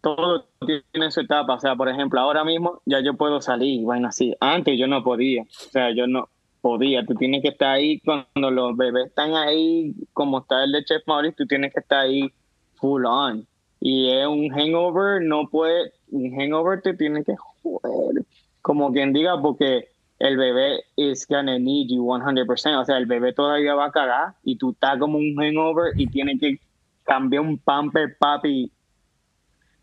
todo 0.00 0.46
tiene 0.92 1.10
su 1.10 1.20
etapa. 1.20 1.54
O 1.54 1.60
sea, 1.60 1.76
por 1.76 1.88
ejemplo, 1.88 2.20
ahora 2.20 2.44
mismo 2.44 2.82
ya 2.84 3.00
yo 3.00 3.14
puedo 3.14 3.40
salir, 3.40 3.82
bueno, 3.84 4.08
así. 4.08 4.34
Antes 4.40 4.78
yo 4.78 4.86
no 4.86 5.04
podía. 5.04 5.42
O 5.42 5.70
sea, 5.70 5.94
yo 5.94 6.06
no 6.06 6.28
podía. 6.64 7.04
Tú 7.04 7.14
tienes 7.14 7.42
que 7.42 7.48
estar 7.48 7.74
ahí 7.74 8.00
cuando 8.00 8.50
los 8.50 8.74
bebés 8.74 9.08
están 9.08 9.34
ahí, 9.34 9.94
como 10.14 10.38
está 10.38 10.64
el 10.64 10.72
de 10.72 10.82
Chef 10.82 11.02
Maurice, 11.06 11.36
tú 11.36 11.46
tienes 11.46 11.74
que 11.74 11.80
estar 11.80 12.00
ahí 12.00 12.32
full 12.76 13.04
on. 13.04 13.46
Y 13.80 14.10
es 14.10 14.26
un 14.26 14.48
hangover, 14.48 15.20
no 15.20 15.46
puede, 15.50 15.92
un 16.10 16.34
hangover 16.34 16.80
te 16.80 16.94
tiene 16.94 17.22
que 17.22 17.34
joder. 17.36 18.24
Como 18.62 18.90
quien 18.94 19.12
diga, 19.12 19.38
porque 19.42 19.88
el 20.18 20.38
bebé 20.38 20.84
is 20.96 21.26
gonna 21.28 21.58
need 21.58 21.88
you 21.90 22.02
100%. 22.02 22.80
O 22.80 22.84
sea, 22.86 22.96
el 22.96 23.04
bebé 23.04 23.34
todavía 23.34 23.74
va 23.74 23.88
a 23.88 23.92
cagar 23.92 24.34
y 24.42 24.56
tú 24.56 24.70
estás 24.70 24.98
como 24.98 25.18
un 25.18 25.36
hangover 25.36 25.92
y 26.00 26.06
tienes 26.06 26.40
que 26.40 26.58
cambiar 27.02 27.42
un 27.42 27.58
pamper 27.58 28.16
papi 28.18 28.72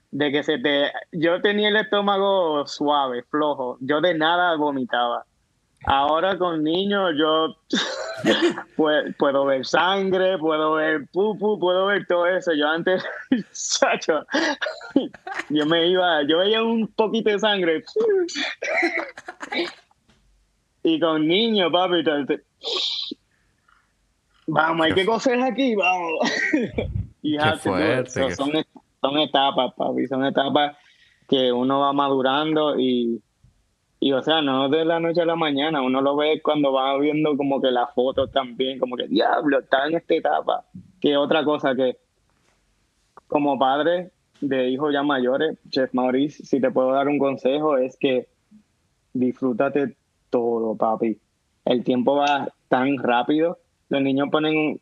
de 0.10 0.32
que 0.32 0.42
se 0.42 0.58
te... 0.58 0.92
Yo 1.12 1.42
tenía 1.42 1.70
el 1.70 1.76
estómago 1.76 2.66
suave, 2.66 3.22
flojo, 3.30 3.78
yo 3.82 4.02
de 4.02 4.16
nada 4.16 4.56
vomitaba. 4.56 5.28
Ahora 5.86 6.38
con 6.38 6.64
niños 6.64 7.14
yo 7.18 7.56
puedo, 9.18 9.46
ver 9.46 9.66
sangre, 9.66 10.38
puedo 10.38 10.74
ver 10.74 11.08
pupu, 11.12 11.60
puedo 11.60 11.88
ver 11.88 12.06
todo 12.06 12.28
eso. 12.28 12.54
Yo 12.54 12.68
antes, 12.68 13.04
chacho, 13.80 14.26
yo 15.50 15.66
me 15.66 15.88
iba, 15.88 16.22
yo 16.28 16.38
veía 16.40 16.62
un 16.62 16.88
poquito 16.88 17.32
de 17.32 17.40
sangre. 17.40 17.84
y 20.84 21.00
con 21.00 21.28
niños, 21.28 21.72
papi, 21.72 22.04
vamos, 24.48 24.86
hay 24.86 24.94
que 24.94 25.06
coser 25.06 25.42
aquí, 25.42 25.76
vamos. 25.76 26.32
y 27.24 27.38
son, 27.60 28.52
son 29.02 29.18
etapas, 29.18 29.74
papi, 29.76 30.06
son 30.06 30.26
etapas 30.26 30.78
que 31.28 31.52
uno 31.52 31.80
va 31.80 31.92
madurando 31.92 32.80
y, 32.80 33.20
y, 34.04 34.14
o 34.14 34.24
sea, 34.24 34.42
no 34.42 34.68
de 34.68 34.84
la 34.84 35.00
noche 35.00 35.22
a 35.22 35.26
la 35.26 35.36
mañana, 35.36 35.84
uno 35.84 36.02
lo 36.02 36.16
ve 36.16 36.42
cuando 36.42 36.74
va 36.74 36.98
viendo 36.98 37.38
como 37.38 37.62
que 37.62 37.70
las 37.70 37.94
fotos 37.94 38.32
también, 38.32 38.80
como 38.80 38.96
que 38.98 39.08
diablo, 39.08 39.60
está 39.60 39.86
en 39.86 39.96
esta 39.96 40.16
etapa. 40.16 40.66
Que 41.00 41.16
otra 41.16 41.46
cosa 41.46 41.76
que, 41.76 41.98
como 43.28 43.60
padre 43.60 44.10
de 44.42 44.70
hijos 44.70 44.92
ya 44.92 45.04
mayores, 45.04 45.60
Chef 45.70 45.94
Maurice, 45.94 46.44
si 46.44 46.60
te 46.60 46.72
puedo 46.72 46.92
dar 46.94 47.08
un 47.08 47.20
consejo, 47.20 47.78
es 47.78 47.96
que 47.96 48.28
disfrútate 49.14 49.96
todo, 50.32 50.76
papi. 50.76 51.20
El 51.64 51.84
tiempo 51.84 52.16
va 52.16 52.52
tan 52.70 52.98
rápido, 52.98 53.60
los 53.90 54.02
niños 54.02 54.30
ponen 54.32 54.82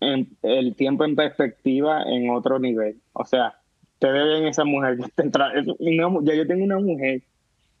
el 0.00 0.74
tiempo 0.74 1.04
en 1.04 1.16
perspectiva 1.16 2.02
en 2.04 2.30
otro 2.30 2.58
nivel. 2.58 2.96
O 3.12 3.26
sea, 3.26 3.58
ustedes 3.92 4.24
ven 4.26 4.46
esa 4.46 4.64
mujer 4.64 4.96
ya 6.22 6.34
yo 6.34 6.46
tengo 6.46 6.64
una 6.64 6.78
mujer, 6.78 7.20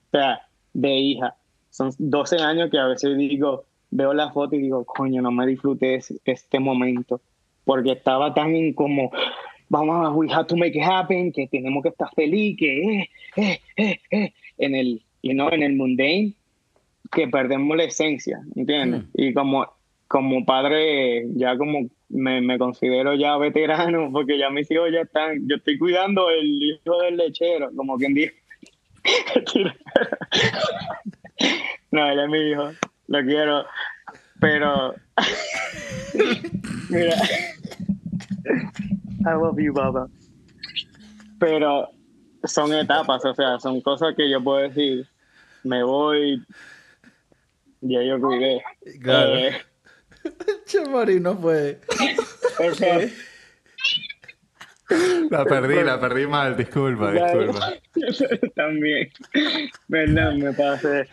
o 0.08 0.10
sea, 0.10 0.42
de 0.74 0.94
hija, 0.94 1.36
son 1.70 1.90
12 1.98 2.36
años 2.36 2.70
que 2.70 2.78
a 2.78 2.86
veces 2.86 3.16
digo, 3.16 3.64
veo 3.90 4.12
la 4.12 4.30
foto 4.30 4.56
y 4.56 4.60
digo, 4.60 4.84
coño, 4.84 5.22
no 5.22 5.30
me 5.30 5.46
disfruté 5.46 6.00
este 6.24 6.60
momento, 6.60 7.20
porque 7.64 7.92
estaba 7.92 8.34
tan 8.34 8.72
como, 8.74 9.10
vamos, 9.68 10.06
a, 10.06 10.10
we 10.10 10.30
have 10.32 10.46
to 10.46 10.56
make 10.56 10.78
it 10.78 10.84
happen, 10.84 11.32
que 11.32 11.46
tenemos 11.46 11.82
que 11.82 11.88
estar 11.88 12.08
feliz, 12.14 12.56
que 12.58 13.00
eh, 13.00 13.08
eh, 13.36 13.60
eh, 13.76 14.00
eh, 14.10 14.32
en 14.58 14.74
el, 14.74 15.02
you 15.22 15.32
know, 15.32 15.48
en 15.50 15.62
el 15.62 15.74
mundane, 15.74 16.34
que 17.10 17.28
perdemos 17.28 17.76
la 17.76 17.84
esencia, 17.84 18.40
¿entiendes? 18.54 19.04
Mm. 19.04 19.08
Y 19.14 19.34
como, 19.34 19.66
como 20.08 20.44
padre, 20.44 21.26
ya 21.34 21.56
como 21.56 21.88
me, 22.08 22.58
considero 22.58 23.14
ya 23.14 23.36
veterano, 23.36 24.10
porque 24.12 24.38
ya 24.38 24.50
mis 24.50 24.70
hijos 24.70 24.90
ya 24.92 25.02
están, 25.02 25.48
yo 25.48 25.56
estoy 25.56 25.78
cuidando 25.78 26.30
el 26.30 26.62
hijo 26.62 26.98
del 27.02 27.16
lechero, 27.16 27.70
como 27.74 27.96
quien 27.96 28.14
dice. 28.14 28.34
No, 31.90 32.10
ella 32.10 32.24
es 32.24 32.30
mi 32.30 32.50
hijo, 32.50 32.72
lo 33.08 33.22
quiero, 33.22 33.66
pero 34.40 34.94
mira, 36.88 37.16
I 39.20 39.30
love 39.30 39.58
you, 39.58 39.72
Baba. 39.72 40.08
Pero 41.38 41.90
son 42.44 42.72
etapas, 42.72 43.24
o 43.24 43.34
sea, 43.34 43.58
son 43.58 43.80
cosas 43.80 44.14
que 44.16 44.30
yo 44.30 44.42
puedo 44.42 44.68
decir, 44.68 45.06
me 45.62 45.82
voy, 45.82 46.42
ya 47.80 48.02
yo 48.02 48.20
cuidé. 48.20 48.62
Claro. 49.02 49.36
Eh, 49.36 49.52
Chamari 50.66 51.20
no 51.20 51.38
puede. 51.38 51.80
La 55.30 55.44
perdí, 55.48 55.82
la 55.82 56.00
perdí 56.00 56.26
mal, 56.26 56.56
disculpa, 56.56 57.12
disculpa. 57.12 57.74
También. 58.54 59.08
Verdad, 59.88 60.34
me 60.34 60.52
pasé. 60.52 61.06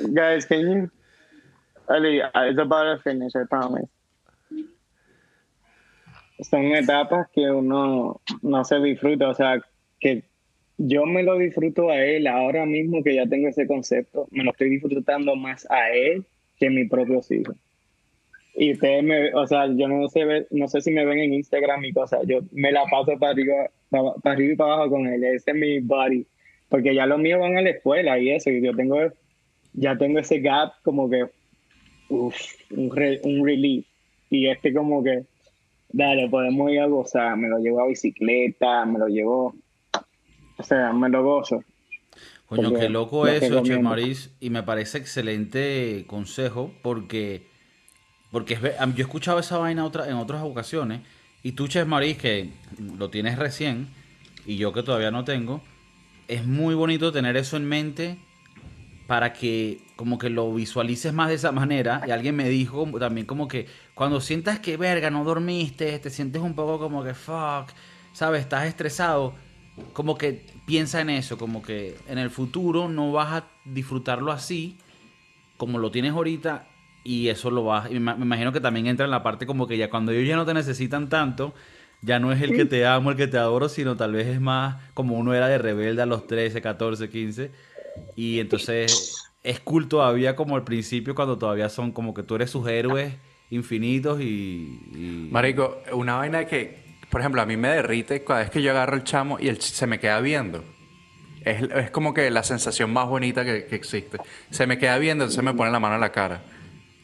Guys, 0.00 0.46
can 0.46 0.60
you? 0.60 0.90
Ali, 1.88 2.20
it's 2.48 2.58
about 2.58 2.84
to 2.84 3.02
finish, 3.02 3.34
I 3.34 3.44
promise. 3.48 3.88
Son 6.42 6.74
etapas 6.74 7.28
que 7.32 7.50
uno 7.50 8.20
no 8.42 8.64
se 8.64 8.80
disfruta, 8.80 9.28
o 9.28 9.34
sea, 9.34 9.60
que 10.00 10.24
yo 10.76 11.06
me 11.06 11.22
lo 11.22 11.38
disfruto 11.38 11.90
a 11.90 11.96
él 11.96 12.26
ahora 12.26 12.66
mismo 12.66 13.02
que 13.02 13.14
ya 13.14 13.26
tengo 13.26 13.48
ese 13.48 13.66
concepto, 13.66 14.26
me 14.30 14.42
lo 14.42 14.50
estoy 14.50 14.70
disfrutando 14.70 15.36
más 15.36 15.66
a 15.70 15.90
él 15.90 16.26
que 16.58 16.66
a 16.66 16.70
mis 16.70 16.90
propios 16.90 17.30
hijos 17.30 17.56
y 18.56 18.72
ustedes 18.72 19.02
me, 19.02 19.34
o 19.34 19.46
sea, 19.46 19.66
yo 19.66 19.88
no 19.88 20.08
sé, 20.08 20.46
no 20.50 20.68
sé 20.68 20.80
si 20.80 20.92
me 20.92 21.04
ven 21.04 21.18
en 21.18 21.34
Instagram 21.34 21.84
y 21.84 21.92
cosas, 21.92 22.20
yo 22.26 22.40
me 22.52 22.70
la 22.70 22.84
paso 22.84 23.18
para 23.18 23.32
arriba, 23.32 23.70
para, 23.90 24.34
arriba 24.34 24.52
y 24.52 24.56
para 24.56 24.74
abajo 24.74 24.90
con 24.90 25.06
él, 25.08 25.24
ese 25.24 25.50
es 25.50 25.56
mi 25.56 25.80
body, 25.80 26.26
porque 26.68 26.94
ya 26.94 27.06
los 27.06 27.18
míos 27.18 27.40
van 27.40 27.58
a 27.58 27.62
la 27.62 27.70
escuela 27.70 28.18
y 28.18 28.30
eso, 28.30 28.50
y 28.50 28.62
yo 28.62 28.74
tengo, 28.74 28.98
ya 29.72 29.96
tengo 29.98 30.20
ese 30.20 30.38
gap 30.38 30.74
como 30.82 31.10
que, 31.10 31.24
uff, 32.08 32.36
un, 32.70 32.92
un 33.24 33.46
relief, 33.46 33.86
y 34.30 34.48
este 34.48 34.72
como 34.72 35.02
que, 35.02 35.24
dale, 35.90 36.28
podemos 36.28 36.70
ir 36.70 36.80
a 36.80 36.86
gozar, 36.86 37.36
me 37.36 37.48
lo 37.48 37.58
llevo 37.58 37.80
a 37.80 37.88
bicicleta, 37.88 38.84
me 38.86 39.00
lo 39.00 39.08
llevo, 39.08 39.54
o 40.58 40.62
sea, 40.62 40.92
me 40.92 41.08
lo 41.08 41.24
gozo. 41.24 41.64
Coño, 42.46 42.72
qué 42.74 42.88
loco 42.88 43.26
eso, 43.26 43.62
Che 43.64 43.78
Maris, 43.78 44.32
y 44.38 44.50
me 44.50 44.62
parece 44.62 44.98
excelente 44.98 46.04
consejo, 46.06 46.72
porque 46.82 47.53
porque 48.34 48.56
yo 48.56 48.68
he 48.68 49.00
escuchado 49.00 49.38
esa 49.38 49.58
vaina 49.58 49.84
otra, 49.84 50.08
en 50.08 50.16
otras 50.16 50.42
ocasiones. 50.42 51.02
Y 51.44 51.52
tú, 51.52 51.68
Chef 51.68 51.86
Maris, 51.86 52.18
que 52.18 52.50
lo 52.98 53.08
tienes 53.08 53.38
recién, 53.38 53.86
y 54.44 54.56
yo 54.56 54.72
que 54.72 54.82
todavía 54.82 55.12
no 55.12 55.22
tengo, 55.22 55.62
es 56.26 56.44
muy 56.44 56.74
bonito 56.74 57.12
tener 57.12 57.36
eso 57.36 57.56
en 57.56 57.64
mente 57.64 58.18
para 59.06 59.32
que 59.32 59.82
como 59.94 60.18
que 60.18 60.30
lo 60.30 60.52
visualices 60.52 61.12
más 61.12 61.28
de 61.28 61.36
esa 61.36 61.52
manera. 61.52 62.02
Y 62.08 62.10
alguien 62.10 62.34
me 62.34 62.48
dijo 62.48 62.84
también 62.98 63.24
como 63.24 63.46
que 63.46 63.68
cuando 63.94 64.20
sientas 64.20 64.58
que 64.58 64.76
verga, 64.76 65.10
no 65.10 65.22
dormiste, 65.22 65.96
te 66.00 66.10
sientes 66.10 66.42
un 66.42 66.54
poco 66.54 66.80
como 66.80 67.04
que 67.04 67.14
fuck, 67.14 67.68
sabes, 68.12 68.40
estás 68.40 68.66
estresado, 68.66 69.32
como 69.92 70.18
que 70.18 70.44
piensa 70.66 71.00
en 71.00 71.10
eso, 71.10 71.38
como 71.38 71.62
que 71.62 71.96
en 72.08 72.18
el 72.18 72.30
futuro 72.30 72.88
no 72.88 73.12
vas 73.12 73.32
a 73.32 73.44
disfrutarlo 73.64 74.32
así 74.32 74.76
como 75.56 75.78
lo 75.78 75.92
tienes 75.92 76.12
ahorita 76.12 76.66
y 77.04 77.28
eso 77.28 77.50
lo 77.50 77.66
va, 77.66 77.82
me, 77.90 77.96
imagino 77.96 78.50
que 78.50 78.60
también 78.60 78.86
entra 78.86 79.04
en 79.04 79.10
la 79.10 79.22
parte 79.22 79.46
como 79.46 79.66
que 79.66 79.76
ya 79.76 79.90
cuando 79.90 80.10
ellos 80.10 80.26
ya 80.26 80.36
no 80.36 80.46
te 80.46 80.54
necesitan 80.54 81.10
tanto, 81.10 81.54
ya 82.00 82.18
no 82.18 82.32
es 82.32 82.40
el 82.40 82.52
que 82.52 82.64
te 82.64 82.86
amo, 82.86 83.10
el 83.10 83.16
que 83.16 83.26
te 83.26 83.36
adoro, 83.36 83.68
sino 83.68 83.96
tal 83.96 84.12
vez 84.12 84.26
es 84.26 84.40
más 84.40 84.76
como 84.94 85.16
uno 85.16 85.34
era 85.34 85.48
de 85.48 85.58
rebelde 85.58 86.02
a 86.02 86.06
los 86.06 86.26
13, 86.26 86.60
14, 86.60 87.08
15. 87.08 87.50
Y 88.16 88.40
entonces 88.40 89.32
es 89.42 89.60
cool 89.60 89.88
todavía 89.88 90.34
como 90.34 90.56
al 90.56 90.64
principio 90.64 91.14
cuando 91.14 91.38
todavía 91.38 91.68
son 91.68 91.92
como 91.92 92.12
que 92.14 92.22
tú 92.22 92.34
eres 92.34 92.50
sus 92.50 92.66
héroes 92.68 93.14
infinitos 93.50 94.20
y... 94.20 95.28
Marico, 95.30 95.82
una 95.92 96.16
vaina 96.16 96.46
que, 96.46 96.98
por 97.10 97.20
ejemplo, 97.20 97.40
a 97.40 97.46
mí 97.46 97.56
me 97.56 97.68
derrite 97.68 98.24
cada 98.24 98.40
vez 98.40 98.50
que 98.50 98.62
yo 98.62 98.70
agarro 98.70 98.96
el 98.96 99.04
chamo 99.04 99.38
y 99.38 99.48
él 99.48 99.60
se 99.60 99.86
me 99.86 100.00
queda 100.00 100.20
viendo. 100.20 100.64
Es, 101.44 101.62
es 101.62 101.90
como 101.90 102.14
que 102.14 102.30
la 102.30 102.42
sensación 102.42 102.92
más 102.92 103.06
bonita 103.06 103.44
que, 103.44 103.66
que 103.66 103.76
existe. 103.76 104.18
Se 104.50 104.66
me 104.66 104.78
queda 104.78 104.98
viendo, 104.98 105.24
entonces 105.24 105.44
me 105.44 105.54
pone 105.54 105.70
la 105.70 105.80
mano 105.80 105.94
en 105.94 106.00
la 106.00 106.12
cara. 106.12 106.42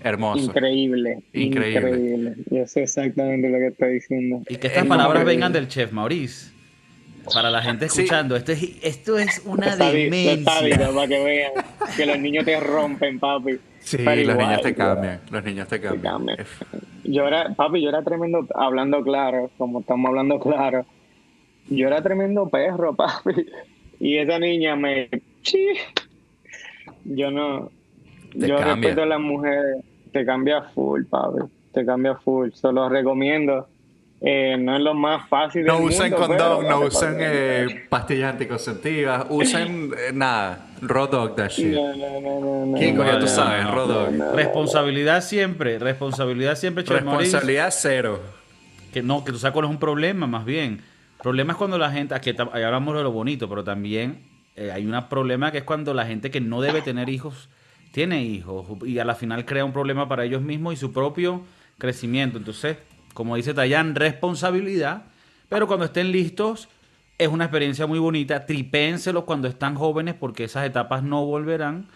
Hermoso. 0.02 0.44
Increíble. 0.44 1.22
Increíble. 1.32 2.34
Yo 2.50 2.66
sé 2.66 2.84
exactamente 2.84 3.48
lo 3.48 3.58
que 3.58 3.66
está 3.66 3.86
diciendo. 3.86 4.42
Y 4.48 4.56
que 4.56 4.68
estas 4.68 4.86
palabras 4.86 5.24
vengan 5.24 5.52
del 5.52 5.68
chef 5.68 5.92
Maurice. 5.92 6.52
Para 7.34 7.50
la 7.50 7.62
gente 7.62 7.84
escuchando, 7.84 8.34
esto 8.34 8.52
es, 8.52 8.62
esto 8.82 9.18
es 9.18 9.42
una 9.44 9.76
demencia. 9.76 10.42
para 10.44 11.06
que 11.06 11.22
vean 11.22 11.52
que 11.96 12.06
los 12.06 12.18
niños 12.18 12.46
te 12.46 12.58
rompen, 12.58 13.20
papi. 13.20 13.58
Sí, 13.80 13.98
los 13.98 14.36
niños 14.36 14.62
te 14.62 14.74
cambian. 14.74 15.20
Los 15.30 15.44
niños 15.44 15.68
te 15.68 15.80
cambian. 15.80 16.38
Yo 17.04 17.26
era, 17.26 17.54
papi, 17.54 17.82
yo 17.82 17.90
era 17.90 18.02
tremendo, 18.02 18.46
hablando 18.54 19.02
claro, 19.02 19.50
como 19.58 19.80
estamos 19.80 20.08
hablando 20.08 20.40
claro. 20.40 20.86
Yo 21.68 21.86
era 21.86 22.02
tremendo 22.02 22.48
perro, 22.48 22.96
papi. 22.96 23.46
Y 24.00 24.16
esa 24.16 24.38
niña 24.38 24.76
me. 24.76 25.10
Yo 27.04 27.30
no. 27.30 27.70
yo 28.34 28.56
respeto 28.56 29.02
a 29.02 29.06
las 29.06 29.20
mujeres 29.20 29.84
te 30.12 30.24
cambia 30.24 30.62
full, 30.62 31.04
Pablo. 31.04 31.50
Te 31.72 31.84
cambia 31.84 32.14
full. 32.16 32.50
Solo 32.52 32.88
recomiendo. 32.88 33.68
Eh, 34.22 34.56
no 34.58 34.76
es 34.76 34.82
lo 34.82 34.92
más 34.92 35.26
fácil. 35.30 35.64
No 35.64 35.78
usen 35.78 36.12
condón, 36.12 36.68
no 36.68 36.80
usen 36.80 37.16
eh, 37.20 37.86
pastillas 37.88 38.32
anticonceptivas, 38.32 39.26
usen 39.30 39.92
eh, 39.96 40.12
nada. 40.12 40.66
Raw 40.82 41.06
dog 41.06 41.36
that 41.36 41.48
shit. 41.48 41.74
No, 41.74 41.94
no, 42.20 42.66
no, 42.66 42.78
Kiko, 42.78 43.02
ya 43.02 43.18
tú 43.18 43.26
sabes, 43.26 43.66
raw 43.66 43.86
dog. 43.86 44.34
Responsabilidad 44.34 45.22
siempre, 45.22 45.78
responsabilidad 45.78 46.54
siempre, 46.56 46.84
Responsabilidad 46.84 47.70
cero. 47.72 48.20
Que 48.92 49.02
no, 49.02 49.24
que 49.24 49.32
tú 49.32 49.38
sabes 49.38 49.54
cuál 49.54 49.66
es 49.66 49.70
un 49.70 49.78
problema, 49.78 50.26
más 50.26 50.44
bien. 50.44 50.82
Problema 51.22 51.52
es 51.52 51.56
cuando 51.56 51.78
la 51.78 51.90
gente, 51.90 52.14
aquí 52.14 52.34
hablamos 52.38 52.94
de 52.96 53.02
lo 53.02 53.12
bonito, 53.12 53.48
pero 53.48 53.64
también 53.64 54.22
hay 54.56 54.84
un 54.84 55.08
problema 55.08 55.50
que 55.50 55.58
es 55.58 55.64
cuando 55.64 55.94
la 55.94 56.04
gente 56.04 56.30
que 56.30 56.40
no 56.40 56.60
debe 56.60 56.82
tener 56.82 57.08
hijos 57.08 57.48
tiene 57.92 58.22
hijos 58.22 58.66
y 58.84 58.98
a 58.98 59.04
la 59.04 59.14
final 59.14 59.44
crea 59.44 59.64
un 59.64 59.72
problema 59.72 60.08
para 60.08 60.24
ellos 60.24 60.42
mismos 60.42 60.74
y 60.74 60.76
su 60.76 60.92
propio 60.92 61.42
crecimiento. 61.78 62.38
Entonces, 62.38 62.78
como 63.14 63.36
dice 63.36 63.54
Tayan, 63.54 63.94
responsabilidad, 63.94 65.04
pero 65.48 65.66
cuando 65.66 65.86
estén 65.86 66.12
listos 66.12 66.68
es 67.18 67.28
una 67.28 67.44
experiencia 67.44 67.86
muy 67.86 67.98
bonita. 67.98 68.46
Tripénselos 68.46 69.24
cuando 69.24 69.46
están 69.46 69.74
jóvenes 69.74 70.14
porque 70.14 70.44
esas 70.44 70.64
etapas 70.64 71.02
no 71.02 71.26
volverán. 71.26 71.86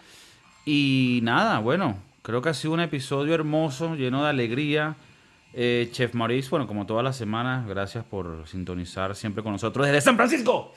Y 0.67 1.21
nada, 1.23 1.61
bueno, 1.61 1.97
creo 2.23 2.43
que 2.43 2.51
ha 2.51 2.55
sido 2.55 2.75
un 2.75 2.81
episodio 2.81 3.35
hermoso, 3.35 3.95
lleno 3.95 4.23
de 4.23 4.29
alegría. 4.29 4.97
Eh, 5.55 5.89
Chef 5.93 6.15
Maurice, 6.15 6.51
bueno, 6.51 6.67
como 6.67 6.85
todas 6.85 7.05
las 7.05 7.17
semanas, 7.17 7.67
gracias 7.67 8.05
por 8.05 8.47
sintonizar 8.47 9.15
siempre 9.15 9.43
con 9.43 9.53
nosotros 9.53 9.87
desde 9.87 10.01
San 10.01 10.17
Francisco. 10.17 10.73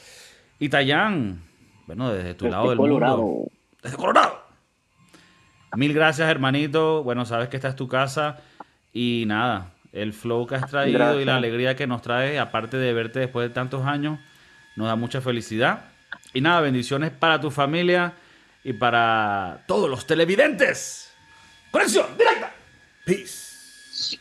Y 0.60 0.70
Tayán, 0.70 1.42
bueno, 1.88 2.14
desde 2.14 2.36
tu 2.36 2.48
lado 2.48 2.70
del 2.70 2.78
mundo. 2.78 3.48
Desde 3.82 3.98
Colorado. 3.98 4.37
Mil 5.78 5.94
gracias, 5.94 6.28
hermanito. 6.28 7.04
Bueno, 7.04 7.24
sabes 7.24 7.50
que 7.50 7.58
esta 7.58 7.68
es 7.68 7.76
tu 7.76 7.88
casa. 7.88 8.40
Y 8.94 9.26
nada, 9.28 9.74
el 9.94 10.12
flow 10.12 10.48
que 10.48 10.56
has 10.56 10.68
traído 10.68 11.22
y 11.22 11.24
la 11.24 11.36
alegría 11.36 11.76
que 11.76 11.86
nos 11.86 12.02
traes, 12.02 12.40
aparte 12.40 12.78
de 12.78 12.94
verte 12.94 13.20
después 13.20 13.48
de 13.48 13.54
tantos 13.54 13.86
años, 13.86 14.18
nos 14.76 14.88
da 14.88 14.96
mucha 14.96 15.22
felicidad. 15.22 15.86
Y 16.34 16.42
nada, 16.42 16.62
bendiciones 16.62 17.12
para 17.12 17.40
tu 17.40 17.52
familia 17.52 18.14
y 18.64 18.74
para 18.74 19.66
todos 19.68 19.88
los 19.88 20.08
televidentes. 20.08 21.14
Conexión 21.70 22.08
directa. 22.18 22.52
Peace. 23.06 24.18